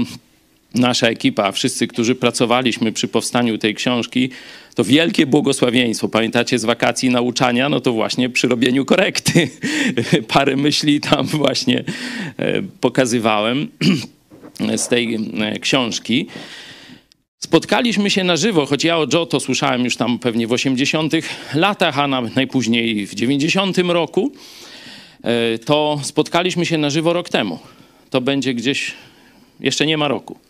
nasza 0.74 1.08
ekipa, 1.08 1.52
wszyscy, 1.52 1.86
którzy 1.86 2.14
pracowaliśmy 2.14 2.92
przy 2.92 3.08
powstaniu 3.08 3.58
tej 3.58 3.74
książki, 3.74 4.30
to 4.74 4.84
wielkie 4.84 5.26
błogosławieństwo. 5.26 6.08
Pamiętacie 6.08 6.58
z 6.58 6.64
wakacji 6.64 7.10
nauczania? 7.10 7.68
No 7.68 7.80
to 7.80 7.92
właśnie 7.92 8.30
przy 8.30 8.48
robieniu 8.48 8.84
korekty. 8.84 9.50
Parę 10.34 10.56
myśli 10.56 11.00
tam 11.00 11.26
właśnie 11.26 11.84
e, 12.36 12.62
pokazywałem 12.80 13.68
z 14.76 14.88
tej 14.88 15.14
e, 15.14 15.58
książki. 15.58 16.26
Spotkaliśmy 17.38 18.10
się 18.10 18.24
na 18.24 18.36
żywo, 18.36 18.66
choć 18.66 18.84
ja 18.84 18.98
o 18.98 19.06
Joe 19.12 19.26
to 19.26 19.40
słyszałem 19.40 19.84
już 19.84 19.96
tam 19.96 20.18
pewnie 20.18 20.46
w 20.46 20.52
80 20.52 21.12
latach, 21.54 21.98
a 21.98 22.06
najpóźniej 22.36 23.06
w 23.06 23.14
90 23.14 23.78
roku. 23.78 24.32
E, 25.22 25.58
To 25.58 26.00
spotkaliśmy 26.02 26.66
się 26.66 26.78
na 26.78 26.90
żywo 26.90 27.12
rok 27.12 27.28
temu. 27.28 27.58
To 28.10 28.20
będzie 28.20 28.54
gdzieś, 28.54 28.94
jeszcze 29.60 29.86
nie 29.86 29.98
ma 29.98 30.08
roku. 30.08 30.47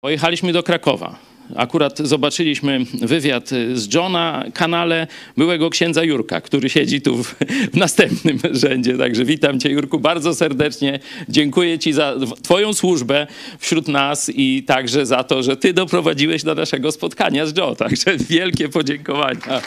Pojechaliśmy 0.00 0.52
do 0.52 0.62
Krakowa. 0.62 1.18
Akurat 1.56 1.98
zobaczyliśmy 1.98 2.80
wywiad 3.02 3.50
z 3.74 3.94
Johna 3.94 4.44
na 4.44 4.50
kanale 4.50 5.06
byłego 5.36 5.70
księdza 5.70 6.04
Jurka, 6.04 6.40
który 6.40 6.70
siedzi 6.70 7.00
tu 7.00 7.22
w, 7.22 7.34
w 7.72 7.76
następnym 7.76 8.38
rzędzie. 8.62 8.98
Także 8.98 9.24
witam 9.24 9.60
cię, 9.60 9.70
Jurku, 9.70 10.00
bardzo 10.00 10.34
serdecznie. 10.34 10.98
Dziękuję 11.28 11.78
ci 11.78 11.92
za 11.92 12.14
twoją 12.42 12.74
służbę 12.74 13.26
wśród 13.58 13.88
nas 13.88 14.30
i 14.34 14.62
także 14.62 15.06
za 15.06 15.24
to, 15.24 15.42
że 15.42 15.56
ty 15.56 15.72
doprowadziłeś 15.72 16.42
do 16.42 16.54
naszego 16.54 16.92
spotkania 16.92 17.46
z 17.46 17.56
Joe. 17.56 17.74
Także 17.76 18.16
wielkie 18.16 18.68
podziękowania. 18.68 19.60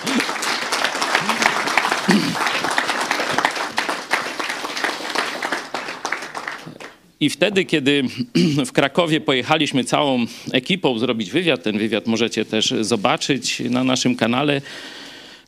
I 7.22 7.30
wtedy, 7.30 7.66
kiedy 7.66 8.04
w 8.66 8.72
Krakowie 8.72 9.22
pojechaliśmy 9.22 9.84
całą 9.84 10.26
ekipą 10.52 11.00
zrobić 11.00 11.32
wywiad, 11.32 11.64
ten 11.64 11.78
wywiad 11.78 12.08
możecie 12.08 12.46
też 12.46 12.74
zobaczyć 12.82 13.60
na 13.60 13.84
naszym 13.84 14.16
kanale, 14.16 14.62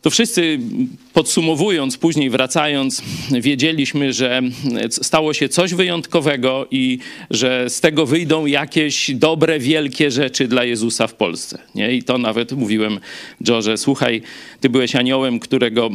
to 0.03 0.09
wszyscy 0.09 0.59
podsumowując, 1.13 1.97
później 1.97 2.29
wracając, 2.29 3.01
wiedzieliśmy, 3.31 4.13
że 4.13 4.41
stało 4.89 5.33
się 5.33 5.49
coś 5.49 5.73
wyjątkowego 5.73 6.67
i 6.71 6.99
że 7.29 7.69
z 7.69 7.81
tego 7.81 8.05
wyjdą 8.05 8.45
jakieś 8.45 9.11
dobre, 9.11 9.59
wielkie 9.59 10.11
rzeczy 10.11 10.47
dla 10.47 10.63
Jezusa 10.63 11.07
w 11.07 11.13
Polsce. 11.13 11.59
Nie? 11.75 11.93
I 11.93 12.03
to 12.03 12.17
nawet 12.17 12.51
mówiłem 12.51 12.99
że 13.59 13.77
słuchaj, 13.77 14.21
ty 14.59 14.69
byłeś 14.69 14.95
aniołem, 14.95 15.39
którego... 15.39 15.89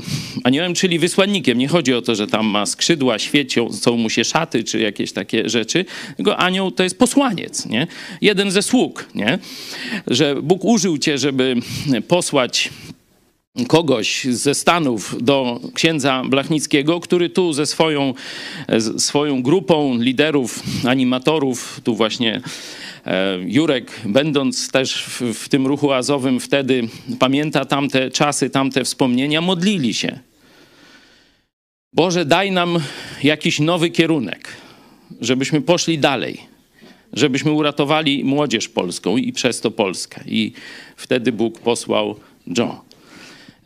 Aniołem, 0.44 0.74
czyli 0.74 0.98
wysłannikiem. 0.98 1.58
Nie 1.58 1.68
chodzi 1.68 1.94
o 1.94 2.02
to, 2.02 2.14
że 2.14 2.26
tam 2.26 2.46
ma 2.46 2.66
skrzydła, 2.66 3.18
świecią, 3.18 3.72
są 3.72 3.96
mu 3.96 4.10
się 4.10 4.24
szaty, 4.24 4.64
czy 4.64 4.80
jakieś 4.80 5.12
takie 5.12 5.48
rzeczy. 5.48 5.84
Tylko 6.16 6.36
anioł 6.36 6.70
to 6.70 6.82
jest 6.82 6.98
posłaniec, 6.98 7.66
nie? 7.66 7.86
Jeden 8.20 8.50
ze 8.50 8.62
sług, 8.62 9.08
nie? 9.14 9.38
Że 10.06 10.42
Bóg 10.42 10.64
użył 10.64 10.98
cię, 10.98 11.18
żeby 11.18 11.56
posłać 12.08 12.70
kogoś 13.66 14.24
ze 14.24 14.54
Stanów 14.54 15.16
do 15.20 15.60
księdza 15.74 16.22
Blachnickiego, 16.28 17.00
który 17.00 17.30
tu 17.30 17.52
ze 17.52 17.66
swoją, 17.66 18.14
z 18.68 19.02
swoją 19.02 19.42
grupą 19.42 19.98
liderów, 19.98 20.62
animatorów, 20.84 21.80
tu 21.84 21.94
właśnie 21.94 22.40
e, 23.06 23.38
Jurek, 23.46 24.00
będąc 24.04 24.70
też 24.70 25.04
w, 25.04 25.20
w 25.20 25.48
tym 25.48 25.66
ruchu 25.66 25.92
azowym 25.92 26.40
wtedy, 26.40 26.88
pamięta 27.18 27.64
tamte 27.64 28.10
czasy, 28.10 28.50
tamte 28.50 28.84
wspomnienia, 28.84 29.40
modlili 29.40 29.94
się. 29.94 30.18
Boże, 31.92 32.24
daj 32.24 32.50
nam 32.50 32.78
jakiś 33.22 33.60
nowy 33.60 33.90
kierunek, 33.90 34.48
żebyśmy 35.20 35.60
poszli 35.60 35.98
dalej, 35.98 36.40
żebyśmy 37.12 37.52
uratowali 37.52 38.24
młodzież 38.24 38.68
polską 38.68 39.16
i 39.16 39.32
przez 39.32 39.60
to 39.60 39.70
Polskę. 39.70 40.20
I 40.26 40.52
wtedy 40.96 41.32
Bóg 41.32 41.60
posłał 41.60 42.16
Joe 42.58 42.87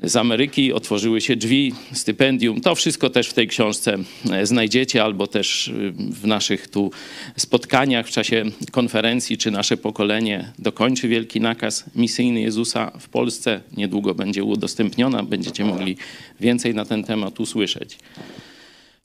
z 0.03 0.17
Ameryki, 0.17 0.73
otworzyły 0.73 1.21
się 1.21 1.37
drzwi, 1.37 1.75
stypendium. 1.93 2.61
To 2.61 2.75
wszystko 2.75 3.11
też 3.11 3.29
w 3.29 3.33
tej 3.33 3.49
książce 3.49 3.99
e, 4.31 4.47
znajdziecie, 4.47 5.05
albo 5.05 5.27
też 5.27 5.69
y, 5.69 5.93
w 5.97 6.27
naszych 6.27 6.69
tu 6.69 6.91
spotkaniach 7.37 8.07
w 8.07 8.11
czasie 8.11 8.45
konferencji, 8.71 9.39
czy 9.39 9.51
nasze 9.51 9.77
pokolenie 9.77 10.53
dokończy 10.59 11.09
wielki 11.09 11.41
nakaz 11.41 11.85
misyjny 11.95 12.41
Jezusa 12.41 12.93
w 13.01 13.09
Polsce. 13.09 13.61
Niedługo 13.77 14.15
będzie 14.15 14.45
udostępniona, 14.45 15.23
będziecie 15.23 15.65
mogli 15.65 15.97
więcej 16.41 16.75
na 16.75 16.85
ten 16.85 17.05
temat 17.05 17.41
usłyszeć. 17.41 17.99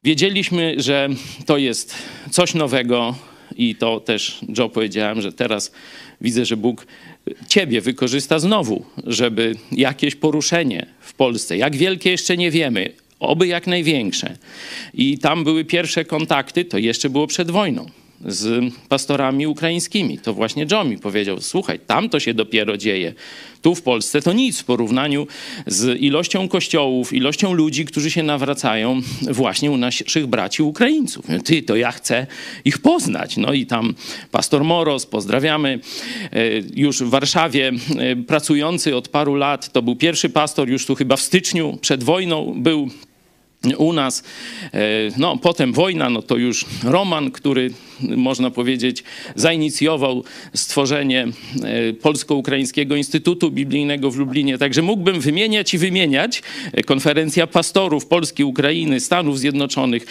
Wiedzieliśmy, 0.04 0.76
że 0.78 1.10
to 1.46 1.58
jest 1.58 1.96
coś 2.32 2.54
nowego 2.54 3.16
i 3.56 3.76
to 3.76 4.00
też 4.00 4.40
Joe 4.58 4.70
powiedziałem, 4.70 5.22
że 5.22 5.32
teraz 5.32 5.72
widzę, 6.22 6.46
że 6.46 6.58
Bóg 6.58 6.88
ciebie 7.48 7.82
wykorzysta 7.82 8.40
znowu, 8.40 8.86
żeby 9.04 9.56
jakieś 9.72 10.16
poruszenie 10.16 10.86
w 11.02 11.14
Polsce, 11.14 11.58
jak 11.58 11.76
wielkie 11.76 12.12
jeszcze 12.12 12.38
nie 12.38 12.52
wiemy, 12.52 12.94
oby 13.20 13.48
jak 13.48 13.68
największe. 13.68 14.38
I 14.94 15.18
tam 15.18 15.44
były 15.44 15.66
pierwsze 15.66 16.06
kontakty, 16.06 16.66
to 16.66 16.78
jeszcze 16.78 17.10
było 17.10 17.28
przed 17.28 17.52
wojną 17.52 17.90
z 18.26 18.74
pastorami 18.90 19.48
ukraińskimi. 19.48 20.18
To 20.18 20.34
właśnie 20.34 20.66
John 20.72 20.90
mi 20.90 20.98
powiedział, 20.98 21.42
słuchaj, 21.42 21.80
tam 21.80 22.10
to 22.10 22.20
się 22.20 22.34
dopiero 22.34 22.78
dzieje. 22.78 23.14
Tu 23.62 23.76
w 23.76 23.82
Polsce 23.82 24.22
to 24.22 24.34
nic 24.34 24.60
w 24.60 24.66
porównaniu 24.66 25.28
z 25.68 26.02
ilością 26.02 26.48
kościołów, 26.48 27.14
ilością 27.14 27.54
ludzi, 27.54 27.86
którzy 27.86 28.12
się 28.12 28.24
nawracają 28.24 29.02
właśnie 29.22 29.72
u 29.72 29.78
naszych 29.78 30.28
braci 30.28 30.64
Ukraińców. 30.64 31.26
Ty, 31.46 31.64
to 31.64 31.76
ja 31.76 31.92
chcę 31.92 32.28
ich 32.66 32.78
poznać. 32.78 33.38
No 33.38 33.54
i 33.54 33.66
tam 33.66 33.94
pastor 34.32 34.64
Moros, 34.64 35.06
pozdrawiamy, 35.06 35.80
e, 36.32 36.40
już 36.76 37.04
w 37.04 37.10
Warszawie 37.10 37.72
e, 37.98 38.16
pracujący 38.16 38.96
od 38.96 39.08
paru 39.08 39.36
lat, 39.36 39.72
to 39.72 39.82
był 39.82 39.96
pierwszy 39.96 40.30
pastor 40.30 40.70
już 40.70 40.86
tu 40.86 40.96
chyba 40.96 41.16
w 41.16 41.22
styczniu 41.22 41.78
przed 41.82 42.04
wojną 42.04 42.54
był 42.58 42.90
u 43.76 43.94
nas. 43.94 44.24
E, 44.74 44.80
no, 45.18 45.38
potem 45.38 45.74
wojna, 45.74 46.10
no 46.10 46.22
to 46.22 46.38
już 46.38 46.66
Roman, 46.84 47.32
który 47.32 47.72
można 48.02 48.52
powiedzieć 48.52 49.04
zainicjował 49.36 50.24
stworzenie 50.54 51.28
e, 51.64 51.94
Polsko-Ukraińskiego 51.94 52.96
Instytutu 52.96 53.52
Biblijnego 53.52 54.12
w 54.12 54.18
Lublinie. 54.18 54.58
Także 54.58 54.82
mógłbym 54.82 55.20
wymieniać 55.20 55.74
i 55.74 55.78
wymieniać. 55.78 56.44
E, 56.74 56.84
Konferencja 56.84 57.48
pastorów 57.48 58.06
Polski, 58.06 58.44
Ukrainy, 58.44 59.00
Stanów 59.00 59.40
Zjednoczonych. 59.40 60.06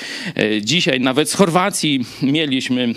Dzisiaj 0.63 1.01
nawet 1.01 1.31
z 1.31 1.35
Chorwacji 1.35 2.05
mieliśmy 2.23 2.95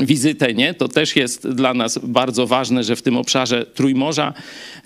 wizytę, 0.00 0.54
nie? 0.54 0.74
To 0.74 0.88
też 0.88 1.16
jest 1.16 1.48
dla 1.48 1.74
nas 1.74 1.98
bardzo 2.02 2.46
ważne, 2.46 2.84
że 2.84 2.96
w 2.96 3.02
tym 3.02 3.16
obszarze 3.16 3.66
Trójmorza 3.66 4.34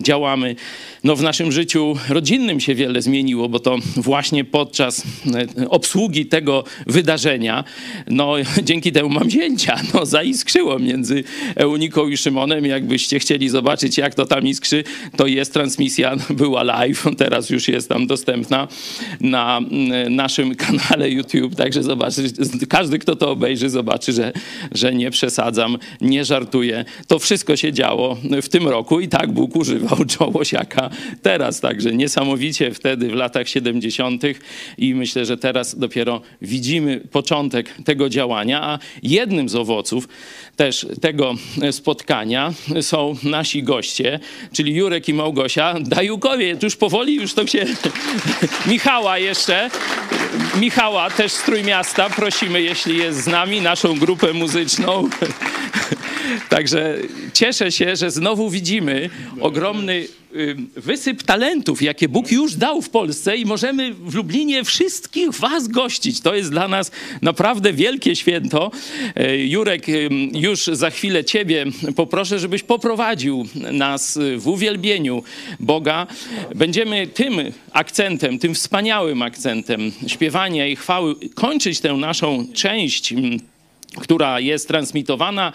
działamy. 0.00 0.56
No 1.04 1.16
w 1.16 1.22
naszym 1.22 1.52
życiu 1.52 1.96
rodzinnym 2.08 2.60
się 2.60 2.74
wiele 2.74 3.02
zmieniło, 3.02 3.48
bo 3.48 3.58
to 3.58 3.78
właśnie 3.96 4.44
podczas 4.44 5.02
e, 5.58 5.68
obsługi 5.68 6.26
tego 6.26 6.64
wydarzenia, 6.86 7.64
no 8.06 8.34
dzięki 8.62 8.92
temu 8.92 9.08
mam 9.08 9.30
zięcia, 9.30 9.80
no 9.94 10.06
zaiskrzyło 10.06 10.78
między 10.78 11.24
Euniką 11.56 12.08
i 12.08 12.16
Szymonem. 12.16 12.66
Jakbyście 12.66 13.18
chcieli 13.18 13.48
zobaczyć, 13.48 13.98
jak 13.98 14.14
to 14.14 14.26
tam 14.26 14.46
iskrzy, 14.46 14.84
to 15.16 15.26
jest 15.26 15.52
transmisja, 15.52 16.16
była 16.30 16.62
live, 16.62 17.04
teraz 17.18 17.50
już 17.50 17.68
jest 17.68 17.88
tam 17.88 18.06
dostępna 18.06 18.68
na 19.20 19.58
mm, 19.58 20.16
naszym 20.16 20.54
kanale 20.54 21.10
YouTube, 21.10 21.54
także 21.54 21.82
zobaczy, 21.82 22.22
każdy, 22.68 22.98
kto 22.98 23.16
to 23.16 23.30
obejrzy, 23.30 23.70
zobaczy, 23.70 24.12
że, 24.12 24.32
że 24.72 24.94
nie 24.94 25.03
przesadzam, 25.10 25.78
nie 26.00 26.24
żartuję. 26.24 26.84
To 27.06 27.18
wszystko 27.18 27.56
się 27.56 27.72
działo 27.72 28.16
w 28.42 28.48
tym 28.48 28.68
roku 28.68 29.00
i 29.00 29.08
tak 29.08 29.32
Bóg 29.32 29.56
używał 29.56 29.98
Joe 30.20 30.32
teraz, 31.22 31.60
także 31.60 31.92
niesamowicie 31.92 32.74
wtedy 32.74 33.08
w 33.08 33.14
latach 33.14 33.48
70. 33.48 34.22
i 34.78 34.94
myślę, 34.94 35.24
że 35.24 35.36
teraz 35.36 35.78
dopiero 35.78 36.20
widzimy 36.42 37.00
początek 37.00 37.74
tego 37.84 38.08
działania, 38.08 38.62
a 38.62 38.78
jednym 39.02 39.48
z 39.48 39.54
owoców 39.54 40.08
też 40.56 40.86
tego 41.00 41.34
spotkania 41.70 42.52
są 42.80 43.16
nasi 43.22 43.62
goście, 43.62 44.20
czyli 44.52 44.74
Jurek 44.74 45.08
i 45.08 45.14
Małgosia 45.14 45.74
Dajukowie. 45.80 46.56
Już 46.62 46.76
powoli, 46.76 47.14
już 47.14 47.34
to 47.34 47.46
się... 47.46 47.66
Michała 48.66 49.18
jeszcze. 49.18 49.70
Michała 50.60 51.10
też 51.10 51.32
z 51.32 51.42
Trójmiasta. 51.42 52.10
Prosimy, 52.10 52.62
jeśli 52.62 52.98
jest 52.98 53.24
z 53.24 53.26
nami, 53.26 53.60
naszą 53.60 53.98
grupę 53.98 54.32
muzyczną. 54.32 55.08
Także 56.48 56.96
cieszę 57.32 57.72
się, 57.72 57.96
że 57.96 58.10
znowu 58.10 58.50
widzimy 58.50 59.10
ogromny 59.40 60.06
wysyp 60.76 61.22
talentów, 61.22 61.82
jakie 61.82 62.08
Bóg 62.08 62.32
już 62.32 62.54
dał 62.54 62.82
w 62.82 62.90
Polsce 62.90 63.36
i 63.36 63.44
możemy 63.44 63.94
w 63.94 64.14
Lublinie 64.14 64.64
wszystkich 64.64 65.30
was 65.30 65.68
gościć. 65.68 66.20
To 66.20 66.34
jest 66.34 66.50
dla 66.50 66.68
nas 66.68 66.90
naprawdę 67.22 67.72
wielkie 67.72 68.16
święto. 68.16 68.70
E, 69.16 69.38
Jurek, 69.38 69.88
y, 69.88 70.08
już 70.32 70.64
za 70.64 70.90
chwilę 70.90 71.24
ciebie 71.24 71.66
poproszę, 71.96 72.38
żebyś 72.38 72.62
poprowadził 72.62 73.46
nas 73.72 74.18
w 74.36 74.48
uwielbieniu 74.48 75.22
Boga. 75.60 76.06
Będziemy 76.54 77.06
tym 77.06 77.40
akcentem, 77.72 78.38
tym 78.38 78.54
wspaniałym 78.54 79.22
akcentem 79.22 79.92
śpiewania 80.06 80.66
i 80.66 80.76
chwały 80.76 81.14
kończyć 81.34 81.80
tę 81.80 81.92
naszą 81.92 82.46
część, 82.54 83.14
która 84.00 84.40
jest 84.40 84.68
transmitowana 84.68 85.52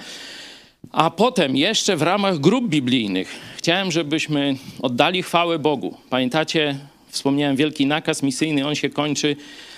a 0.92 1.10
potem 1.10 1.56
jeszcze 1.56 1.98
w 1.98 2.02
ramach 2.02 2.40
grup 2.40 2.70
biblijnych 2.70 3.40
chciałem, 3.58 3.92
żebyśmy 3.92 4.56
oddali 4.82 5.24
chwałę 5.24 5.60
Bogu. 5.60 5.98
Pamiętacie, 6.10 6.78
wspomniałem 7.08 7.56
wielki 7.56 7.86
nakaz 7.86 8.24
misyjny, 8.24 8.68
on 8.68 8.76
się 8.76 8.90
kończy 8.90 9.36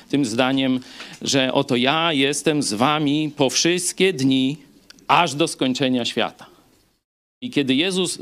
tym 0.10 0.26
zdaniem, 0.26 0.80
że 1.22 1.54
oto 1.54 1.76
ja 1.76 2.14
jestem 2.14 2.64
z 2.64 2.74
wami 2.74 3.32
po 3.38 3.50
wszystkie 3.50 4.14
dni, 4.14 4.58
aż 5.08 5.36
do 5.36 5.48
skończenia 5.48 6.06
świata. 6.06 6.46
I 7.42 7.50
kiedy 7.50 7.76
Jezus 7.76 8.20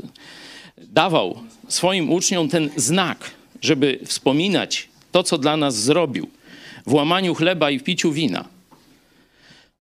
dawał 0.78 1.40
swoim 1.68 2.10
uczniom 2.10 2.48
ten 2.48 2.70
znak, 2.76 3.30
żeby 3.62 3.98
wspominać 4.04 4.88
to, 5.12 5.22
co 5.22 5.38
dla 5.38 5.56
nas 5.56 5.82
zrobił 5.82 6.30
w 6.86 6.92
łamaniu 6.94 7.34
chleba 7.34 7.70
i 7.70 7.78
w 7.78 7.82
piciu 7.82 8.12
wina, 8.12 8.44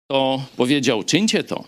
to 0.07 0.43
powiedział: 0.57 1.03
czyńcie 1.03 1.43
to 1.43 1.63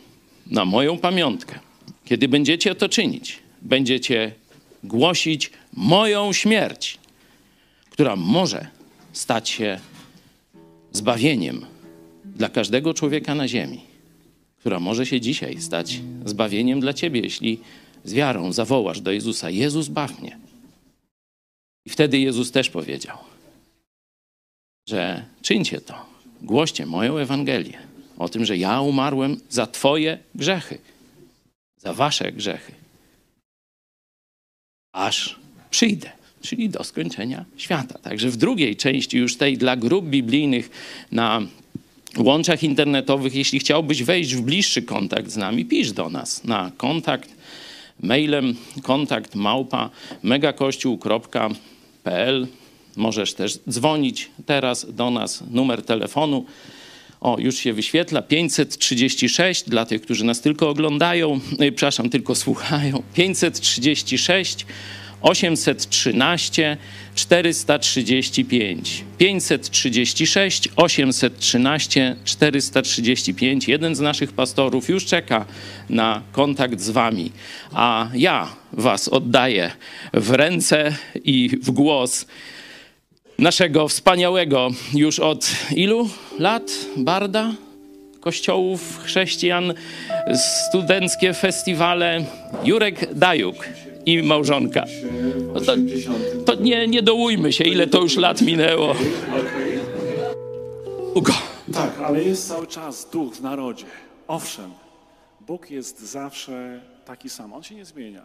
na 0.48 0.66
moją 0.66 0.98
pamiątkę. 0.98 1.60
Kiedy 2.06 2.28
będziecie 2.28 2.76
to 2.76 2.90
czynić, 2.90 3.40
będziecie 3.62 4.32
głosić 4.84 5.52
moją 5.74 6.34
śmierć, 6.34 6.98
która 7.90 8.16
może 8.16 8.68
stać 9.14 9.50
się 9.50 9.80
zbawieniem 10.92 11.66
dla 12.26 12.50
każdego 12.50 12.94
człowieka 12.94 13.36
na 13.36 13.48
ziemi, 13.48 13.82
która 14.60 14.80
może 14.80 15.06
się 15.06 15.22
dzisiaj 15.22 15.62
stać 15.62 16.02
zbawieniem 16.26 16.80
dla 16.80 16.94
ciebie, 16.94 17.22
jeśli 17.22 17.60
z 18.04 18.14
wiarą 18.14 18.54
zawołasz 18.54 19.02
do 19.02 19.12
Jezusa: 19.12 19.50
Jezus, 19.50 19.88
baw 19.88 20.22
mnie. 20.22 20.38
I 21.86 21.90
wtedy 21.90 22.20
Jezus 22.20 22.52
też 22.52 22.70
powiedział, 22.70 23.18
że 24.90 25.26
czyńcie 25.42 25.82
to, 25.82 26.06
głoście 26.42 26.86
moją 26.86 27.18
Ewangelię 27.18 27.91
o 28.18 28.30
tym, 28.30 28.46
że 28.46 28.58
ja 28.58 28.82
umarłem 28.82 29.40
za 29.50 29.68
Twoje 29.68 30.18
grzechy, 30.36 30.78
za 31.78 31.94
Wasze 31.94 32.32
grzechy, 32.32 32.72
aż 34.92 35.40
przyjdę, 35.70 36.10
czyli 36.42 36.70
do 36.70 36.84
skończenia 36.84 37.46
świata. 37.58 38.00
Także 38.00 38.30
w 38.30 38.38
drugiej 38.38 38.76
części, 38.76 39.18
już 39.18 39.38
tej 39.38 39.58
dla 39.58 39.76
grup 39.76 40.06
biblijnych 40.06 40.70
na 41.12 41.42
łączach 42.18 42.64
internetowych, 42.64 43.36
jeśli 43.36 43.60
chciałbyś 43.60 44.04
wejść 44.04 44.36
w 44.36 44.42
bliższy 44.42 44.82
kontakt 44.82 45.30
z 45.30 45.38
nami, 45.38 45.66
pisz 45.66 45.92
do 45.92 46.10
nas 46.10 46.44
na 46.44 46.72
kontakt 46.78 47.30
mailem 48.00 48.56
kontakt 48.84 49.36
małpa 49.36 49.90
megakościół.pl. 50.24 52.48
Możesz 52.96 53.34
też 53.34 53.60
dzwonić 53.70 54.30
teraz 54.46 54.94
do 54.94 55.12
nas, 55.12 55.44
numer 55.52 55.86
telefonu 55.86 56.46
o, 57.22 57.40
już 57.40 57.56
się 57.56 57.74
wyświetla. 57.74 58.22
536 58.22 59.64
dla 59.64 59.86
tych, 59.86 60.02
którzy 60.02 60.26
nas 60.26 60.42
tylko 60.42 60.70
oglądają, 60.70 61.40
yy, 61.60 61.72
przepraszam, 61.72 62.10
tylko 62.10 62.36
słuchają. 62.36 63.04
536 63.14 64.66
813 65.22 66.78
435. 67.16 69.04
536 69.18 70.70
813 70.76 72.16
435. 72.26 73.68
Jeden 73.68 73.96
z 73.96 74.00
naszych 74.00 74.34
pastorów 74.34 74.90
już 74.90 75.06
czeka 75.06 75.46
na 75.90 76.22
kontakt 76.32 76.80
z 76.80 76.90
wami, 76.90 77.32
a 77.72 78.10
ja 78.14 78.56
was 78.74 79.08
oddaję 79.08 79.72
w 80.14 80.30
ręce 80.30 80.96
i 81.24 81.50
w 81.62 81.72
głos 81.72 82.26
naszego 83.42 83.88
wspaniałego 83.88 84.70
już 84.94 85.20
od 85.20 85.50
ilu 85.76 86.10
lat 86.40 86.72
barda 86.98 87.54
kościołów 88.20 89.00
chrześcijan, 89.04 89.74
studenckie 90.68 91.34
festiwale 91.34 92.26
Jurek 92.64 93.14
Dajuk 93.14 93.56
i 94.06 94.24
małżonka. 94.24 94.86
No 95.54 95.62
to 95.62 95.76
to 96.46 96.56
nie, 96.56 96.88
nie 96.88 97.02
dołujmy 97.02 97.54
się, 97.54 97.64
ile 97.64 97.88
to 97.88 98.02
już 98.02 98.18
lat 98.18 98.42
minęło. 98.42 98.96
Ugo. 101.14 101.34
Tak, 101.74 102.00
ale 102.06 102.24
jest 102.24 102.48
cały 102.48 102.68
czas 102.68 103.10
duch 103.12 103.36
w 103.36 103.42
narodzie. 103.42 103.86
Owszem, 104.28 104.72
Bóg 105.48 105.72
jest 105.72 106.00
zawsze 106.00 106.82
taki 107.06 107.30
sam. 107.30 107.54
On 107.54 107.64
się 107.64 107.76
nie 107.76 107.86
zmienia. 107.86 108.24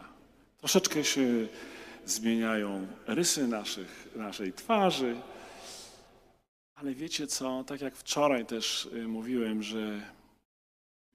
Troszeczkę 0.59 1.03
się 1.03 1.21
zmieniają 2.11 2.87
rysy 3.07 3.47
naszych, 3.47 4.07
naszej 4.15 4.53
twarzy. 4.53 5.15
Ale 6.75 6.93
wiecie 6.93 7.27
co? 7.27 7.63
Tak 7.63 7.81
jak 7.81 7.95
wczoraj 7.95 8.45
też 8.45 8.85
y, 8.85 9.07
mówiłem, 9.07 9.63
że 9.63 10.01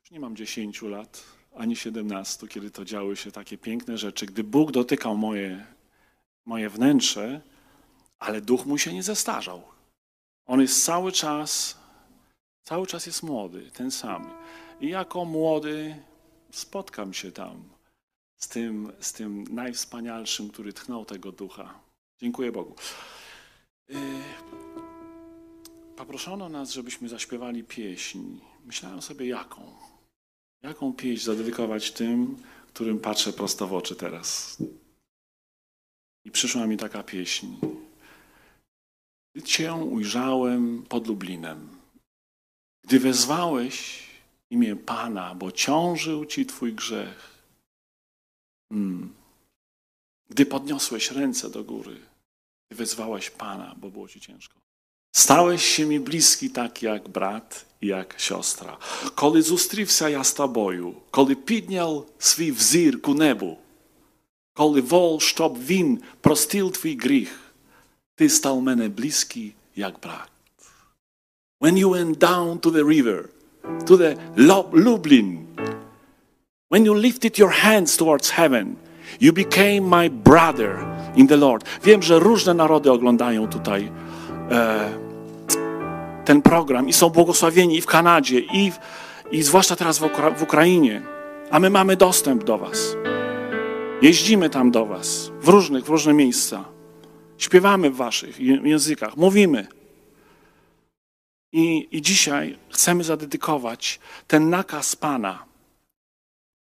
już 0.00 0.10
nie 0.10 0.20
mam 0.20 0.36
10 0.36 0.82
lat, 0.82 1.22
ani 1.56 1.76
17, 1.76 2.48
kiedy 2.48 2.70
to 2.70 2.84
działy 2.84 3.16
się 3.16 3.32
takie 3.32 3.58
piękne 3.58 3.98
rzeczy. 3.98 4.26
Gdy 4.26 4.44
Bóg 4.44 4.72
dotykał 4.72 5.16
moje, 5.16 5.66
moje 6.44 6.70
wnętrze, 6.70 7.40
ale 8.18 8.40
duch 8.40 8.66
mu 8.66 8.78
się 8.78 8.92
nie 8.92 9.02
zestarzał. 9.02 9.62
On 10.46 10.60
jest 10.60 10.84
cały 10.84 11.12
czas, 11.12 11.78
cały 12.62 12.86
czas 12.86 13.06
jest 13.06 13.22
młody, 13.22 13.70
ten 13.70 13.90
sam. 13.90 14.30
I 14.80 14.88
jako 14.88 15.24
młody 15.24 15.96
spotkam 16.50 17.14
się 17.14 17.32
tam 17.32 17.71
z 18.42 18.48
tym, 18.48 18.92
z 19.00 19.12
tym 19.12 19.44
najwspanialszym, 19.50 20.48
który 20.48 20.72
tchnął 20.72 21.04
tego 21.04 21.32
ducha. 21.32 21.80
Dziękuję 22.20 22.52
Bogu. 22.52 22.74
Y, 23.90 23.94
Poproszono 25.96 26.48
nas, 26.48 26.70
żebyśmy 26.70 27.08
zaśpiewali 27.08 27.64
pieśń. 27.64 28.18
Myślałem 28.64 29.02
sobie, 29.02 29.26
jaką? 29.26 29.74
Jaką 30.62 30.92
pieśń 30.92 31.24
zadedykować 31.24 31.92
tym, 31.92 32.36
którym 32.68 32.98
patrzę 32.98 33.32
prosto 33.32 33.66
w 33.66 33.74
oczy 33.74 33.96
teraz? 33.96 34.56
I 36.24 36.30
przyszła 36.30 36.66
mi 36.66 36.76
taka 36.76 37.02
pieśń. 37.02 37.46
Gdy 39.34 39.46
Cię 39.46 39.74
ujrzałem 39.74 40.82
pod 40.88 41.06
Lublinem, 41.06 41.68
gdy 42.84 43.00
wezwałeś 43.00 44.06
imię 44.50 44.76
Pana, 44.76 45.34
bo 45.34 45.52
ciążył 45.52 46.26
Ci 46.26 46.46
Twój 46.46 46.72
grzech. 46.72 47.31
gdy 50.29 50.45
podniosłeś 50.45 51.11
ręce 51.11 51.49
do 51.49 51.63
góry, 51.63 51.95
gdy 52.69 52.77
wezwałeś 52.77 53.29
Pana, 53.29 53.75
bo 53.77 53.89
było 53.89 54.07
Ci 54.07 54.19
ciężko. 54.19 54.55
Stałeś 55.15 55.63
się 55.65 55.85
mi 55.85 55.99
bliski 55.99 56.49
tak 56.49 56.83
jak 56.83 57.09
brat 57.09 57.65
i 57.81 57.87
jak 57.87 58.15
siostra. 58.17 58.77
Коли 59.15 59.41
зустрівся 59.41 60.09
я 60.09 60.23
з 60.23 60.33
тобою, 60.33 60.95
коли 61.11 61.35
підняв 61.35 62.05
свій 62.19 62.51
взір 62.51 63.01
ku 63.01 63.13
небу, 63.13 63.57
коли 64.53 64.81
вол, 64.81 65.19
щоб 65.19 65.57
він 65.65 66.01
простив 66.21 66.71
твій 66.71 66.97
гріх, 66.97 67.39
ти 68.15 68.29
став 68.29 68.61
мене 68.61 68.89
близький 68.89 69.53
як 69.75 69.99
брат. 69.99 70.29
When 71.59 71.77
you 71.77 71.89
went 71.89 72.17
down 72.17 72.59
to 72.59 72.71
the 72.71 72.83
river, 72.83 73.29
to 73.87 73.97
the 73.97 74.17
Lu- 74.37 74.71
Lublin, 74.71 75.45
when 76.72 76.86
you 76.86 76.94
lifted 76.94 77.38
your 77.38 77.50
hands 77.50 77.96
towards 77.96 78.30
heaven, 78.30 78.76
you 79.20 79.32
became 79.32 79.80
my 79.80 80.08
brother 80.08 80.78
in 81.16 81.26
the 81.26 81.36
Lord. 81.36 81.64
Wiem, 81.84 82.02
że 82.02 82.18
różne 82.18 82.54
narody 82.54 82.92
oglądają 82.92 83.48
tutaj 83.48 83.92
e, 84.50 84.90
ten 86.24 86.42
program 86.42 86.88
i 86.88 86.92
są 86.92 87.10
błogosławieni 87.10 87.76
i 87.76 87.80
w 87.80 87.86
Kanadzie, 87.86 88.38
i, 88.38 88.70
w, 88.70 88.78
i 89.30 89.42
zwłaszcza 89.42 89.76
teraz 89.76 89.98
w, 89.98 90.02
Ukra- 90.02 90.38
w 90.38 90.42
Ukrainie. 90.42 91.02
A 91.50 91.60
my 91.60 91.70
mamy 91.70 91.96
dostęp 91.96 92.44
do 92.44 92.58
Was. 92.58 92.96
Jeździmy 94.02 94.50
tam 94.50 94.70
do 94.70 94.86
Was, 94.86 95.32
w 95.40 95.48
różnych, 95.48 95.84
w 95.84 95.88
różne 95.88 96.12
miejsca. 96.12 96.64
Śpiewamy 97.38 97.90
w 97.90 97.96
Waszych 97.96 98.40
językach, 98.40 99.16
mówimy. 99.16 99.66
I, 101.52 101.88
I 101.90 102.02
dzisiaj 102.02 102.58
chcemy 102.70 103.04
zadedykować 103.04 104.00
ten 104.26 104.50
nakaz 104.50 104.96
Pana, 104.96 105.51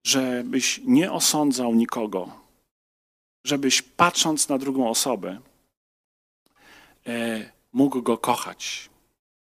żebyś 0.04 0.80
nie 0.84 1.12
osądzał 1.12 1.74
nikogo, 1.74 2.30
żebyś 3.44 3.82
patrząc 3.82 4.48
na 4.48 4.58
drugą 4.58 4.90
osobę, 4.90 5.40
e, 7.06 7.52
mógł 7.72 8.02
go 8.02 8.18
kochać. 8.18 8.90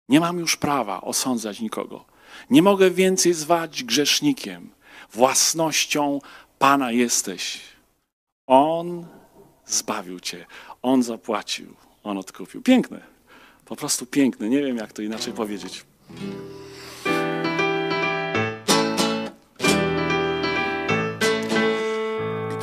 Nie 0.09 0.21
mam 0.21 0.39
już 0.39 0.57
prawa 0.57 1.01
osądzać 1.01 1.61
nikogo. 1.61 2.05
Nie 2.51 2.63
mogę 2.63 2.91
więcej 2.91 3.35
zwać 3.35 3.85
grzesznikiem. 3.85 4.71
Własnością 5.13 6.21
Pana 6.59 6.93
jesteś. 6.93 7.61
On 8.47 9.07
zbawił 9.67 10.21
cię, 10.21 10.47
On 10.83 11.03
zapłacił, 11.03 11.75
On 12.03 12.19
odkupił. 12.19 12.63
Piękne, 12.63 13.01
po 13.65 13.77
prostu 13.77 14.07
piękne. 14.07 14.49
Nie 14.49 14.63
wiem, 14.63 14.77
jak 14.77 14.93
to 14.93 15.03
inaczej 15.03 15.33
powiedzieć. 15.33 15.85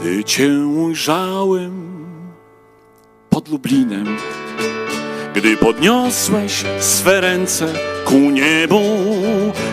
Gdy 0.08 0.24
Cię 0.24 0.50
ujrzałem 0.60 2.06
pod 3.30 3.48
Lublinem, 3.48 4.18
gdy 5.36 5.58
podniosłeś 5.58 6.64
swe 6.80 7.22
ręce 7.22 7.74
ku 8.06 8.16
niebu, 8.16 8.82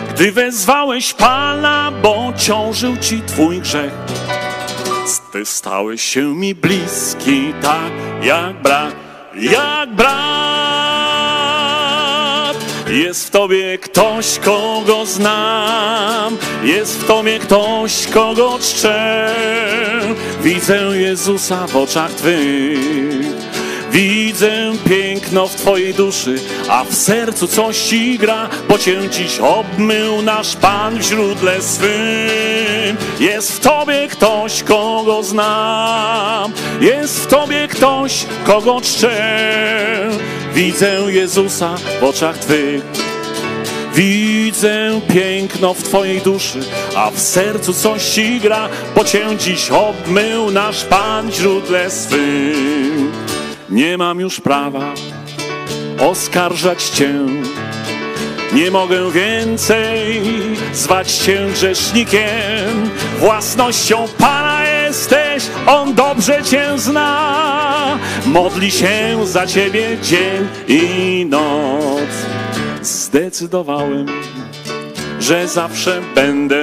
gdy 0.09 0.31
wezwałeś 0.31 1.13
Pana, 1.13 1.91
bo 2.03 2.33
ciążył 2.37 2.97
Ci 2.97 3.21
Twój 3.21 3.61
grzech. 3.61 3.93
Ty 5.31 5.45
stałeś 5.45 6.01
się 6.01 6.35
mi 6.35 6.55
bliski, 6.55 7.53
tak 7.61 7.91
jak 8.23 8.61
brat, 8.61 8.95
jak 9.35 9.95
brat. 9.95 11.04
Jest 13.05 13.27
w 13.27 13.29
Tobie 13.29 13.77
ktoś, 13.77 14.39
kogo 14.39 15.05
znam, 15.05 16.37
jest 16.63 16.99
w 16.99 17.07
Tobie 17.07 17.39
ktoś, 17.39 18.07
kogo 18.07 18.59
czczę. 18.61 19.35
Widzę 20.43 20.77
Jezusa 20.77 21.67
w 21.67 21.75
oczach 21.75 22.11
Twych. 22.11 23.44
Widzę 23.95 24.73
piękno 24.89 25.47
w 25.47 25.55
Twojej 25.55 25.93
duszy, 25.93 26.35
a 26.69 26.83
w 26.83 26.95
sercu 26.95 27.47
coś 27.47 27.81
ci 27.81 28.17
gra, 28.19 28.49
bo 28.69 28.77
Cię 28.77 29.09
dziś 29.09 29.39
obmył 29.39 30.21
nasz 30.21 30.55
Pan 30.55 30.99
w 30.99 31.01
źródle 31.01 31.61
swym. 31.61 32.97
Jest 33.19 33.51
w 33.51 33.59
Tobie 33.59 34.07
ktoś, 34.11 34.63
kogo 34.63 35.23
znam, 35.23 36.53
jest 36.81 37.19
w 37.19 37.27
Tobie 37.27 37.67
ktoś, 37.67 38.25
kogo 38.45 38.81
czczę. 38.81 40.09
Widzę 40.53 41.01
Jezusa 41.07 41.75
w 42.01 42.03
oczach 42.03 42.37
Twych. 42.37 42.83
Widzę 43.93 45.01
piękno 45.13 45.73
w 45.73 45.83
Twojej 45.83 46.21
duszy, 46.21 46.59
a 46.95 47.11
w 47.11 47.19
sercu 47.19 47.73
coś 47.73 48.05
ci 48.05 48.39
gra, 48.39 48.69
bo 48.95 49.03
Cię 49.03 49.25
dziś 49.37 49.71
obmył 49.71 50.51
nasz 50.51 50.83
Pan 50.85 51.31
źródle 51.31 51.91
swym. 51.91 52.94
Nie 53.75 53.97
mam 53.97 54.19
już 54.19 54.41
prawa 54.41 54.93
oskarżać 55.99 56.83
Cię. 56.83 57.13
Nie 58.53 58.71
mogę 58.71 59.11
więcej 59.11 60.21
zwać 60.73 61.11
Cię 61.11 61.47
grzesznikiem. 61.53 62.89
Własnością 63.19 64.07
Pana 64.17 64.63
jesteś, 64.63 65.43
On 65.67 65.93
dobrze 65.93 66.43
Cię 66.43 66.65
zna. 66.75 67.97
Modli 68.25 68.71
się 68.71 69.25
za 69.25 69.47
Ciebie 69.47 69.97
dzień 70.03 70.47
i 70.67 71.25
noc. 71.29 72.09
Zdecydowałem, 72.81 74.05
że 75.19 75.47
zawsze 75.47 76.01
będę 76.15 76.61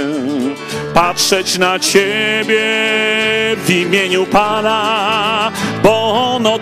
patrzeć 0.95 1.59
na 1.59 1.79
Ciebie 1.79 2.63
w 3.57 3.71
imieniu 3.71 4.27
Pana, 4.27 5.53
bo 5.83 6.13
On 6.35 6.47
odkupił 6.47 6.62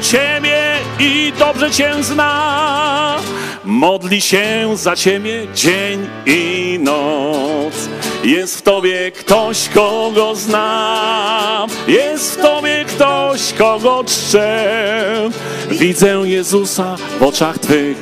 Ciebie 0.00 0.58
i 0.98 1.32
dobrze 1.38 1.70
Cię 1.70 1.94
zna. 2.00 3.16
Modli 3.64 4.20
się 4.20 4.76
za 4.76 4.96
Ciebie 4.96 5.46
dzień 5.54 6.08
i 6.26 6.78
noc. 6.82 7.88
Jest 8.24 8.58
w 8.58 8.62
Tobie 8.62 9.10
ktoś, 9.10 9.68
kogo 9.68 10.34
znam. 10.34 11.70
Jest 11.88 12.34
w 12.34 12.42
Tobie 12.42 12.84
ktoś, 12.88 13.52
kogo 13.52 14.04
czczę. 14.06 15.30
Widzę 15.70 16.22
Jezusa 16.24 16.96
w 17.20 17.22
oczach 17.22 17.58
Twych. 17.58 17.96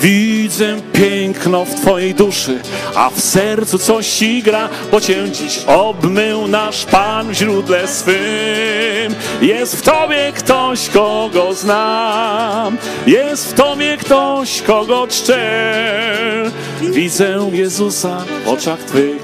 Widzę 0.00 0.76
piękno 0.92 1.64
w 1.64 1.74
Twojej 1.74 2.14
duszy, 2.14 2.60
a 2.94 3.10
w 3.10 3.20
sercu 3.20 3.78
coś 3.78 4.08
ci 4.08 4.42
gra, 4.42 4.68
bo 4.92 5.00
Cię 5.00 5.30
dziś 5.30 5.58
obmył 5.66 6.48
nasz 6.48 6.84
Pan 6.84 7.30
w 7.30 7.32
źródle 7.32 7.88
swym. 7.88 9.14
Jest 9.42 9.76
w 9.76 9.82
Tobie 9.82 10.32
ktoś, 10.36 10.88
kogo 10.88 11.54
znam, 11.54 12.76
jest 13.06 13.50
w 13.50 13.54
Tobie 13.54 13.96
ktoś, 13.96 14.62
kogo 14.62 15.06
czczę. 15.06 16.50
Widzę 16.80 17.50
Jezusa 17.52 18.24
w 18.44 18.48
oczach 18.48 18.78
Twych. 18.78 19.22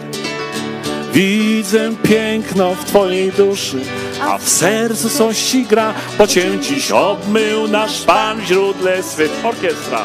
Widzę 1.12 1.90
piękno 2.02 2.74
w 2.74 2.84
Twojej 2.84 3.32
duszy, 3.32 3.80
a 4.22 4.38
w 4.38 4.48
sercu 4.48 5.10
coś 5.10 5.42
ci 5.42 5.66
gra, 5.66 5.94
bo 6.18 6.26
Cię 6.26 6.58
dziś 6.60 6.90
obmył 6.90 7.68
nasz 7.68 8.02
Pan 8.02 8.40
w 8.40 8.44
źródle 8.44 9.02
swych. 9.02 9.30
Orkiestra. 9.44 10.04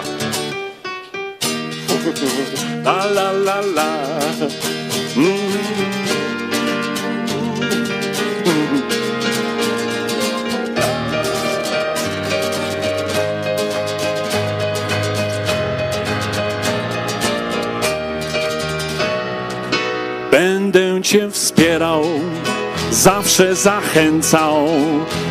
La 2.83 3.05
la 3.05 3.31
la 3.31 3.61
la. 3.75 3.91
Będę 20.31 21.01
Cię 21.01 21.31
wspierał, 21.31 22.03
zawsze 22.91 23.55
zachęcał, 23.55 24.67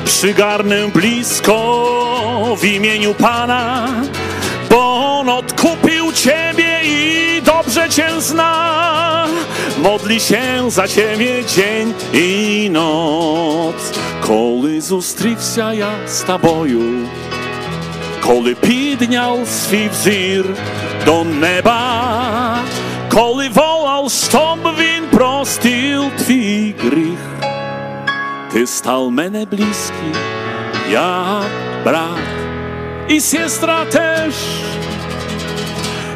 przygarnę 0.04 0.88
blisko 0.88 2.56
w 2.60 2.64
imieniu 2.64 3.14
Pana, 3.14 3.88
bo 4.69 4.95
On 5.19 5.29
odkupił 5.29 6.11
Ciebie 6.11 6.79
i 6.83 7.41
dobrze 7.41 7.89
Cię 7.89 8.09
zna. 8.19 9.27
Modli 9.83 10.19
się 10.19 10.71
za 10.71 10.87
Ciebie 10.87 11.45
dzień 11.45 11.93
i 12.13 12.69
noc. 12.71 13.75
Коли 14.21 14.81
зустрівся 14.81 15.73
я 15.73 15.91
з 16.07 16.21
тобою, 16.21 17.07
коли 18.23 18.55
підняв 18.55 19.47
свій 19.47 19.89
взір 19.89 20.45
до 21.05 21.23
неба, 21.23 22.57
коли 23.13 23.49
волав, 23.49 24.11
щоб 24.11 24.59
він 24.79 25.03
простив 25.11 26.03
твій 26.17 26.75
гріх, 26.79 27.19
ти 28.53 28.67
став 28.67 29.11
мене 29.11 29.45
близький, 29.45 30.15
як 30.91 31.49
брат 31.83 32.38
i 33.10 33.20
siestra 33.20 33.86
też. 33.86 34.34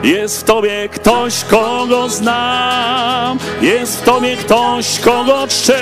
Jest 0.03 0.41
w 0.41 0.45
tobie 0.45 0.89
ktoś, 0.89 1.45
kogo 1.45 2.09
znam, 2.09 3.39
jest 3.63 4.01
w 4.01 4.03
tobie 4.03 4.37
ktoś, 4.37 4.99
kogo 4.99 5.47
czczę. 5.49 5.81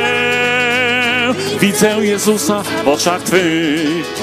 Widzę 1.60 1.96
Jezusa 2.00 2.62
w 2.84 2.88
oczach 2.88 3.22
twych, 3.22 4.14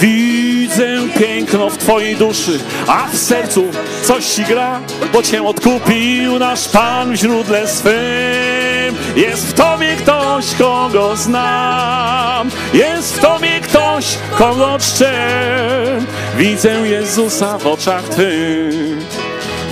widzę 0.00 0.86
piękno 1.18 1.70
w 1.70 1.78
Twojej 1.78 2.16
duszy, 2.16 2.58
a 2.86 3.08
w 3.12 3.18
sercu 3.18 3.64
coś 4.04 4.24
ci 4.24 4.44
gra, 4.44 4.80
bo 5.12 5.22
Cię 5.22 5.42
odkupił 5.42 6.38
nasz 6.38 6.68
Pan 6.68 7.12
w 7.12 7.16
źródle 7.16 7.68
swym. 7.68 8.61
Jest 9.16 9.46
w 9.48 9.52
Tobie 9.52 9.96
ktoś, 9.96 10.54
kogo 10.58 11.16
znam, 11.16 12.50
jest 12.74 13.16
w 13.16 13.20
Tobie 13.20 13.60
ktoś, 13.60 14.18
kogo 14.38 14.78
czczę. 14.78 15.12
Widzę 16.36 16.70
Jezusa 16.70 17.58
w 17.58 17.66
oczach 17.66 18.08
Twych. 18.08 19.22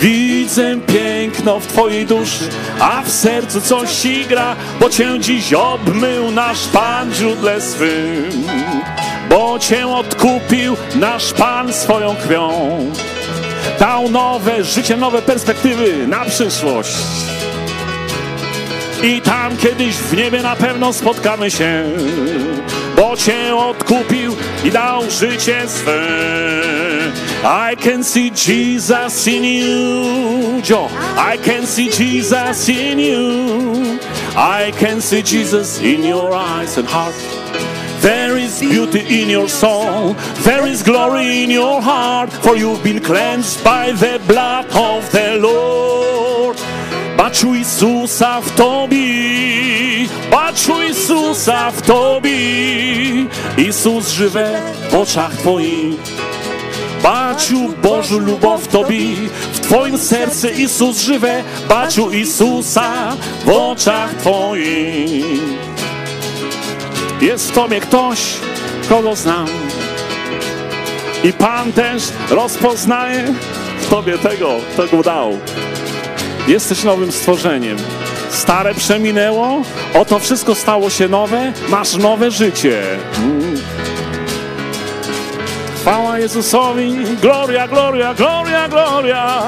Widzę 0.00 0.76
piękno 0.86 1.60
w 1.60 1.66
Twojej 1.66 2.06
duszy, 2.06 2.48
a 2.80 3.02
w 3.02 3.10
sercu 3.10 3.60
coś 3.60 3.90
ci 3.90 4.26
gra, 4.26 4.56
bo 4.80 4.90
Cię 4.90 5.18
dziś 5.20 5.52
obmył 5.52 6.30
nasz 6.30 6.66
Pan 6.68 7.10
w 7.10 7.14
źródle 7.14 7.60
swym. 7.60 8.46
Bo 9.30 9.58
Cię 9.58 9.88
odkupił 9.88 10.76
nasz 10.94 11.32
Pan 11.32 11.72
swoją 11.72 12.16
krwią. 12.16 12.50
Dał 13.80 14.10
nowe 14.10 14.64
życie, 14.64 14.96
nowe 14.96 15.22
perspektywy 15.22 16.06
na 16.06 16.24
przyszłość. 16.24 16.96
I 19.02 19.20
tam 19.20 19.56
kiedyś 19.56 19.94
w 19.96 20.16
niebie 20.16 20.42
na 20.42 20.56
pewno 20.56 20.92
spotkamy 20.92 21.50
się, 21.50 21.84
bo 22.96 23.16
Cię 23.16 23.56
odkupił 23.56 24.36
i 24.64 24.70
dał 24.70 25.10
życie 25.10 25.68
swe. 25.68 26.00
I 27.72 27.76
can 27.76 28.04
see 28.04 28.30
Jesus 28.30 29.26
in 29.26 29.44
you, 29.44 30.62
Joe. 30.62 30.88
I 31.16 31.38
can 31.38 31.66
see 31.66 31.90
Jesus 31.90 32.68
in 32.68 33.00
you. 33.00 33.98
I 34.36 34.72
can 34.72 35.00
see 35.00 35.22
Jesus 35.22 35.80
in 35.80 36.04
your 36.04 36.34
eyes 36.34 36.78
and 36.78 36.88
heart. 36.88 37.14
There 38.02 38.38
is 38.38 38.60
beauty 38.60 39.22
in 39.22 39.30
your 39.30 39.48
soul, 39.48 40.14
there 40.44 40.66
is 40.66 40.82
glory 40.82 41.44
in 41.44 41.50
your 41.50 41.82
heart, 41.82 42.32
for 42.32 42.56
you've 42.56 42.82
been 42.82 43.00
cleansed 43.00 43.62
by 43.62 43.92
the 43.92 44.20
blood 44.26 44.66
of 44.74 45.10
the 45.12 45.36
Lord. 45.38 46.09
Baczu 47.20 47.54
Jezusa 47.54 48.40
w 48.40 48.50
Tobie, 48.50 50.08
baczu 50.30 50.82
Jezusa 50.82 51.70
w 51.70 51.82
Tobie, 51.82 52.36
Jezus 53.58 54.08
żywe 54.08 54.62
w 54.90 54.94
oczach 54.94 55.36
Twoich. 55.36 56.00
Baciu 57.02 57.68
Bożu 57.82 58.18
lubow 58.18 58.62
w 58.62 58.68
Tobie, 58.68 59.16
w 59.52 59.60
Twoim 59.60 59.98
sercu 59.98 60.46
Jezus 60.46 61.00
żywe, 61.00 61.44
Baciu 61.68 62.10
Jezusa 62.10 63.16
w 63.44 63.48
oczach 63.48 64.14
Twoich. 64.14 65.24
Jest 67.20 67.50
w 67.50 67.54
Tobie 67.54 67.80
ktoś, 67.80 68.20
kogo 68.88 69.16
znam. 69.16 69.46
I 71.24 71.32
Pan 71.32 71.72
też 71.72 72.02
rozpoznaje 72.30 73.34
w 73.80 73.88
Tobie 73.88 74.18
tego, 74.18 74.56
kto 74.72 74.96
Go 74.96 75.02
dał. 75.02 75.38
Jesteś 76.48 76.84
nowym 76.84 77.12
stworzeniem. 77.12 77.76
Stare 78.30 78.74
przeminęło, 78.74 79.62
oto 79.94 80.18
wszystko 80.18 80.54
stało 80.54 80.90
się 80.90 81.08
nowe, 81.08 81.52
masz 81.68 81.96
nowe 81.96 82.30
życie. 82.30 82.82
Chwała 85.80 86.18
Jezusowi, 86.18 86.94
gloria, 87.22 87.68
gloria, 87.68 88.14
gloria, 88.14 88.68
gloria, 88.68 89.42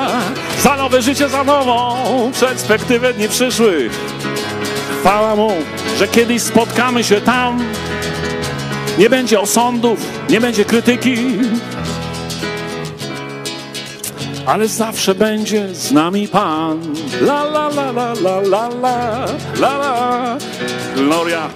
za 0.62 0.76
nowe 0.76 1.02
życie, 1.02 1.28
za 1.28 1.44
nową 1.44 1.96
perspektywę 2.40 3.14
dni 3.14 3.28
przyszłych. 3.28 3.92
Chwała 5.00 5.36
Mu, 5.36 5.52
że 5.98 6.08
kiedyś 6.08 6.42
spotkamy 6.42 7.04
się 7.04 7.20
tam, 7.20 7.64
nie 8.98 9.10
będzie 9.10 9.40
osądów, 9.40 9.98
nie 10.30 10.40
będzie 10.40 10.64
krytyki, 10.64 11.16
ale 14.46 14.68
zawsze 14.68 15.14
będzie 15.14 15.74
z 15.74 15.92
nami 15.92 16.28
Pan. 16.28 16.80
La 17.20 17.42
la 17.44 17.68
la 17.68 17.92
la 17.92 18.12
la 18.12 18.40
la 18.40 18.68
la 18.68 19.26
la 19.60 19.78
la. 19.78 20.38
Gloria. 20.94 21.50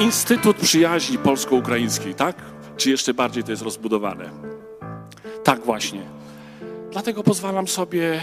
Instytut 0.00 0.56
Przyjaźni 0.56 1.18
Polsko-Ukraińskiej, 1.18 2.14
tak? 2.14 2.36
Czy 2.76 2.90
jeszcze 2.90 3.14
bardziej 3.14 3.44
to 3.44 3.50
jest 3.50 3.62
rozbudowane? 3.62 4.30
Tak 5.44 5.60
właśnie. 5.64 6.00
Dlatego 6.92 7.22
pozwalam 7.22 7.68
sobie 7.68 8.20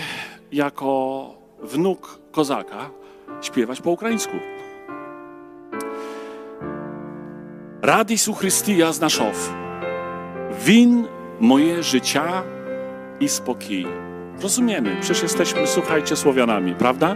jako 0.52 1.43
wnuk 1.64 2.20
kozaka 2.32 2.90
śpiewać 3.42 3.82
po 3.82 3.92
ukraińsku. 3.92 4.34
Radis 7.82 8.28
Uchrystia 8.28 8.94
znaszow. 8.94 9.54
Win 10.66 11.08
moje 11.40 11.84
życia 11.84 12.44
i 13.20 13.30
spokój. 13.30 13.88
Rozumiemy, 14.42 14.98
przecież 15.02 15.24
jesteśmy, 15.24 15.68
słuchajcie, 15.68 16.16
Słowianami, 16.16 16.76
prawda? 16.76 17.16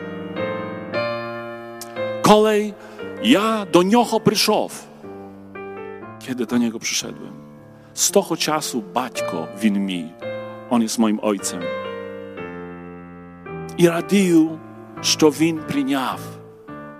Kolej, 2.21 2.73
ja 3.23 3.65
do 3.71 3.83
niocho 3.83 4.19
pryszow. 4.19 4.87
Kiedy 6.19 6.45
do 6.45 6.57
niego 6.57 6.79
przyszedłem? 6.79 7.33
Stocho 7.93 8.37
czasu 8.37 8.83
baćko 8.93 9.47
win 9.57 9.85
mi. 9.85 10.13
On 10.69 10.81
jest 10.81 10.97
moim 10.97 11.19
ojcem 11.21 11.86
I 13.78 13.88
радію, 13.88 14.58
що 15.00 15.30
він 15.30 15.58
прийняв, 15.58 16.20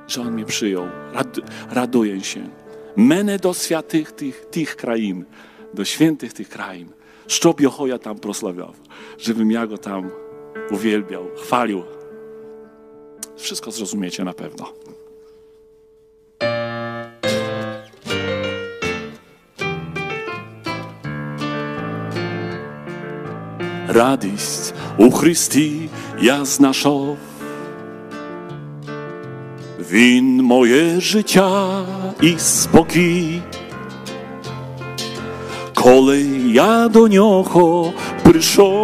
że 0.08 0.20
on 0.20 0.32
mnie 0.32 0.44
przyjął. 0.44 0.86
Rad, 1.14 1.38
raduję 1.70 2.20
się. 2.20 2.46
Мене 2.96 3.38
до 3.38 3.54
святих 3.54 4.12
тих, 4.12 4.44
тих 4.50 4.76
країн, 4.76 5.24
до 5.74 5.84
świętych 5.84 6.32
tych 6.32 6.48
krain, 6.48 6.86
щоб 7.26 7.60
його 7.60 7.86
я 7.86 7.98
tam 7.98 8.18
proslawiał, 8.18 8.72
żebym 9.18 9.50
ja 9.50 9.66
go 9.66 9.78
tam 9.78 10.10
uwielbiał, 10.70 11.24
chwalił. 11.36 11.82
Wszystko 13.36 13.70
zrozumiecie 13.70 14.24
na 14.24 14.32
pewno. 14.32 14.72
Радість 23.88 24.74
у 24.98 25.10
Христі 25.10 25.88
я 26.21 26.45
знайшов. 26.45 27.17
Він 29.91 30.43
моє 30.43 30.99
життя 30.99 31.85
і 32.21 32.33
спокій. 32.37 33.41
Коли 35.73 36.21
я 36.45 36.87
до 36.87 37.07
нього 37.07 37.93
прийшов, 38.23 38.77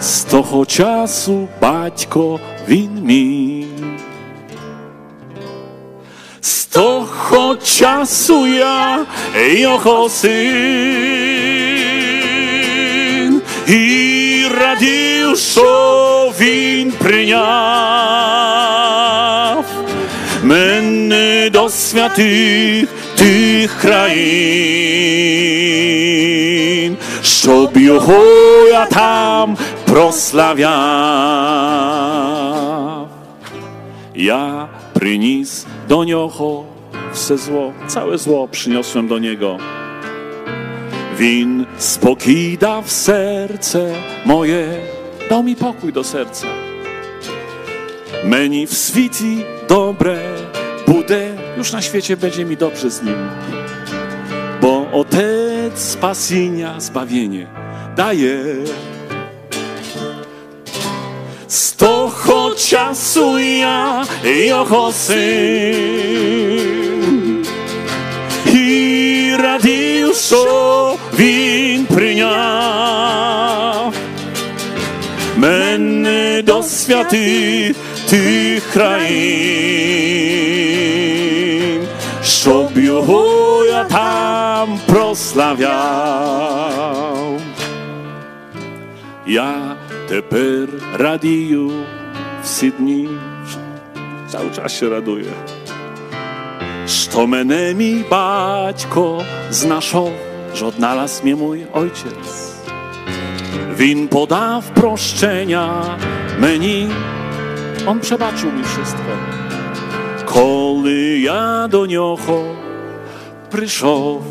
з 0.00 0.24
того 0.24 0.66
часу 0.66 1.48
батько 1.60 2.40
він 2.68 2.90
мій. 3.02 3.66
З 6.40 6.66
того 6.66 7.56
часу 7.56 8.46
я 8.46 9.06
його 9.34 10.08
син, 10.08 10.36
і 13.68 14.05
радів, 14.75 15.37
що 15.37 16.33
він 16.39 16.91
прийняв 16.91 17.41
мене 20.43 21.49
до 21.53 21.69
святих 21.69 22.89
тих 23.15 23.77
країн, 23.81 24.21
щоб 27.23 27.77
його 27.77 28.23
я 28.71 28.85
там 28.85 29.57
прославляв. 29.85 30.71
Ja 34.15 34.67
przyniósł 34.93 35.65
do 35.87 36.03
niego 36.03 36.63
все 37.13 37.37
zło, 37.37 37.73
całe 37.87 38.17
zło 38.17 38.47
przyniosłem 38.47 39.07
do 39.07 39.19
niego. 39.19 39.57
win. 41.18 41.66
Spokój 41.78 42.58
da 42.58 42.82
w 42.82 42.90
serce 42.90 43.92
moje, 44.24 44.66
dał 45.30 45.42
mi 45.42 45.56
pokój 45.56 45.92
do 45.92 46.04
serca. 46.04 46.46
Meni 48.24 48.66
w 48.66 48.74
switi 48.74 49.44
dobre, 49.68 50.18
budę 50.86 51.28
już 51.56 51.72
na 51.72 51.82
świecie 51.82 52.16
będzie 52.16 52.44
mi 52.44 52.56
dobrze 52.56 52.90
z 52.90 53.02
nim. 53.02 53.28
Bo 54.60 54.86
Otec 54.92 55.78
spasienia, 55.78 56.80
zbawienie 56.80 57.46
daje. 57.96 58.38
Sto 61.48 62.10
czasu 62.56 63.38
ja 63.38 64.04
i 64.24 64.52
oho 64.52 64.92
syn. 64.92 65.16
I 68.54 69.32
radiuszo 69.38 70.96
що 71.95 71.95
він 71.95 71.95
прийняв 71.95 72.51
святих 76.63 77.75
тих 78.09 78.63
країн, 78.73 79.21
щоб 82.23 82.77
його 82.77 83.65
я 83.65 83.83
там 83.83 84.79
прославляв. 84.85 85.71
Я 89.27 89.75
тепер 90.09 90.67
радію 90.97 91.71
всі 92.43 92.71
дні, 92.71 93.09
cały 94.31 94.49
czas 94.51 94.71
się 94.71 94.89
raduję. 94.89 95.33
Що 96.87 97.27
мене 97.27 97.73
мій 97.73 98.05
батько 98.11 99.23
знайшов, 99.51 100.11
że 100.55 100.65
odnalazł 100.65 101.23
mnie 101.23 101.35
mój 101.35 101.65
ojciec. 101.73 102.55
Він 103.77 104.07
подав 104.07 104.63
прощення 104.63 105.97
мені, 106.39 106.89
Он 107.87 107.99
przebaczył 107.99 108.51
mi 108.51 108.63
wszystko. 108.63 109.11
Коли 110.25 111.19
я 111.19 111.67
до 111.67 111.85
нього 111.85 112.55
прийшов. 113.51 114.23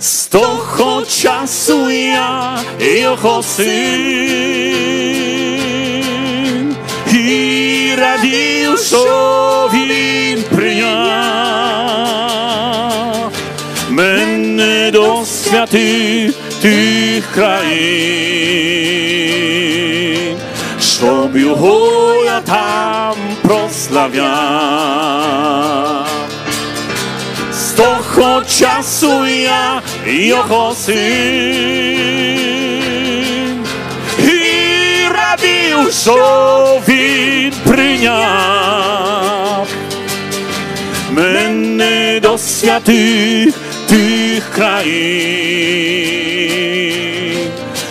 З 0.00 0.26
того 0.26 1.04
часу 1.04 1.90
я 1.90 2.58
його 2.80 3.42
син 3.42 3.66
і 7.12 7.90
радів, 7.98 8.78
що 8.78 9.70
він 9.74 10.42
прийняв 10.42 11.29
Святих 15.61 16.33
тих 16.61 17.25
країн, 17.33 17.57
щоб 20.79 21.37
його 21.37 22.15
я 22.25 22.41
там 22.41 23.15
прославляв. 23.41 24.21
З 27.53 27.71
того 27.71 28.43
часу 28.43 29.27
я 29.27 29.81
його 30.07 30.75
син 30.85 30.95
і 34.19 34.41
радів, 35.09 35.93
що 35.93 36.81
він 36.87 37.53
прийняв 37.65 39.67
мене 41.11 42.19
до 42.23 42.37
святих 42.37 43.53
tych 43.91 44.49
krain. 44.49 44.91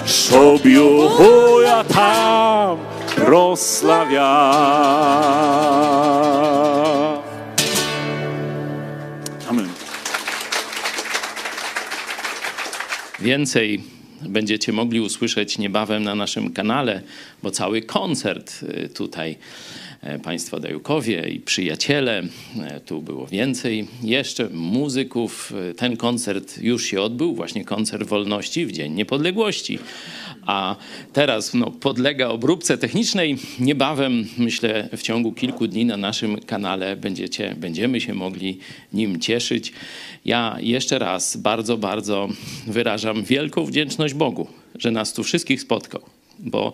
Šobjuhoja 0.06 1.84
tam 1.84 2.78
proslavia. 3.16 4.32
Amen. 9.48 9.68
Więcej 13.20 13.82
będziecie 14.22 14.72
mogli 14.72 15.00
usłyszeć 15.00 15.58
niebawem 15.58 16.02
na 16.02 16.14
naszym 16.14 16.52
kanale, 16.52 17.02
bo 17.42 17.50
cały 17.50 17.82
koncert 17.82 18.62
y, 18.62 18.88
tutaj 18.88 19.36
Państwo 20.22 20.60
Dajukowie 20.60 21.28
i 21.28 21.40
przyjaciele, 21.40 22.22
e, 22.60 22.80
tu 22.80 23.02
było 23.02 23.26
więcej 23.26 23.88
jeszcze 24.02 24.48
muzyków. 24.48 25.52
E, 25.70 25.74
Ten 25.74 25.96
koncert 25.96 26.58
już 26.62 26.84
się 26.84 27.00
odbył, 27.00 27.34
właśnie 27.34 27.64
koncert 27.64 28.08
wolności 28.08 28.66
w 28.66 28.72
Dzień 28.72 28.92
Niepodległości. 28.92 29.78
A 30.46 30.76
teraz 31.12 31.54
no, 31.54 31.70
podlega 31.70 32.28
obróbce 32.28 32.78
technicznej. 32.78 33.36
Niebawem, 33.58 34.26
myślę, 34.38 34.88
w 34.96 35.02
ciągu 35.02 35.32
kilku 35.32 35.66
dni 35.66 35.84
na 35.84 35.96
naszym 35.96 36.40
kanale 36.40 36.96
będziecie, 36.96 37.54
będziemy 37.58 38.00
się 38.00 38.14
mogli 38.14 38.58
nim 38.92 39.20
cieszyć. 39.20 39.72
Ja 40.24 40.56
jeszcze 40.60 40.98
raz 40.98 41.36
bardzo, 41.36 41.76
bardzo 41.76 42.28
wyrażam 42.66 43.24
wielką 43.24 43.64
wdzięczność 43.64 44.14
Bogu, 44.14 44.46
że 44.74 44.90
nas 44.90 45.12
tu 45.12 45.22
wszystkich 45.22 45.60
spotkał, 45.60 46.02
bo 46.38 46.72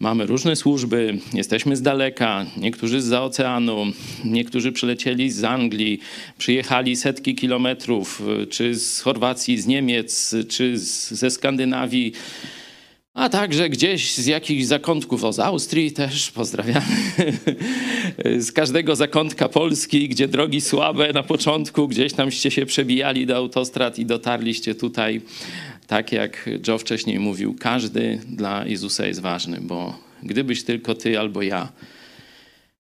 mamy 0.00 0.26
różne 0.26 0.56
służby, 0.56 1.18
jesteśmy 1.34 1.76
z 1.76 1.82
daleka, 1.82 2.46
niektórzy 2.56 3.00
z 3.00 3.12
oceanu, 3.12 3.86
niektórzy 4.24 4.72
przylecieli 4.72 5.30
z 5.30 5.44
Anglii, 5.44 6.00
przyjechali 6.38 6.96
setki 6.96 7.34
kilometrów, 7.34 8.22
czy 8.50 8.74
z 8.74 9.00
Chorwacji, 9.00 9.58
z 9.58 9.66
Niemiec, 9.66 10.34
czy 10.48 10.78
z, 10.78 11.10
ze 11.10 11.30
Skandynawii. 11.30 12.12
A 13.14 13.28
także 13.28 13.68
gdzieś 13.68 14.14
z 14.14 14.26
jakichś 14.26 14.64
zakątków, 14.64 15.24
o 15.24 15.32
z 15.32 15.38
Austrii 15.38 15.92
też 15.92 16.30
pozdrawiamy. 16.30 16.86
z 18.46 18.52
każdego 18.52 18.96
zakątka 18.96 19.48
Polski, 19.48 20.08
gdzie 20.08 20.28
drogi 20.28 20.60
słabe 20.60 21.12
na 21.12 21.22
początku, 21.22 21.88
gdzieś 21.88 22.12
tamście 22.12 22.50
się 22.50 22.66
przebijali 22.66 23.26
do 23.26 23.36
autostrad 23.36 23.98
i 23.98 24.06
dotarliście 24.06 24.74
tutaj. 24.74 25.20
Tak 25.88 26.12
jak 26.12 26.50
Joe 26.68 26.78
wcześniej 26.78 27.18
mówił, 27.18 27.56
każdy 27.60 28.20
dla 28.28 28.66
Jezusa 28.66 29.06
jest 29.06 29.20
ważny, 29.20 29.60
bo 29.60 29.98
gdybyś 30.22 30.64
tylko 30.64 30.94
ty 30.94 31.18
albo 31.18 31.42
ja 31.42 31.72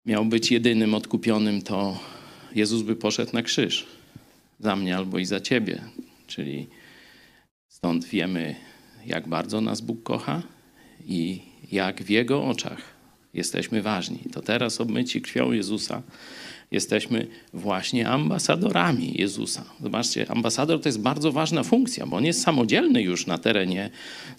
miał 0.05 0.25
być 0.25 0.51
jedynym 0.51 0.93
odkupionym, 0.93 1.61
to 1.61 1.99
Jezus 2.55 2.81
by 2.81 2.95
poszedł 2.95 3.31
na 3.33 3.41
krzyż 3.41 3.85
za 4.59 4.75
mnie 4.75 4.97
albo 4.97 5.19
i 5.19 5.25
za 5.25 5.39
ciebie. 5.39 5.81
Czyli 6.27 6.67
stąd 7.67 8.05
wiemy, 8.05 8.55
jak 9.05 9.27
bardzo 9.27 9.61
nas 9.61 9.81
Bóg 9.81 10.03
kocha 10.03 10.41
i 11.07 11.41
jak 11.71 12.03
w 12.03 12.09
Jego 12.09 12.43
oczach 12.43 12.81
jesteśmy 13.33 13.81
ważni. 13.81 14.19
To 14.33 14.41
teraz 14.41 14.81
obmyci 14.81 15.21
krwią 15.21 15.51
Jezusa 15.51 16.01
jesteśmy 16.71 17.27
właśnie 17.53 18.09
ambasadorami 18.09 19.13
Jezusa. 19.15 19.65
Zobaczcie, 19.81 20.31
ambasador 20.31 20.81
to 20.81 20.89
jest 20.89 20.99
bardzo 20.99 21.31
ważna 21.31 21.63
funkcja, 21.63 22.05
bo 22.05 22.17
on 22.17 22.25
jest 22.25 22.41
samodzielny 22.41 23.01
już 23.01 23.27
na 23.27 23.37
terenie 23.37 23.89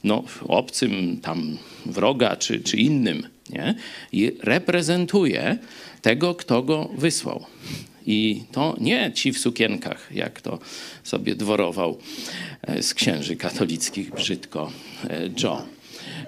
no, 0.05 0.25
obcym, 0.49 1.19
tam 1.23 1.59
wroga 1.87 2.37
czy, 2.37 2.61
czy 2.61 2.77
innym. 2.77 3.27
Nie? 3.51 3.75
I 4.13 4.33
reprezentuje 4.43 5.59
tego, 6.03 6.35
kto 6.35 6.63
go 6.63 6.91
wysłał. 6.99 7.45
I 8.07 8.43
to 8.53 8.77
nie 8.81 9.13
ci 9.13 9.33
w 9.33 9.39
sukienkach, 9.39 10.09
jak 10.15 10.41
to 10.41 10.59
sobie 11.05 11.35
dworował 11.35 11.99
e, 12.63 12.83
z 12.83 12.95
księży 12.95 13.37
katolickich 13.37 14.15
brzydko 14.15 14.73
e, 15.11 15.31
Joe. 15.43 15.63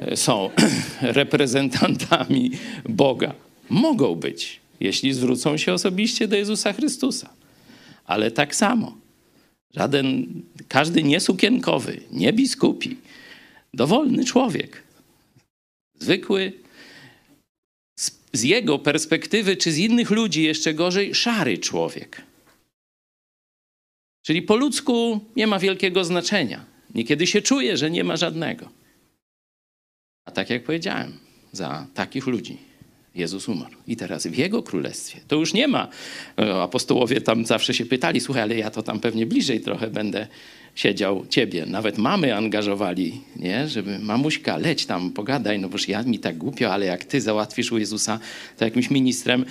E, 0.01 0.17
Są 0.17 0.51
reprezentantami 1.03 2.51
Boga. 2.89 3.35
Mogą 3.71 4.15
być, 4.15 4.61
jeśli 4.81 5.13
zwrócą 5.13 5.57
się 5.57 5.73
osobiście 5.73 6.29
do 6.29 6.37
Jezusa 6.37 6.73
Chrystusa. 6.73 7.31
Ale 8.05 8.31
tak 8.31 8.55
samo, 8.55 8.97
żaden, 9.75 10.27
każdy 10.69 11.03
niesukienkowy, 11.03 12.01
nie 12.13 12.33
biskupi, 12.33 12.97
dowolny 13.75 14.25
człowiek, 14.25 14.83
zwykły, 15.99 16.53
z, 17.99 18.11
z 18.33 18.43
jego 18.43 18.79
perspektywy, 18.79 19.57
czy 19.57 19.73
z 19.73 19.79
innych 19.79 20.11
ludzi 20.11 20.43
jeszcze 20.43 20.75
gorzej, 20.75 21.15
szary 21.15 21.59
człowiek. 21.59 22.23
Czyli 24.23 24.43
po 24.43 24.57
ludzku 24.57 25.21
nie 25.37 25.47
ma 25.47 25.59
wielkiego 25.59 26.05
znaczenia. 26.05 26.65
Niekiedy 26.95 27.27
się 27.27 27.43
czuje, 27.43 27.77
że 27.77 27.91
nie 27.91 28.05
ma 28.05 28.17
żadnego. 28.17 28.69
A 30.25 30.31
tak 30.31 30.51
jak 30.51 30.65
powiedziałem, 30.65 31.19
za 31.53 31.87
takich 31.95 32.27
ludzi 32.27 32.68
Jezus 33.19 33.49
umarł. 33.49 33.75
I 33.87 33.97
teraz 33.97 34.27
w 34.27 34.39
Jego 34.39 34.63
królestwie 34.63 35.21
to 35.29 35.37
już 35.37 35.55
nie 35.55 35.69
ma. 35.69 35.89
e, 36.39 36.63
Apostołowie 36.63 37.21
tam 37.21 37.47
zawsze 37.47 37.75
się 37.75 37.87
pytali, 37.87 38.21
słuchaj, 38.21 38.43
ale 38.43 38.57
ja 38.57 38.71
to 38.71 38.83
tam 38.83 39.01
pewnie 39.01 39.27
bliżej 39.27 39.61
trochę 39.61 39.91
będę 39.91 40.27
siedział 40.75 41.27
ciebie. 41.27 41.67
Nawet 41.67 41.99
mamy 41.99 42.37
angażowali, 42.37 43.21
nie? 43.37 43.69
żeby 43.69 43.99
mamuśka, 43.99 44.57
leć 44.57 44.87
tam, 44.87 45.13
pogadaj, 45.13 45.59
no 45.59 45.69
boż 45.69 45.89
ja 45.89 46.03
mi 46.03 46.19
tak 46.19 46.39
głupio, 46.39 46.73
ale 46.73 46.87
jak 46.87 47.05
ty 47.05 47.21
załatwisz 47.21 47.73
u 47.73 47.79
Jezusa, 47.79 48.21
to 48.59 48.65
jakimś 48.65 48.91
ministrem 48.91 49.45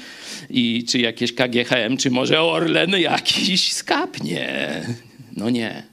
i 0.50 0.84
czy 0.84 1.00
jakieś 1.00 1.34
KGHM, 1.34 1.98
czy 1.98 2.12
może 2.12 2.42
Orlen 2.42 2.92
jakiś 3.00 3.74
skapnie. 3.74 4.82
No 5.38 5.50
nie. 5.50 5.84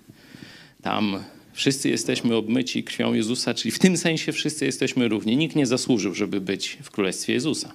Tam 0.83 1.25
wszyscy 1.55 1.89
jesteśmy 1.89 2.37
obmyci 2.37 2.85
krwią 2.85 3.15
Jezusa, 3.15 3.55
czyli 3.55 3.73
w 3.73 3.79
tym 3.79 3.97
sensie 3.97 4.33
wszyscy 4.33 4.67
jesteśmy 4.67 5.09
równi. 5.09 5.37
Nikt 5.37 5.57
nie 5.57 5.67
zasłużył, 5.67 6.15
żeby 6.15 6.41
być 6.41 6.79
w 6.83 6.91
Królestwie 6.91 7.33
Jezusa. 7.33 7.75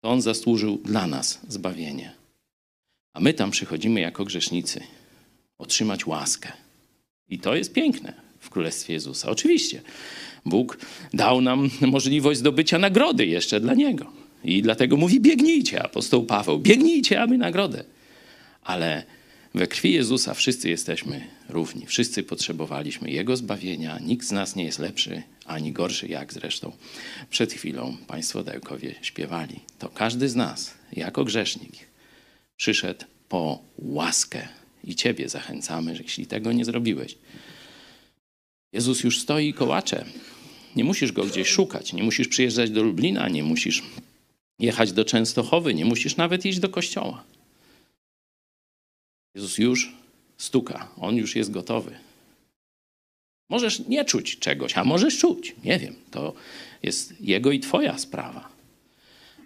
To 0.00 0.08
On 0.08 0.22
zasłużył 0.22 0.78
dla 0.84 1.06
nas 1.06 1.40
zbawienie. 1.48 2.12
A 3.12 3.20
my 3.20 3.34
tam 3.34 3.50
przychodzimy 3.50 4.00
jako 4.00 4.24
grzesznicy 4.24 4.80
otrzymać 5.58 6.06
łaskę. 6.06 6.52
I 7.28 7.38
to 7.38 7.54
jest 7.54 7.72
piękne 7.72 8.12
w 8.40 8.50
Królestwie 8.50 8.94
Jezusa. 8.94 9.30
Oczywiście, 9.30 9.82
Bóg 10.44 10.78
dał 11.14 11.40
nam 11.40 11.70
możliwość 11.80 12.40
zdobycia 12.40 12.78
nagrody 12.78 13.26
jeszcze 13.26 13.60
dla 13.60 13.74
Niego. 13.74 14.12
I 14.44 14.62
dlatego 14.62 14.96
mówi: 14.96 15.20
biegnijcie, 15.20 15.82
apostoł 15.82 16.24
Paweł, 16.24 16.58
biegnijcie, 16.58 17.22
aby 17.22 17.38
nagrodę. 17.38 17.84
Ale 18.62 19.04
We 19.56 19.66
krwi 19.66 19.92
Jezusa 19.92 20.34
wszyscy 20.34 20.68
jesteśmy 20.68 21.26
równi. 21.48 21.86
Wszyscy 21.86 22.22
potrzebowaliśmy 22.22 23.10
Jego 23.10 23.36
zbawienia. 23.36 23.98
Nikt 23.98 24.26
z 24.26 24.32
nas 24.32 24.56
nie 24.56 24.64
jest 24.64 24.78
lepszy 24.78 25.22
ani 25.44 25.72
gorszy, 25.72 26.08
jak 26.08 26.32
zresztą 26.32 26.72
przed 27.30 27.52
chwilą 27.52 27.96
Państwo 28.06 28.42
Dełkowie 28.42 28.94
śpiewali. 29.02 29.60
To 29.78 29.88
każdy 29.88 30.28
z 30.28 30.34
nas, 30.34 30.74
jako 30.92 31.24
grzesznik, 31.24 31.72
przyszedł 32.56 33.04
po 33.28 33.62
łaskę. 33.78 34.48
I 34.84 34.94
Ciebie 34.94 35.28
zachęcamy, 35.28 35.96
że 35.96 36.02
jeśli 36.02 36.26
tego 36.26 36.52
nie 36.52 36.64
zrobiłeś, 36.64 37.18
Jezus 38.72 39.04
już 39.04 39.20
stoi 39.20 39.48
i 39.48 39.54
kołacze. 39.54 40.04
Nie 40.76 40.84
musisz 40.84 41.12
go 41.12 41.24
gdzieś 41.24 41.48
szukać, 41.48 41.92
nie 41.92 42.02
musisz 42.02 42.28
przyjeżdżać 42.28 42.70
do 42.70 42.82
Lublina, 42.82 43.28
nie 43.28 43.42
musisz 43.42 43.82
jechać 44.58 44.92
do 44.92 45.04
Częstochowy, 45.04 45.74
nie 45.74 45.84
musisz 45.84 46.16
nawet 46.16 46.46
iść 46.46 46.58
do 46.58 46.68
kościoła. 46.68 47.35
Jezus 49.36 49.58
już 49.58 49.92
stuka, 50.38 50.88
on 51.00 51.16
już 51.16 51.36
jest 51.36 51.50
gotowy. 51.50 51.98
Możesz 53.50 53.78
nie 53.78 54.04
czuć 54.04 54.38
czegoś, 54.38 54.76
a 54.78 54.84
możesz 54.84 55.18
czuć, 55.18 55.54
nie 55.64 55.78
wiem, 55.78 55.94
to 56.10 56.32
jest 56.82 57.20
jego 57.20 57.52
i 57.52 57.60
twoja 57.60 57.98
sprawa. 57.98 58.48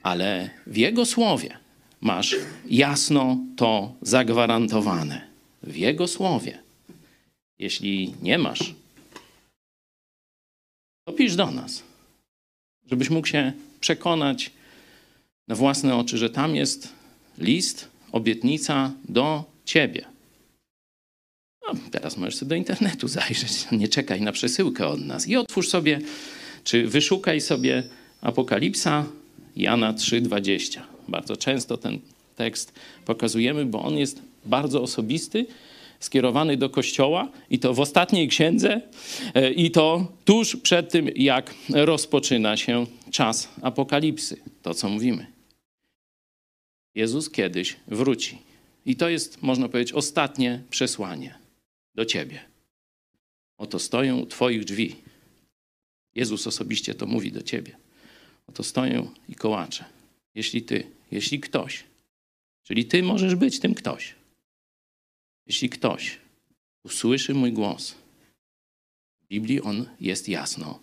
Ale 0.03 0.51
w 0.67 0.77
jego 0.77 1.07
słowie 1.07 1.59
masz 2.01 2.37
jasno 2.67 3.39
to 3.57 3.95
zagwarantowane. 4.03 5.29
W 5.63 5.77
jego 5.77 6.09
słowie. 6.09 6.59
Jeśli 7.59 8.15
nie 8.23 8.39
masz, 8.39 8.75
to 11.05 11.13
pisz 11.13 11.37
do 11.37 11.51
nas, 11.51 11.83
żebyś 12.91 13.11
mógł 13.11 13.27
się 13.27 13.53
przekonać 13.81 14.51
na 15.49 15.55
własne 15.55 15.97
oczy, 15.97 16.19
że 16.19 16.31
tam 16.31 16.57
jest 16.57 16.93
list, 17.39 17.89
obietnica 18.13 18.93
do 19.09 19.50
ciebie. 19.71 20.05
No, 21.63 21.75
teraz 21.91 22.17
możesz 22.17 22.37
sobie 22.37 22.49
do 22.49 22.55
internetu 22.55 23.09
zajrzeć. 23.19 23.53
Nie 23.73 23.89
czekaj 23.89 24.21
na 24.21 24.33
przesyłkę 24.33 24.87
od 24.87 25.01
nas. 25.01 25.29
I 25.29 25.37
otwórz 25.37 25.69
sobie, 25.69 26.01
czy 26.65 26.87
wyszukaj 26.87 27.41
sobie 27.41 27.83
Apokalipsa 28.21 29.07
Jana 29.57 29.93
3,20. 29.93 30.81
Bardzo 31.09 31.37
często 31.37 31.77
ten 31.77 31.99
tekst 32.37 32.73
pokazujemy, 33.05 33.67
bo 33.67 33.83
on 33.83 33.99
jest 33.99 34.23
bardzo 34.45 34.83
osobisty, 34.83 35.47
skierowany 36.01 36.57
do 36.57 36.71
Kościoła 36.71 37.29
i 37.51 37.59
to 37.59 37.75
w 37.75 37.81
ostatniej 37.81 38.29
księdze 38.29 38.81
e, 39.35 39.51
i 39.53 39.71
to 39.71 40.13
tuż 40.25 40.57
przed 40.57 40.91
tym, 40.93 41.09
jak 41.17 41.55
rozpoczyna 41.69 42.57
się 42.57 42.87
czas 43.11 43.49
Apokalipsy. 43.63 44.37
To, 44.63 44.75
co 44.75 44.89
mówimy. 44.89 45.27
Jezus 46.95 47.31
kiedyś 47.31 47.77
wróci. 47.89 48.50
I 48.91 48.97
to 48.97 49.09
jest, 49.09 49.43
można 49.43 49.69
powiedzieć, 49.69 49.95
ostatnie 49.95 50.63
przesłanie 50.71 51.39
do 51.95 52.05
ciebie. 52.05 52.45
Oto 53.57 53.79
stoją 53.79 54.19
u 54.19 54.27
twoich 54.27 54.65
drzwi. 54.65 54.97
Jezus 56.15 56.47
osobiście 56.47 56.95
to 56.95 57.07
mówi 57.07 57.33
do 57.33 57.43
ciebie. 57.43 57.77
Oto 58.47 58.63
stoją 58.63 59.15
i 59.29 59.35
kołacze. 59.35 59.85
Jeśli 60.35 60.63
ty, 60.63 60.87
jeśli 61.11 61.41
ktoś, 61.41 61.85
czyli 62.63 62.85
ty 62.85 63.03
możesz 63.03 63.35
być 63.35 63.61
tym 63.61 63.75
ktoś. 63.75 64.15
Jeśli 65.47 65.69
ktoś 65.69 66.19
usłyszy 66.85 67.35
mój 67.35 67.53
głos, 67.53 67.95
w 69.23 69.27
Biblii 69.27 69.61
on 69.61 69.87
jest 70.01 70.29
jasno 70.29 70.81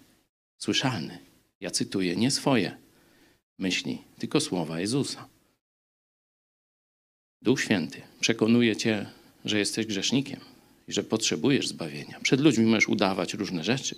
słyszalny. 0.57 1.19
Ja 1.59 1.71
cytuję 1.71 2.15
nie 2.15 2.31
swoje 2.31 2.77
myśli, 3.59 4.01
tylko 4.19 4.39
słowa 4.39 4.79
Jezusa. 4.79 5.36
Duch 7.41 7.61
Święty 7.61 8.01
przekonuje 8.19 8.75
cię, 8.75 9.05
że 9.45 9.59
jesteś 9.59 9.85
grzesznikiem 9.85 10.39
i 10.87 10.93
że 10.93 11.03
potrzebujesz 11.03 11.67
zbawienia. 11.67 12.19
Przed 12.19 12.39
ludźmi 12.39 12.65
możesz 12.65 12.87
udawać 12.87 13.33
różne 13.33 13.63
rzeczy, 13.63 13.95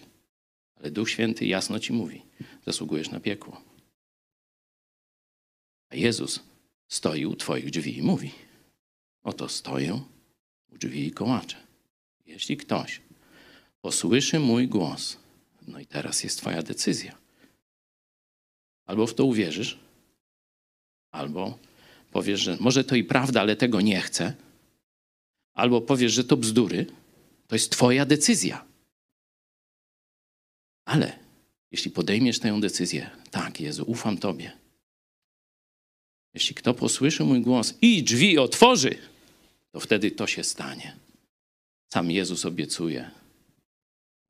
ale 0.76 0.92
Duch 0.92 1.10
Święty 1.10 1.46
jasno 1.46 1.80
ci 1.80 1.94
mówi: 1.94 2.22
zasługujesz 2.66 3.12
na 3.12 3.20
piekło. 3.20 3.62
A 5.90 5.96
Jezus 5.96 6.40
stoi 6.88 7.26
u 7.26 7.36
twoich 7.36 7.70
drzwi 7.70 7.98
i 7.98 8.02
mówi: 8.02 8.32
Oto 9.24 9.50
stoję 9.50 10.02
u 10.72 10.78
drzwi 10.78 11.08
i 11.08 11.12
kołaczę. 11.12 11.58
Jeśli 12.26 12.58
ktoś 12.58 13.02
posłyszy 13.82 14.40
mój 14.40 14.68
głos, 14.68 15.18
no 15.68 15.80
i 15.80 15.86
teraz 15.86 16.24
jest 16.24 16.38
twoja 16.38 16.64
decyzja. 16.64 17.18
Albo 18.86 19.08
w 19.08 19.14
to 19.14 19.26
uwierzysz, 19.26 19.80
albo 21.12 21.60
powiesz, 22.12 22.42
że 22.42 22.58
może 22.60 22.84
to 22.84 22.96
i 22.96 23.04
prawda, 23.04 23.42
ale 23.42 23.56
tego 23.56 23.82
nie 23.82 24.02
chcę, 24.02 24.34
albo 25.54 25.82
powiesz, 25.82 26.14
że 26.14 26.24
to 26.24 26.38
bzdury, 26.38 26.86
to 27.48 27.56
jest 27.56 27.72
Twoja 27.72 28.06
decyzja. 28.06 28.66
Ale 30.86 31.20
jeśli 31.72 31.92
podejmiesz 31.92 32.40
tę 32.40 32.60
decyzję, 32.60 33.10
tak, 33.32 33.62
Jezu, 33.62 33.84
ufam 33.88 34.18
Tobie. 34.18 34.52
Jeśli 36.34 36.56
kto 36.56 36.74
posłyszy 36.74 37.24
mój 37.24 37.42
głos 37.42 37.74
i 37.82 38.04
drzwi 38.04 38.38
otworzy, 38.38 38.96
to 39.72 39.80
wtedy 39.80 40.12
to 40.12 40.28
się 40.28 40.44
stanie. 40.44 40.96
Sam 41.88 42.12
Jezus 42.12 42.46
obiecuje: 42.46 43.12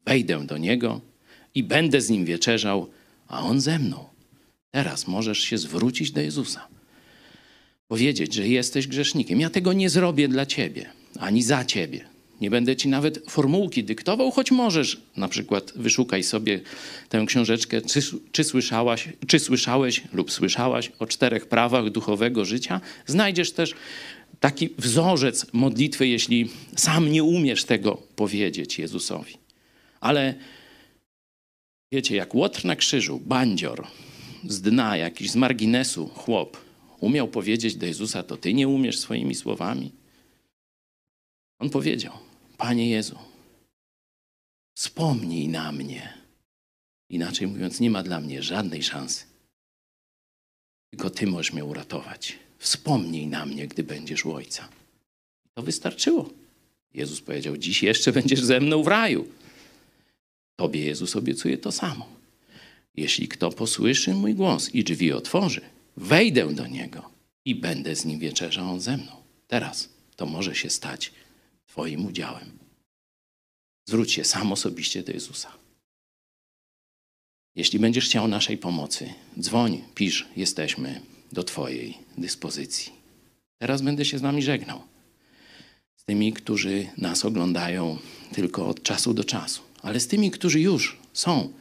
Wejdę 0.05 0.45
do 0.45 0.57
niego 0.57 1.01
i 1.55 1.63
będę 1.63 2.01
z 2.01 2.09
nim 2.09 2.25
wieczerzał, 2.25 2.89
a 3.27 3.41
on 3.41 3.61
ze 3.61 3.79
mną. 3.79 4.09
Teraz 4.71 5.07
możesz 5.07 5.39
się 5.39 5.57
zwrócić 5.57 6.11
do 6.11 6.21
Jezusa 6.21 6.78
powiedzieć, 7.89 8.33
że 8.33 8.47
jesteś 8.47 8.87
grzesznikiem. 8.87 9.39
Ja 9.39 9.49
tego 9.49 9.73
nie 9.73 9.89
zrobię 9.89 10.27
dla 10.27 10.45
ciebie, 10.45 10.89
ani 11.19 11.43
za 11.43 11.65
ciebie. 11.65 12.05
Nie 12.41 12.49
będę 12.49 12.75
ci 12.75 12.87
nawet 12.87 13.19
formułki 13.29 13.83
dyktował, 13.83 14.31
choć 14.31 14.51
możesz. 14.51 15.01
Na 15.17 15.27
przykład 15.27 15.73
wyszukaj 15.75 16.23
sobie 16.23 16.61
tę 17.09 17.25
książeczkę, 17.27 17.81
czy, 17.81 18.01
czy, 18.31 18.43
słyszałaś, 18.43 19.09
czy 19.27 19.39
słyszałeś 19.39 20.03
lub 20.13 20.31
słyszałaś 20.31 20.91
o 20.99 21.05
czterech 21.07 21.47
prawach 21.47 21.89
duchowego 21.89 22.45
życia. 22.45 22.81
Znajdziesz 23.05 23.51
też 23.51 23.73
taki 24.39 24.69
wzorzec 24.77 25.45
modlitwy, 25.53 26.07
jeśli 26.07 26.49
sam 26.75 27.11
nie 27.11 27.23
umiesz 27.23 27.63
tego 27.63 28.01
powiedzieć 28.15 28.79
Jezusowi. 28.79 29.33
Ale 30.01 30.33
wiecie, 31.91 32.15
jak 32.15 32.35
łotr 32.35 32.65
na 32.65 32.75
krzyżu, 32.75 33.21
bandzior, 33.25 33.87
z 34.47 34.61
dna, 34.61 34.97
jakiś 34.97 35.31
z 35.31 35.35
marginesu 35.35 36.07
chłop, 36.07 36.68
umiał 36.99 37.27
powiedzieć 37.27 37.75
do 37.75 37.85
Jezusa, 37.85 38.23
to 38.23 38.37
ty 38.37 38.53
nie 38.53 38.67
umiesz 38.67 38.99
swoimi 38.99 39.35
słowami? 39.35 39.91
On 41.59 41.69
powiedział, 41.69 42.13
Panie 42.57 42.89
Jezu, 42.89 43.17
wspomnij 44.73 45.47
na 45.47 45.71
mnie. 45.71 46.13
Inaczej 47.09 47.47
mówiąc, 47.47 47.79
nie 47.79 47.89
ma 47.89 48.03
dla 48.03 48.19
mnie 48.19 48.43
żadnej 48.43 48.83
szansy. 48.83 49.25
Tylko 50.89 51.09
Ty 51.09 51.27
możesz 51.27 51.53
mnie 51.53 51.65
uratować. 51.65 52.39
Wspomnij 52.57 53.27
na 53.27 53.45
mnie, 53.45 53.67
gdy 53.67 53.83
będziesz 53.83 54.25
u 54.25 54.33
Ojca. 54.33 54.69
To 55.53 55.63
wystarczyło. 55.63 56.29
Jezus 56.93 57.21
powiedział, 57.21 57.57
dziś 57.57 57.83
jeszcze 57.83 58.11
będziesz 58.11 58.43
ze 58.43 58.59
mną 58.59 58.83
w 58.83 58.87
raju. 58.87 59.27
Tobie 60.55 60.85
Jezus 60.85 61.15
obiecuje 61.15 61.57
to 61.57 61.71
samo. 61.71 62.07
Jeśli 62.95 63.27
kto 63.27 63.51
posłyszy 63.51 64.13
mój 64.13 64.33
głos 64.33 64.75
i 64.75 64.83
drzwi 64.83 65.13
otworzy, 65.13 65.61
wejdę 65.99 66.53
do 66.53 66.67
Niego 66.67 67.09
i 67.45 67.55
będę 67.55 67.95
z 67.95 68.05
Nim 68.05 68.19
wieczerzał 68.19 68.71
On 68.71 68.81
ze 68.81 68.97
mną. 68.97 69.11
Teraz 69.47 69.89
to 70.15 70.25
może 70.25 70.55
się 70.55 70.69
stać 70.69 71.11
Twoim 71.67 72.05
udziałem. 72.05 72.59
Zwróć 73.87 74.11
się 74.11 74.23
sam 74.23 74.51
osobiście 74.51 75.03
do 75.03 75.11
Jezusa. 75.11 75.51
Jeśli 77.55 77.79
będziesz 77.79 78.05
chciał 78.05 78.27
naszej 78.27 78.57
pomocy, 78.57 79.13
dzwoń, 79.39 79.81
pisz, 79.95 80.27
jesteśmy 80.35 81.01
do 81.31 81.43
Twojej 81.43 81.97
dyspozycji. 82.17 82.91
Teraz 83.57 83.81
będę 83.81 84.05
się 84.05 84.17
z 84.17 84.21
Wami 84.21 84.41
żegnał. 84.43 84.81
Z 85.95 86.03
tymi, 86.03 86.33
którzy 86.33 86.87
nas 86.97 87.25
oglądają 87.25 87.97
tylko 88.33 88.67
od 88.67 88.83
czasu 88.83 89.13
do 89.13 89.23
czasu, 89.23 89.61
ale 89.81 89.99
z 89.99 90.07
tymi, 90.07 90.31
którzy 90.31 90.59
już 90.59 90.97
są 91.13 91.53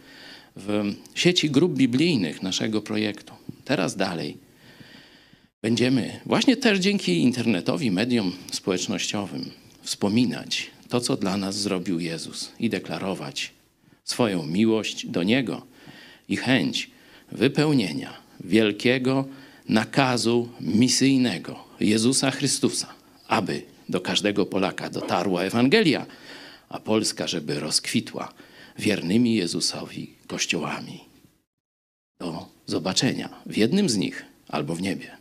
w 0.56 0.94
sieci 1.14 1.50
grup 1.50 1.72
biblijnych 1.72 2.42
naszego 2.42 2.82
projektu. 2.82 3.37
Teraz 3.68 3.96
dalej 3.96 4.36
będziemy 5.62 6.20
właśnie 6.26 6.56
też 6.56 6.78
dzięki 6.78 7.22
internetowi, 7.22 7.90
mediom 7.90 8.32
społecznościowym 8.52 9.50
wspominać 9.82 10.70
to, 10.88 11.00
co 11.00 11.16
dla 11.16 11.36
nas 11.36 11.56
zrobił 11.56 12.00
Jezus 12.00 12.52
i 12.60 12.70
deklarować 12.70 13.52
swoją 14.04 14.46
miłość 14.46 15.06
do 15.06 15.22
Niego 15.22 15.66
i 16.28 16.36
chęć 16.36 16.90
wypełnienia 17.32 18.12
wielkiego 18.40 19.24
nakazu 19.68 20.48
misyjnego 20.60 21.64
Jezusa 21.80 22.30
Chrystusa, 22.30 22.94
aby 23.26 23.62
do 23.88 24.00
każdego 24.00 24.46
Polaka 24.46 24.90
dotarła 24.90 25.42
Ewangelia, 25.42 26.06
a 26.68 26.80
Polska, 26.80 27.26
żeby 27.26 27.60
rozkwitła 27.60 28.32
wiernymi 28.78 29.34
Jezusowi 29.34 30.14
kościołami. 30.26 31.07
Do 32.20 32.46
zobaczenia 32.66 33.28
w 33.46 33.56
jednym 33.56 33.88
z 33.88 33.96
nich 33.96 34.24
albo 34.48 34.74
w 34.74 34.82
niebie. 34.82 35.17